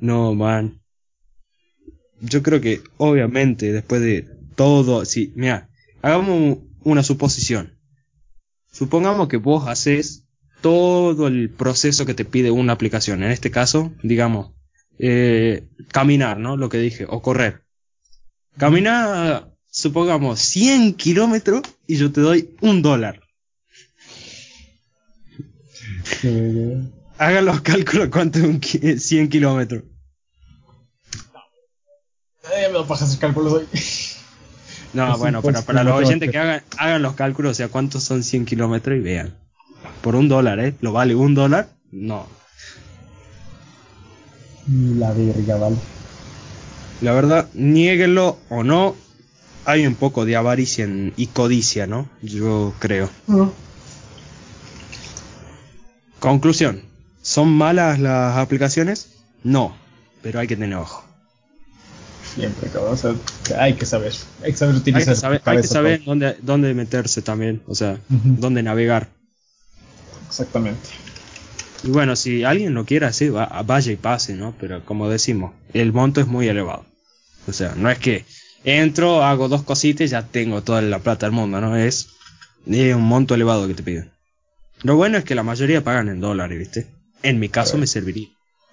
No, 0.00 0.34
man. 0.34 0.80
Yo 2.20 2.42
creo 2.42 2.60
que, 2.60 2.82
obviamente, 2.96 3.72
después 3.72 4.00
de 4.00 4.28
todo, 4.54 5.04
si, 5.04 5.32
mira, 5.36 5.68
hagamos 6.02 6.58
una 6.82 7.02
suposición. 7.02 7.78
Supongamos 8.72 9.28
que 9.28 9.36
vos 9.36 9.68
haces 9.68 10.24
todo 10.60 11.28
el 11.28 11.50
proceso 11.50 12.06
que 12.06 12.14
te 12.14 12.24
pide 12.24 12.50
una 12.50 12.72
aplicación. 12.72 13.22
En 13.22 13.30
este 13.30 13.50
caso, 13.50 13.92
digamos, 14.02 14.52
eh, 14.98 15.68
caminar, 15.92 16.38
¿no? 16.38 16.56
Lo 16.56 16.68
que 16.68 16.78
dije, 16.78 17.06
o 17.08 17.20
correr. 17.20 17.62
Camina, 18.56 19.48
supongamos, 19.66 20.40
100 20.40 20.94
kilómetros 20.94 21.62
y 21.86 21.96
yo 21.96 22.10
te 22.10 22.22
doy 22.22 22.56
un 22.62 22.80
dólar. 22.80 23.25
Hagan 27.18 27.44
los 27.44 27.60
cálculos 27.62 28.08
cuánto 28.10 28.38
es 28.38 28.44
un 28.44 28.60
100 28.62 29.28
kilómetros. 29.28 29.82
Eh, 32.54 32.68
me 32.68 32.74
lo 32.74 32.86
pasas 32.86 33.08
hacer 33.08 33.20
cálculos 33.20 33.52
hoy. 33.54 33.66
No, 34.92 35.18
bueno, 35.18 35.42
pero 35.42 35.62
para 35.62 35.84
los 35.84 35.94
oyentes 35.94 36.30
que 36.30 36.38
hagan, 36.38 36.62
hagan 36.78 37.02
los 37.02 37.14
cálculos, 37.14 37.52
o 37.52 37.54
sea, 37.54 37.68
cuántos 37.68 38.02
son 38.02 38.22
100 38.22 38.46
kilómetros 38.46 38.96
y 38.96 39.00
vean. 39.00 39.34
Por 40.00 40.14
un 40.14 40.28
dólar, 40.28 40.60
¿eh? 40.60 40.74
¿Lo 40.80 40.92
vale 40.92 41.14
un 41.14 41.34
dólar? 41.34 41.68
No. 41.90 42.26
La 44.68 45.12
verga, 45.12 45.56
vale. 45.56 45.76
La 47.02 47.12
verdad, 47.12 47.48
niéguenlo 47.54 48.38
o 48.48 48.64
no, 48.64 48.96
hay 49.64 49.86
un 49.86 49.96
poco 49.96 50.24
de 50.24 50.36
avaricia 50.36 50.88
y 51.16 51.26
codicia, 51.26 51.86
¿no? 51.86 52.08
Yo 52.22 52.72
creo. 52.78 53.10
Conclusión. 56.26 56.82
¿Son 57.22 57.48
malas 57.48 58.00
las 58.00 58.36
aplicaciones? 58.36 59.10
No, 59.44 59.76
pero 60.22 60.40
hay 60.40 60.48
que 60.48 60.56
tener 60.56 60.76
ojo. 60.76 61.04
Siempre, 62.34 62.68
cabrón. 62.68 62.94
O 62.94 62.96
sea, 62.96 63.14
hay 63.62 63.74
que 63.74 63.86
saber. 63.86 64.12
Hay 64.42 64.50
que 64.50 64.58
saber 64.58 64.74
utilizar. 64.74 65.40
Hay 65.44 65.60
que 65.60 65.68
saber, 65.68 66.02
dónde, 66.04 66.36
dónde 66.42 66.74
meterse 66.74 67.22
también. 67.22 67.62
O 67.68 67.76
sea, 67.76 68.00
dónde 68.08 68.64
navegar. 68.64 69.08
Exactamente. 70.26 70.88
Y 71.84 71.90
bueno, 71.90 72.16
si 72.16 72.42
alguien 72.42 72.74
lo 72.74 72.84
quiere 72.86 73.06
así, 73.06 73.28
vaya 73.28 73.92
y 73.92 73.96
pase, 73.96 74.34
¿no? 74.34 74.52
Pero 74.58 74.84
como 74.84 75.08
decimos, 75.08 75.52
el 75.74 75.92
monto 75.92 76.20
es 76.20 76.26
muy 76.26 76.48
elevado. 76.48 76.84
O 77.46 77.52
sea, 77.52 77.76
no 77.76 77.88
es 77.88 78.00
que 78.00 78.24
entro, 78.64 79.22
hago 79.22 79.48
dos 79.48 79.62
cositas 79.62 80.06
y 80.06 80.08
ya 80.08 80.22
tengo 80.22 80.60
toda 80.64 80.82
la 80.82 80.98
plata 80.98 81.26
del 81.26 81.36
mundo, 81.36 81.60
¿no? 81.60 81.76
Es, 81.76 82.08
un 82.66 83.02
monto 83.02 83.36
elevado 83.36 83.68
que 83.68 83.74
te 83.74 83.84
piden. 83.84 84.15
Lo 84.82 84.96
bueno 84.96 85.18
es 85.18 85.24
que 85.24 85.34
la 85.34 85.42
mayoría 85.42 85.82
pagan 85.82 86.08
en 86.08 86.20
dólares, 86.20 86.58
¿viste? 86.58 86.86
En 87.22 87.38
mi 87.38 87.48
caso 87.48 87.78
me 87.78 87.86
serviría. 87.86 88.28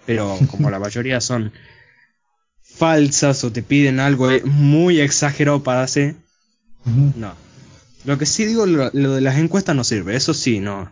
Pero 0.05 0.37
como 0.51 0.69
la 0.69 0.79
mayoría 0.79 1.21
son 1.21 1.53
falsas 2.61 3.43
o 3.43 3.51
te 3.51 3.63
piden 3.63 3.99
algo 3.99 4.29
muy 4.45 4.99
exagerado 4.99 5.63
para 5.63 5.83
hacer, 5.83 6.15
no. 6.85 7.35
Lo 8.05 8.17
que 8.17 8.25
sí 8.25 8.45
digo, 8.45 8.65
lo, 8.65 8.89
de 8.89 9.21
las 9.21 9.37
encuestas 9.37 9.75
no 9.75 9.83
sirve, 9.83 10.15
eso 10.15 10.33
sí, 10.33 10.59
no. 10.59 10.91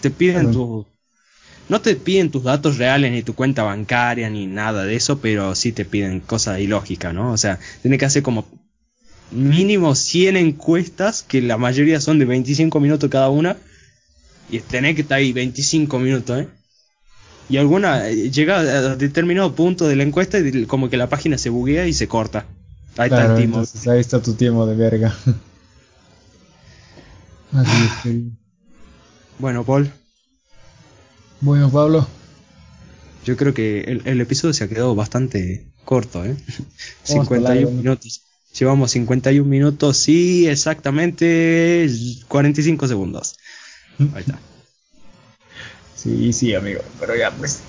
Te 0.00 0.10
piden 0.10 0.52
tu... 0.52 0.86
No 1.68 1.80
te 1.80 1.96
piden 1.96 2.30
tus 2.30 2.44
datos 2.44 2.76
reales, 2.76 3.10
ni 3.10 3.22
tu 3.22 3.34
cuenta 3.34 3.62
bancaria, 3.62 4.28
ni 4.28 4.46
nada 4.46 4.84
de 4.84 4.96
eso, 4.96 5.20
pero 5.20 5.54
sí 5.54 5.72
te 5.72 5.86
piden 5.86 6.20
cosas 6.20 6.60
ilógicas, 6.60 7.14
¿no? 7.14 7.32
O 7.32 7.38
sea, 7.38 7.58
tiene 7.80 7.96
que 7.96 8.04
hacer 8.04 8.22
como 8.22 8.46
mínimo 9.30 9.94
100 9.94 10.36
encuestas, 10.36 11.22
que 11.22 11.40
la 11.40 11.56
mayoría 11.56 12.02
son 12.02 12.18
de 12.18 12.26
25 12.26 12.80
minutos 12.80 13.08
cada 13.08 13.30
una, 13.30 13.56
y 14.50 14.60
tenés 14.60 14.94
que 14.94 15.02
estar 15.02 15.18
ahí 15.18 15.32
25 15.32 15.98
minutos, 15.98 16.40
¿eh? 16.40 16.48
y 17.48 17.56
alguna 17.58 18.08
llega 18.08 18.60
a 18.60 18.96
determinado 18.96 19.54
punto 19.54 19.86
de 19.86 19.96
la 19.96 20.02
encuesta 20.02 20.38
y 20.38 20.66
como 20.66 20.88
que 20.88 20.96
la 20.96 21.08
página 21.08 21.38
se 21.38 21.50
buguea 21.50 21.86
y 21.86 21.92
se 21.92 22.08
corta. 22.08 22.46
Ahí 22.96 23.10
está 23.10 23.34
el 23.34 23.42
timo. 23.42 23.64
ahí 23.86 24.00
está 24.00 24.22
tu 24.22 24.34
timo 24.34 24.66
de 24.66 24.76
verga. 24.76 25.14
bueno, 29.38 29.64
Paul. 29.64 29.90
Bueno, 31.40 31.70
Pablo. 31.70 32.06
Yo 33.24 33.36
creo 33.36 33.54
que 33.54 33.80
el, 34.04 34.20
episodio 34.20 34.52
se 34.52 34.64
ha 34.64 34.68
quedado 34.68 34.94
bastante 34.94 35.66
corto, 35.84 36.24
¿eh? 36.24 36.36
51 37.02 37.70
minutos. 37.76 38.22
Llevamos 38.58 38.92
51 38.92 39.48
minutos 39.48 40.08
y 40.08 40.46
exactamente 40.46 41.88
45 42.28 42.86
segundos. 42.86 43.36
Ahí 43.98 44.20
está. 44.20 44.38
Sí, 45.94 46.32
sí, 46.32 46.54
amigo, 46.54 46.82
pero 47.00 47.16
ya 47.16 47.30
pues. 47.30 47.60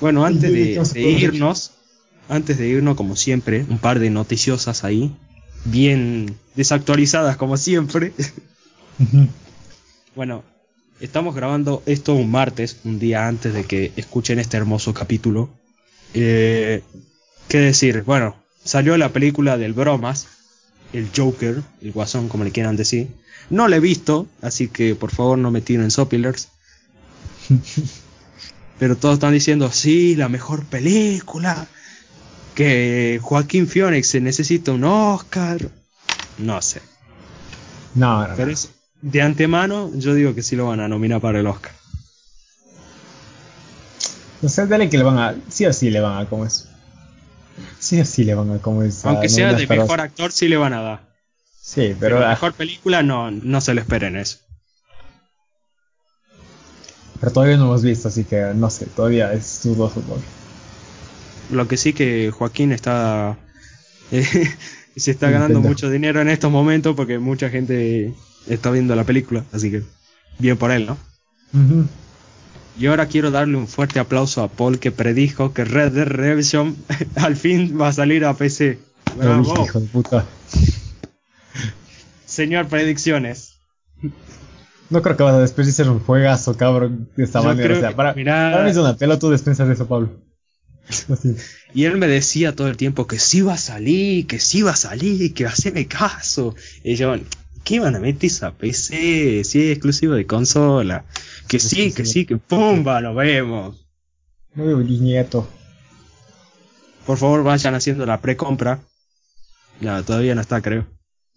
Bueno, 0.00 0.24
antes 0.24 0.52
de, 0.52 1.00
irnos, 1.00 1.72
antes 2.28 2.58
de 2.58 2.66
irnos, 2.66 2.96
como 2.96 3.14
siempre, 3.14 3.64
un 3.68 3.78
par 3.78 4.00
de 4.00 4.10
noticiosas 4.10 4.82
ahí, 4.82 5.14
bien 5.64 6.36
desactualizadas 6.56 7.36
como 7.36 7.56
siempre. 7.56 8.12
bueno, 10.16 10.42
estamos 11.00 11.36
grabando 11.36 11.82
esto 11.86 12.14
un 12.14 12.30
martes, 12.30 12.78
un 12.84 12.98
día 12.98 13.28
antes 13.28 13.54
de 13.54 13.64
que 13.64 13.92
escuchen 13.94 14.40
este 14.40 14.56
hermoso 14.56 14.92
capítulo. 14.92 15.50
Eh, 16.14 16.82
¿Qué 17.48 17.58
decir? 17.58 18.02
Bueno, 18.02 18.34
salió 18.64 18.96
la 18.96 19.10
película 19.10 19.56
del 19.58 19.72
Bromas, 19.72 20.26
el 20.92 21.08
Joker, 21.14 21.62
el 21.80 21.92
Guasón, 21.92 22.28
como 22.28 22.42
le 22.44 22.50
quieran 22.50 22.76
decir. 22.76 23.08
No 23.50 23.68
la 23.68 23.76
he 23.76 23.80
visto, 23.80 24.26
así 24.40 24.68
que 24.68 24.94
por 24.94 25.10
favor 25.10 25.38
no 25.38 25.50
me 25.50 25.60
tiren 25.60 25.90
sopilers. 25.90 26.48
Pero 28.78 28.96
todos 28.96 29.14
están 29.14 29.32
diciendo, 29.32 29.70
sí, 29.70 30.16
la 30.16 30.28
mejor 30.28 30.64
película. 30.64 31.66
Que 32.54 33.20
Joaquín 33.22 33.66
Phoenix 33.66 34.08
se 34.08 34.20
necesita 34.20 34.72
un 34.72 34.84
Oscar. 34.84 35.70
No 36.38 36.60
sé. 36.60 36.82
No, 37.94 38.26
no, 38.26 38.34
Pero 38.36 38.52
de 39.00 39.22
antemano 39.22 39.90
yo 39.94 40.14
digo 40.14 40.34
que 40.34 40.42
sí 40.42 40.56
lo 40.56 40.66
van 40.66 40.80
a 40.80 40.88
nominar 40.88 41.20
para 41.20 41.40
el 41.40 41.46
Oscar. 41.46 41.72
O 44.42 44.48
sea, 44.48 44.66
dale 44.66 44.90
que 44.90 44.98
le 44.98 45.04
van 45.04 45.18
a... 45.18 45.36
Sí 45.48 45.66
o 45.66 45.72
sí 45.72 45.90
le 45.90 46.00
van 46.00 46.18
a 46.18 46.28
como 46.28 46.44
eso. 46.44 46.66
Sí 47.78 48.00
o 48.00 48.04
sí 48.04 48.24
le 48.24 48.34
van 48.34 48.50
a 48.50 48.58
como 48.58 48.82
eso. 48.82 49.08
Aunque 49.08 49.28
sea 49.28 49.52
de 49.52 49.66
mejor 49.66 50.00
actor, 50.00 50.32
sí 50.32 50.48
le 50.48 50.56
van 50.56 50.72
a 50.72 50.82
dar. 50.82 51.11
Sí, 51.64 51.94
pero... 51.98 52.18
la 52.18 52.30
mejor 52.30 52.54
película 52.54 53.04
no, 53.04 53.30
no 53.30 53.60
se 53.60 53.72
le 53.72 53.82
esperen 53.82 54.16
eso. 54.16 54.38
Pero 57.20 57.32
todavía 57.32 57.56
no 57.56 57.66
hemos 57.66 57.84
visto, 57.84 58.08
así 58.08 58.24
que 58.24 58.52
no 58.52 58.68
sé, 58.68 58.86
todavía 58.86 59.32
es 59.32 59.60
dudoso. 59.62 60.02
Lo 61.52 61.68
que 61.68 61.76
sí 61.76 61.92
que 61.92 62.30
Joaquín 62.30 62.72
está... 62.72 63.38
Eh, 64.14 64.26
se 64.94 65.10
está 65.10 65.30
ganando 65.30 65.62
mucho 65.62 65.88
dinero 65.88 66.20
en 66.20 66.28
estos 66.28 66.52
momentos 66.52 66.94
porque 66.94 67.18
mucha 67.18 67.48
gente 67.48 68.12
está 68.46 68.70
viendo 68.70 68.94
la 68.94 69.04
película, 69.04 69.42
así 69.50 69.70
que 69.70 69.82
bien 70.38 70.58
por 70.58 70.70
él, 70.70 70.84
¿no? 70.84 70.98
Y 72.78 72.88
ahora 72.88 73.06
quiero 73.06 73.30
darle 73.30 73.56
un 73.56 73.68
fuerte 73.68 74.00
aplauso 74.00 74.42
a 74.42 74.48
Paul 74.48 74.78
que 74.78 74.92
predijo 74.92 75.54
que 75.54 75.64
Red 75.64 75.92
Dead 75.92 76.06
Redemption 76.06 76.76
al 77.16 77.36
fin 77.36 77.78
va 77.80 77.88
a 77.88 77.92
salir 77.94 78.26
a 78.26 78.34
PC. 78.34 78.80
Bravo. 79.16 79.64
Hijo 79.64 79.80
de 79.80 79.86
puta. 79.86 80.26
Señor 82.26 82.68
predicciones. 82.68 83.58
No 84.90 85.00
creo 85.00 85.16
que 85.16 85.22
vas 85.22 85.34
a 85.34 85.40
desperdiciar 85.40 85.88
un 85.88 86.00
juegazo, 86.00 86.56
cabrón, 86.56 87.08
de 87.16 87.24
esta 87.24 87.40
manera. 87.40 87.76
O 87.76 87.80
sea, 87.80 87.96
para, 87.96 88.14
mí 88.14 88.22
es 88.22 88.76
una 88.76 88.96
pela, 88.96 89.18
tú 89.18 89.30
despensas 89.30 89.68
eso, 89.68 89.86
Pablo. 89.86 90.10
y 91.74 91.84
él 91.84 91.96
me 91.96 92.08
decía 92.08 92.54
todo 92.54 92.68
el 92.68 92.76
tiempo 92.76 93.06
que 93.06 93.18
sí 93.18 93.40
va 93.40 93.54
a 93.54 93.58
salir, 93.58 94.26
que 94.26 94.38
sí 94.38 94.62
va 94.62 94.72
a 94.72 94.76
salir, 94.76 95.32
que 95.32 95.46
haceme 95.46 95.86
caso. 95.86 96.54
Y 96.84 96.96
yo, 96.96 97.14
¿qué 97.64 97.80
van 97.80 97.96
a 97.96 98.00
meter 98.00 98.26
esa 98.26 98.52
PC? 98.52 99.44
Si 99.44 99.62
es 99.62 99.72
exclusivo 99.72 100.14
de 100.14 100.26
consola. 100.26 101.04
Que 101.48 101.58
sí, 101.58 101.92
que 101.92 102.04
sí, 102.04 102.26
que 102.26 102.36
pumba, 102.36 103.00
nos 103.00 103.16
vemos. 103.16 103.86
Muy 104.54 104.84
nieto. 104.84 105.48
Por 107.06 107.18
favor, 107.18 107.42
vayan 107.42 107.74
haciendo 107.74 108.06
la 108.06 108.20
precompra. 108.20 108.80
Ya, 109.80 110.02
todavía 110.02 110.34
no 110.34 110.40
está, 110.40 110.60
creo. 110.60 110.86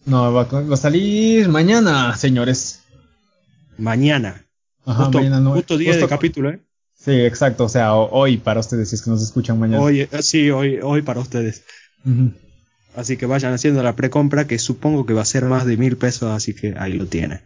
No, 0.05 0.31
va 0.33 0.47
a 0.73 0.77
salir 0.77 1.49
mañana, 1.49 2.15
señores. 2.15 2.83
Mañana. 3.77 4.45
Ajá, 4.85 5.03
justo, 5.03 5.17
mañana 5.17 5.39
no, 5.39 5.53
justo 5.53 5.77
día 5.77 5.95
de 5.97 6.07
capítulo, 6.07 6.51
¿eh? 6.51 6.61
Sí, 6.93 7.11
exacto, 7.11 7.65
o 7.65 7.69
sea, 7.69 7.93
hoy 7.93 8.37
para 8.37 8.59
ustedes, 8.59 8.89
si 8.89 8.95
es 8.95 9.01
que 9.01 9.09
nos 9.09 9.21
escuchan 9.21 9.59
mañana. 9.59 9.81
Hoy, 9.81 10.01
eh, 10.01 10.09
sí, 10.21 10.49
hoy, 10.49 10.79
hoy 10.81 11.01
para 11.01 11.19
ustedes. 11.19 11.63
Así 12.95 13.17
que 13.17 13.25
vayan 13.25 13.53
haciendo 13.53 13.83
la 13.83 13.95
precompra, 13.95 14.47
que 14.47 14.59
supongo 14.59 15.05
que 15.05 15.13
va 15.13 15.21
a 15.21 15.25
ser 15.25 15.45
más 15.45 15.65
de 15.65 15.77
mil 15.77 15.97
pesos, 15.97 16.31
así 16.31 16.53
que 16.53 16.75
ahí 16.77 16.93
lo 16.93 17.07
tienen. 17.07 17.41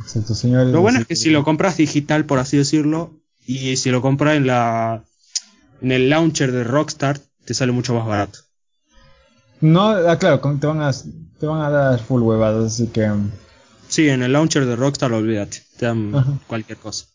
Exacto, 0.00 0.34
señores. 0.34 0.72
Lo 0.72 0.80
bueno 0.80 1.00
es 1.00 1.06
que 1.06 1.16
si 1.16 1.30
lo 1.30 1.44
compras 1.44 1.76
digital, 1.76 2.24
por 2.24 2.38
así 2.38 2.56
decirlo, 2.56 3.20
y 3.46 3.76
si 3.76 3.90
lo 3.90 4.00
compras 4.00 4.36
en 4.36 4.46
la 4.46 5.04
en 5.80 5.92
el 5.92 6.08
launcher 6.08 6.52
de 6.52 6.64
Rockstar, 6.64 7.20
te 7.44 7.54
sale 7.54 7.72
mucho 7.72 7.94
más 7.94 8.06
barato. 8.06 8.38
No, 9.60 9.90
ah, 9.90 10.18
claro, 10.18 10.40
te 10.58 10.66
van 10.66 10.80
a, 10.80 10.92
te 11.42 11.46
van 11.48 11.60
a 11.60 11.70
dar 11.70 11.98
full 11.98 12.22
huevadas, 12.22 12.74
así 12.74 12.86
que 12.86 13.10
Sí, 13.88 14.08
en 14.08 14.22
el 14.22 14.32
launcher 14.32 14.64
de 14.64 14.76
Rockstar, 14.76 15.12
olvídate, 15.12 15.58
te 15.76 15.86
dan 15.86 16.38
cualquier 16.46 16.78
cosa. 16.78 17.06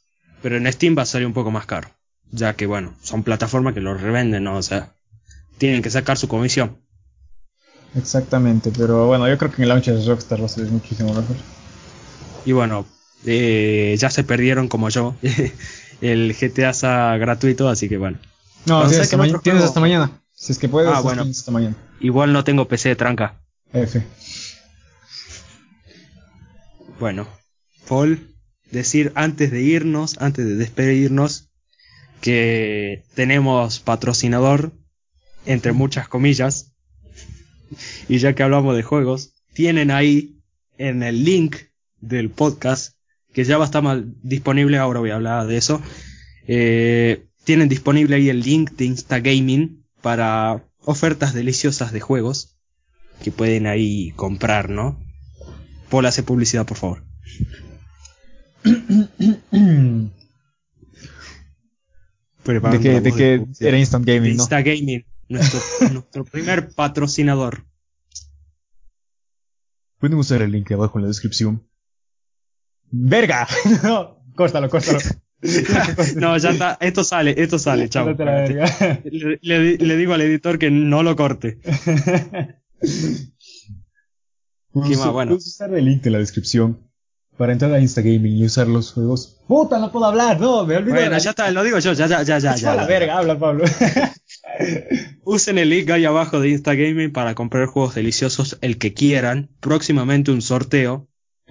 Pero 0.42 0.58
en 0.58 0.70
Steam 0.70 0.98
va 0.98 1.04
a 1.04 1.06
salir 1.06 1.26
un 1.26 1.32
poco 1.34 1.50
más 1.50 1.66
caro, 1.66 1.88
ya 2.32 2.54
que 2.58 2.66
bueno, 2.68 2.94
son 3.02 3.24
plataformas 3.24 3.74
que 3.74 3.80
lo 3.80 3.94
revenden, 3.94 4.44
¿no? 4.44 4.58
O 4.58 4.62
sea, 4.62 4.92
tienen 5.58 5.82
que 5.82 5.90
sacar 5.90 6.18
su 6.18 6.28
comisión. 6.28 6.76
Exactamente, 7.96 8.70
pero 8.78 9.08
bueno, 9.08 9.30
yo 9.30 9.38
creo 9.38 9.50
que 9.50 9.56
en 9.58 9.64
el 9.64 9.70
launcher 9.70 9.96
de 9.96 10.06
Rockstar 10.06 10.42
va 10.42 10.48
a 10.48 10.50
salir 10.50 10.72
muchísimo 10.72 11.14
mejor. 11.14 11.38
Y 12.46 12.52
bueno, 12.52 12.86
eh, 13.26 13.96
ya 13.98 14.10
se 14.10 14.26
perdieron 14.26 14.68
como 14.68 14.90
yo 14.90 15.16
el 16.02 16.36
GTA 16.36 16.72
SA 16.72 17.16
gratuito, 17.18 17.70
así 17.70 17.88
que 17.88 17.98
bueno. 17.98 18.18
No, 18.66 18.86
tienes, 18.90 19.00
hasta, 19.00 19.16
ma- 19.16 19.40
tienes 19.40 19.64
hasta 19.64 19.80
mañana. 19.80 20.12
Si 20.36 20.52
es 20.52 20.60
que 20.60 20.68
puedes, 20.68 20.90
Ah, 20.94 21.00
bueno. 21.00 21.22
hasta 21.22 21.50
mañana. 21.50 21.78
Igual 22.02 22.34
no 22.34 22.44
tengo 22.44 22.68
PC 22.68 22.90
de 22.90 22.96
tranca. 22.98 23.36
F. 23.74 24.04
Bueno, 27.00 27.28
Paul, 27.88 28.36
decir 28.72 29.12
antes 29.16 29.52
de 29.52 29.62
irnos, 29.62 30.18
antes 30.20 30.46
de 30.46 30.56
despedirnos, 30.56 31.50
que 32.22 33.04
tenemos 33.14 33.80
patrocinador, 33.80 34.72
entre 35.46 35.72
muchas 35.72 36.08
comillas, 36.08 36.74
y 38.08 38.18
ya 38.18 38.34
que 38.34 38.44
hablamos 38.44 38.76
de 38.76 38.84
juegos, 38.84 39.34
tienen 39.54 39.92
ahí 39.92 40.42
en 40.78 41.04
el 41.04 41.24
link 41.24 41.58
del 42.00 42.30
podcast, 42.30 42.96
que 43.34 43.44
ya 43.44 43.58
va 43.58 43.66
a 43.66 43.68
estar 43.68 43.84
mal 43.84 44.16
disponible, 44.24 44.78
ahora 44.78 45.00
voy 45.00 45.12
a 45.12 45.16
hablar 45.16 45.46
de 45.46 45.58
eso, 45.58 45.82
eh, 46.48 47.28
tienen 47.44 47.70
disponible 47.70 48.16
ahí 48.16 48.30
el 48.30 48.42
link 48.42 48.72
de 48.72 48.86
Instagaming 48.86 49.86
para 50.02 50.66
ofertas 50.80 51.34
deliciosas 51.34 51.92
de 51.92 52.00
juegos 52.00 52.57
que 53.24 53.32
pueden 53.32 53.68
ahí 53.68 54.12
comprar, 54.16 54.70
¿no? 54.70 55.00
Paul 55.90 56.06
hace 56.06 56.24
publicidad, 56.24 56.66
por 56.66 56.78
favor. 56.78 57.04
¿De 62.46 62.80
qué, 62.80 63.02
de 63.02 63.12
qué 63.14 63.46
era 63.60 63.78
Instant 63.78 64.06
Gaming, 64.06 64.38
no? 64.38 64.44
Instagaming, 64.44 65.06
nuestro, 65.28 65.60
nuestro 65.92 66.24
primer 66.26 66.70
patrocinador. 66.74 67.66
Pueden 70.00 70.18
usar 70.18 70.42
el 70.42 70.52
link 70.52 70.72
abajo 70.72 70.98
en 70.98 71.04
la 71.04 71.08
descripción. 71.10 71.68
¡Verga! 72.90 73.48
no, 73.84 74.24
córtalo, 74.36 74.70
córtalo. 74.70 75.00
No, 76.16 76.36
ya 76.38 76.50
está, 76.50 76.78
esto 76.82 77.04
sale, 77.04 77.36
esto 77.38 77.60
sale, 77.60 77.90
chao. 77.90 78.08
Le, 78.12 79.38
le- 79.42 79.78
le 79.78 79.96
digo 79.98 80.14
al 80.16 80.22
editor 80.22 80.58
que 80.58 80.72
no 80.72 81.04
lo 81.04 81.16
corte. 81.16 81.60
Puedes, 84.72 84.98
más? 84.98 85.12
Bueno. 85.12 85.32
puedes 85.32 85.48
usar 85.48 85.74
el 85.74 85.86
link 85.86 86.06
en 86.06 86.14
la 86.14 86.20
descripción 86.20 86.88
para 87.38 87.54
entrar 87.54 87.72
a 87.72 87.80
Instagaming 87.80 88.36
y 88.36 88.46
usar 88.46 88.68
los 88.68 88.94
juegos. 88.94 89.40
¡Puta, 89.48 89.80
no 89.80 89.92
puedo 89.92 90.06
hablar! 90.06 90.40
No, 90.40 90.66
me 90.66 90.76
olvidé. 90.78 90.96
Bueno, 90.96 91.18
ya 91.18 91.30
está, 91.30 91.50
lo 91.52 91.64
digo 91.64 91.80
yo, 91.80 91.94
ya, 91.94 92.08
ya, 92.08 92.24
ya, 92.24 92.40
ya. 92.40 92.56
Ya, 92.56 92.56
ya, 92.56 92.76
la 92.76 92.82
ya. 92.82 92.88
verga, 92.88 93.18
habla 93.18 93.38
Pablo. 93.40 93.66
Usen 95.24 95.58
el 95.58 95.70
link 95.70 95.90
ahí 95.92 96.06
abajo 96.06 96.40
de 96.40 96.50
Instagaming 96.50 97.12
para 97.12 97.36
comprar 97.36 97.68
juegos 97.68 97.96
deliciosos, 97.96 98.58
el 98.62 98.78
que 98.78 98.94
quieran. 98.94 99.50
Próximamente 99.60 100.32
un 100.32 100.42
sorteo, 100.42 101.08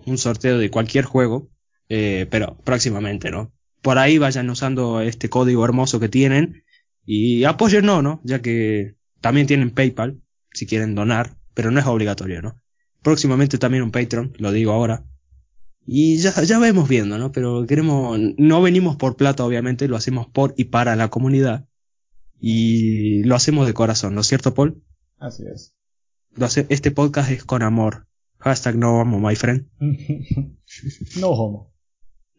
un 0.07 0.19
sorteo 0.19 0.59
de 0.59 0.71
cualquier 0.71 1.05
juego, 1.05 1.51
eh, 1.89 2.27
pero 2.31 2.59
próximamente, 2.65 3.31
¿no? 3.31 3.53
Por 3.81 3.99
ahí 3.99 4.19
vayan 4.19 4.51
usando 4.51 5.01
este 5.01 5.29
código 5.29 5.65
hermoso 5.65 6.01
que 6.01 6.09
tienen 6.09 6.65
y 7.05 7.45
apóyennos, 7.45 8.03
¿no? 8.03 8.21
Ya 8.25 8.43
que 8.43 8.97
también 9.21 9.47
tienen 9.47 9.71
PayPal, 9.71 10.21
si 10.57 10.67
quieren 10.67 10.95
donar, 10.95 11.37
pero 11.55 11.71
no 11.71 11.79
es 11.81 11.87
obligatorio, 11.87 12.43
¿no? 12.43 12.61
Próximamente 13.03 13.59
también 13.59 13.83
un 13.85 13.91
Patreon, 13.93 14.33
lo 14.39 14.51
digo 14.53 14.73
ahora. 14.73 15.05
Y 15.87 16.17
ya, 16.17 16.43
ya 16.43 16.59
vemos 16.59 16.89
viendo, 16.89 17.17
¿no? 17.19 17.31
Pero 17.31 17.65
queremos, 17.67 18.19
no 18.39 18.61
venimos 18.63 18.97
por 18.97 19.17
plata, 19.17 19.45
obviamente, 19.45 19.87
lo 19.87 19.97
hacemos 19.97 20.27
por 20.27 20.55
y 20.57 20.65
para 20.65 20.97
la 20.97 21.09
comunidad. 21.09 21.67
Y 22.41 23.23
lo 23.25 23.35
hacemos 23.37 23.67
de 23.67 23.75
corazón, 23.75 24.15
¿no 24.15 24.23
es 24.23 24.27
cierto, 24.27 24.53
Paul? 24.55 24.83
Así 25.19 25.45
es. 25.53 25.75
Lo 26.35 26.47
hace- 26.47 26.67
este 26.69 26.91
podcast 26.91 27.31
es 27.31 27.45
con 27.45 27.63
amor. 27.63 28.07
Hashtag 28.39 28.77
no 28.77 28.99
homo, 29.01 29.21
my 29.21 29.37
friend. 29.37 29.67
no 31.21 31.29
homo. 31.29 31.73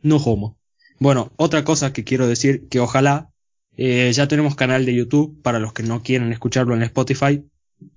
No 0.01 0.17
homo. 0.17 0.59
Bueno, 0.99 1.31
otra 1.37 1.63
cosa 1.63 1.93
que 1.93 2.03
quiero 2.03 2.27
decir, 2.27 2.67
que 2.69 2.79
ojalá, 2.79 3.31
eh, 3.75 4.11
ya 4.13 4.27
tenemos 4.27 4.55
canal 4.55 4.85
de 4.85 4.95
YouTube 4.95 5.41
para 5.41 5.59
los 5.59 5.73
que 5.73 5.83
no 5.83 6.01
quieren 6.01 6.31
escucharlo 6.31 6.75
en 6.75 6.83
Spotify 6.83 7.43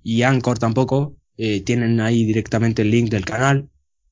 y 0.03 0.23
Anchor 0.23 0.59
tampoco, 0.59 1.15
eh, 1.37 1.61
tienen 1.61 1.99
ahí 1.99 2.25
directamente 2.25 2.81
el 2.81 2.91
link 2.91 3.09
del 3.09 3.25
canal. 3.25 3.69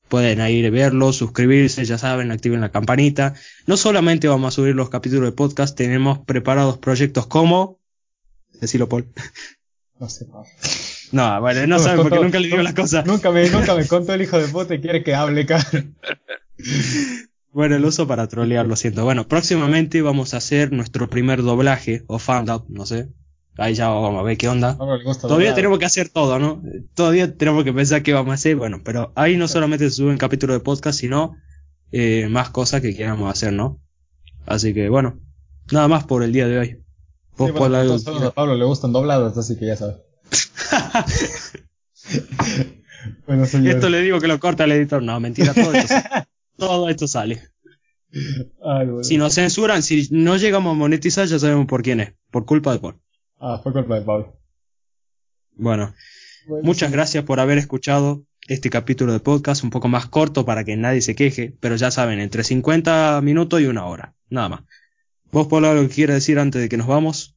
Pueden 0.08 0.40
ahí 0.40 0.68
verlo, 0.70 1.12
suscribirse, 1.12 1.84
ya 1.84 1.96
saben, 1.96 2.32
activen 2.32 2.60
la 2.60 2.72
campanita. 2.72 3.34
No 3.66 3.76
solamente 3.76 4.26
vamos 4.26 4.48
a 4.48 4.56
subir 4.56 4.74
los 4.74 4.90
capítulos 4.90 5.26
de 5.26 5.32
podcast, 5.32 5.76
tenemos 5.76 6.18
preparados 6.20 6.78
proyectos 6.78 7.26
como... 7.26 7.78
Decilo, 8.60 8.88
Paul. 8.88 9.06
No 10.00 10.08
sé, 10.08 10.24
Pablo. 10.24 10.48
No, 11.12 11.40
bueno, 11.42 11.66
no 11.66 11.78
saben 11.78 12.00
porque 12.00 12.20
nunca 12.20 12.40
le 12.40 12.48
digo 12.48 12.62
las 12.62 12.72
cosas. 12.72 13.04
Nunca 13.04 13.30
me, 13.30 13.48
nunca 13.50 13.74
me 13.74 13.86
contó 13.86 14.14
el 14.14 14.22
hijo 14.22 14.38
de 14.38 14.48
puta 14.48 14.74
y 14.74 14.80
quiere 14.80 15.04
que 15.04 15.14
hable, 15.14 15.46
cabrón. 15.46 15.94
Bueno, 17.52 17.80
lo 17.80 17.88
uso 17.88 18.06
para 18.06 18.28
trolear, 18.28 18.64
lo 18.68 18.76
siento. 18.76 19.02
Bueno, 19.02 19.26
próximamente 19.26 20.02
vamos 20.02 20.34
a 20.34 20.36
hacer 20.36 20.70
nuestro 20.70 21.10
primer 21.10 21.42
doblaje 21.42 22.04
o 22.06 22.20
fan 22.20 22.48
out, 22.48 22.68
no 22.68 22.86
sé. 22.86 23.08
Ahí 23.56 23.74
ya 23.74 23.88
vamos 23.88 24.18
a 24.18 24.22
ver 24.22 24.38
qué 24.38 24.48
onda. 24.48 24.76
Gusta 25.04 25.28
Todavía 25.28 25.54
tenemos 25.54 25.78
que 25.78 25.84
hacer 25.84 26.08
todo, 26.08 26.38
¿no? 26.38 26.62
Todavía 26.94 27.36
tenemos 27.36 27.64
que 27.64 27.72
pensar 27.72 28.02
qué 28.02 28.12
vamos 28.12 28.32
a 28.32 28.34
hacer. 28.34 28.56
Bueno, 28.56 28.80
pero 28.84 29.12
ahí 29.16 29.36
no 29.36 29.48
solamente 29.48 29.90
se 29.90 29.96
suben 29.96 30.18
capítulos 30.18 30.56
de 30.56 30.60
podcast, 30.60 30.98
sino 30.98 31.36
eh, 31.92 32.28
más 32.30 32.50
cosas 32.50 32.80
que 32.80 32.96
queramos 32.96 33.30
hacer, 33.30 33.52
¿no? 33.52 33.80
Así 34.46 34.72
que 34.72 34.88
bueno, 34.88 35.20
nada 35.70 35.88
más 35.88 36.04
por 36.04 36.22
el 36.22 36.32
día 36.32 36.48
de 36.48 36.58
hoy. 36.58 36.68
Sí, 36.68 36.76
Vos, 37.36 37.52
bueno, 37.52 37.76
algo 37.76 37.98
sabemos, 37.98 38.28
a 38.28 38.30
Pablo 38.32 38.54
le 38.54 38.64
gustan 38.64 38.92
dobladas, 38.92 39.36
así 39.36 39.56
que 39.56 39.66
ya 39.66 39.76
sabes. 39.76 39.96
bueno. 43.26 43.44
Esto 43.44 43.88
le 43.88 44.02
digo 44.02 44.20
que 44.20 44.28
lo 44.28 44.40
corta 44.40 44.64
el 44.64 44.72
editor. 44.72 45.02
No, 45.02 45.18
mentira, 45.20 45.54
todo 45.54 45.72
esto 45.72 45.88
sale. 45.88 46.26
todo 46.56 46.88
esto 46.88 47.08
sale. 47.08 47.42
Ay, 48.62 48.86
bueno. 48.86 49.04
Si 49.04 49.16
nos 49.16 49.34
censuran, 49.34 49.82
si 49.82 50.08
no 50.10 50.36
llegamos 50.36 50.72
a 50.72 50.78
monetizar, 50.78 51.26
ya 51.26 51.38
sabemos 51.38 51.66
por 51.66 51.82
quién 51.82 52.00
es. 52.00 52.14
Por 52.30 52.44
culpa 52.44 52.72
de 52.72 52.78
Paul. 52.78 53.00
Ah, 53.40 53.58
fue 53.62 53.72
culpa 53.72 53.94
de 53.96 54.02
Pablo. 54.02 54.36
Bueno, 55.54 55.94
Bueno, 56.46 56.64
Muchas 56.64 56.90
sí. 56.90 56.94
gracias 56.94 57.24
por 57.24 57.40
haber 57.40 57.58
escuchado 57.58 58.24
este 58.48 58.70
capítulo 58.70 59.12
de 59.12 59.20
podcast, 59.20 59.62
un 59.64 59.70
poco 59.70 59.88
más 59.88 60.06
corto 60.06 60.44
para 60.44 60.64
que 60.64 60.76
nadie 60.76 61.02
se 61.02 61.14
queje, 61.14 61.54
pero 61.60 61.76
ya 61.76 61.90
saben, 61.90 62.18
entre 62.20 62.44
50 62.44 63.20
minutos 63.22 63.60
y 63.60 63.66
una 63.66 63.86
hora, 63.86 64.14
nada 64.28 64.48
más. 64.48 64.60
¿Vos, 65.30 65.46
Pablo, 65.46 65.68
algo 65.68 65.82
que 65.88 65.94
quieras 65.94 66.16
decir 66.16 66.38
antes 66.38 66.60
de 66.60 66.68
que 66.68 66.76
nos 66.76 66.86
vamos? 66.86 67.36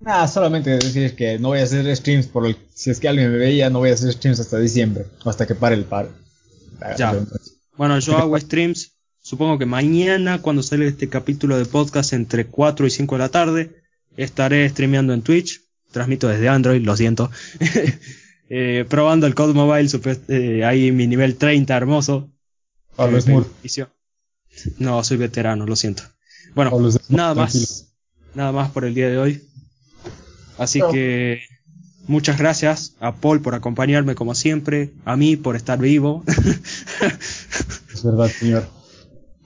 Nada, 0.00 0.26
solamente 0.28 0.70
decir 0.70 1.14
que 1.14 1.38
no 1.38 1.48
voy 1.48 1.60
a 1.60 1.64
hacer 1.64 1.94
streams 1.96 2.26
por 2.26 2.46
el... 2.46 2.56
Si 2.74 2.90
es 2.90 3.00
que 3.00 3.08
alguien 3.08 3.30
me 3.30 3.38
veía, 3.38 3.70
no 3.70 3.80
voy 3.80 3.90
a 3.90 3.94
hacer 3.94 4.12
streams 4.12 4.40
hasta 4.40 4.58
diciembre, 4.58 5.06
hasta 5.24 5.46
que 5.46 5.54
pare 5.54 5.74
el 5.74 5.84
paro. 5.84 6.10
Ya. 6.98 7.14
Bueno, 7.76 7.98
yo 7.98 8.16
hago 8.18 8.38
streams, 8.38 8.96
supongo 9.20 9.58
que 9.58 9.66
mañana, 9.66 10.40
cuando 10.40 10.62
sale 10.62 10.86
este 10.86 11.08
capítulo 11.08 11.58
de 11.58 11.64
podcast, 11.66 12.12
entre 12.12 12.46
4 12.46 12.86
y 12.86 12.90
5 12.90 13.14
de 13.14 13.18
la 13.18 13.28
tarde, 13.28 13.83
estaré 14.16 14.68
streameando 14.68 15.12
en 15.14 15.22
Twitch, 15.22 15.60
transmito 15.92 16.28
desde 16.28 16.48
Android, 16.48 16.82
lo 16.84 16.96
siento. 16.96 17.30
Eh, 18.50 18.84
probando 18.88 19.26
el 19.26 19.34
Code 19.34 19.54
Mobile, 19.54 19.88
supe- 19.88 20.20
eh, 20.28 20.64
ahí 20.64 20.92
mi 20.92 21.06
nivel 21.06 21.36
30 21.36 21.74
hermoso. 21.76 22.30
Pablo 22.94 23.18
Eh. 23.18 23.88
No, 24.78 25.02
soy 25.02 25.16
veterano, 25.16 25.64
lo 25.66 25.74
siento. 25.74 26.02
Bueno, 26.54 26.70
Pablo 26.70 26.90
nada 27.08 27.34
tranquilo. 27.34 27.62
más. 27.62 27.94
Nada 28.34 28.52
más 28.52 28.70
por 28.70 28.84
el 28.84 28.94
día 28.94 29.08
de 29.08 29.16
hoy. 29.16 29.42
Así 30.58 30.80
que 30.92 31.40
muchas 32.06 32.38
gracias 32.38 32.94
a 33.00 33.14
Paul 33.16 33.40
por 33.40 33.54
acompañarme 33.54 34.14
como 34.14 34.34
siempre, 34.34 34.92
a 35.06 35.16
mí 35.16 35.36
por 35.36 35.56
estar 35.56 35.78
vivo. 35.78 36.22
Es 37.92 38.02
verdad, 38.04 38.28
señor. 38.28 38.68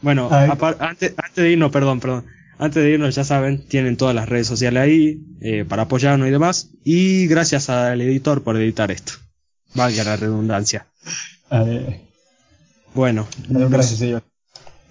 bueno, 0.02 0.28
antes, 0.30 1.14
antes 1.16 1.36
de 1.44 1.50
irnos, 1.52 1.70
perdón, 1.70 2.00
perdón. 2.00 2.24
Antes 2.58 2.82
de 2.82 2.90
irnos, 2.90 3.14
ya 3.14 3.24
saben, 3.24 3.66
tienen 3.68 3.96
todas 3.96 4.14
las 4.14 4.28
redes 4.28 4.46
sociales 4.48 4.82
ahí 4.82 5.22
eh, 5.40 5.64
para 5.68 5.82
apoyarnos 5.82 6.26
y 6.28 6.30
demás. 6.32 6.70
Y 6.84 7.26
gracias 7.28 7.70
al 7.70 8.00
editor 8.00 8.42
por 8.42 8.56
editar 8.56 8.90
esto. 8.90 9.12
Valga 9.74 10.02
la 10.04 10.16
redundancia. 10.16 10.86
Eh, 11.50 12.00
Bueno, 12.94 13.28
gracias, 13.48 13.98
señor. 14.00 14.22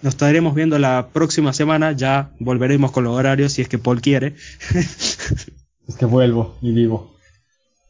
nos 0.02 0.14
estaremos 0.14 0.56
viendo 0.56 0.80
la 0.80 1.10
próxima 1.12 1.52
semana. 1.54 1.92
Ya 1.92 2.32
volveremos 2.40 2.92
con 2.92 3.04
los 3.04 3.14
horarios 3.16 3.52
si 3.54 3.62
es 3.62 3.68
que 3.70 3.78
Paul 3.80 4.02
quiere. 4.02 4.36
Es 5.88 5.96
que 5.96 6.06
vuelvo 6.06 6.58
y 6.62 6.74
vivo. 6.74 7.16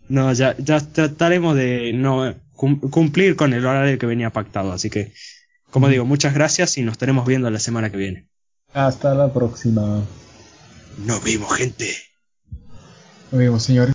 No, 0.07 0.31
ya, 0.31 0.55
ya 0.57 0.79
trataremos 0.79 1.55
de 1.55 1.93
no 1.93 2.33
cum- 2.53 2.79
cumplir 2.91 3.35
con 3.35 3.53
el 3.53 3.65
horario 3.65 3.97
que 3.97 4.05
venía 4.05 4.29
pactado. 4.29 4.71
Así 4.71 4.89
que, 4.91 5.13
como 5.71 5.89
digo, 5.89 6.05
muchas 6.05 6.33
gracias 6.35 6.77
y 6.77 6.83
nos 6.83 6.91
estaremos 6.93 7.25
viendo 7.25 7.49
la 7.49 7.57
semana 7.59 7.89
que 7.91 7.97
viene. 7.97 8.27
Hasta 8.73 9.13
la 9.13 9.31
próxima. 9.33 10.03
Nos 10.97 11.23
vemos, 11.23 11.55
gente. 11.55 11.95
Nos 13.31 13.39
vemos, 13.39 13.63
señor. 13.63 13.85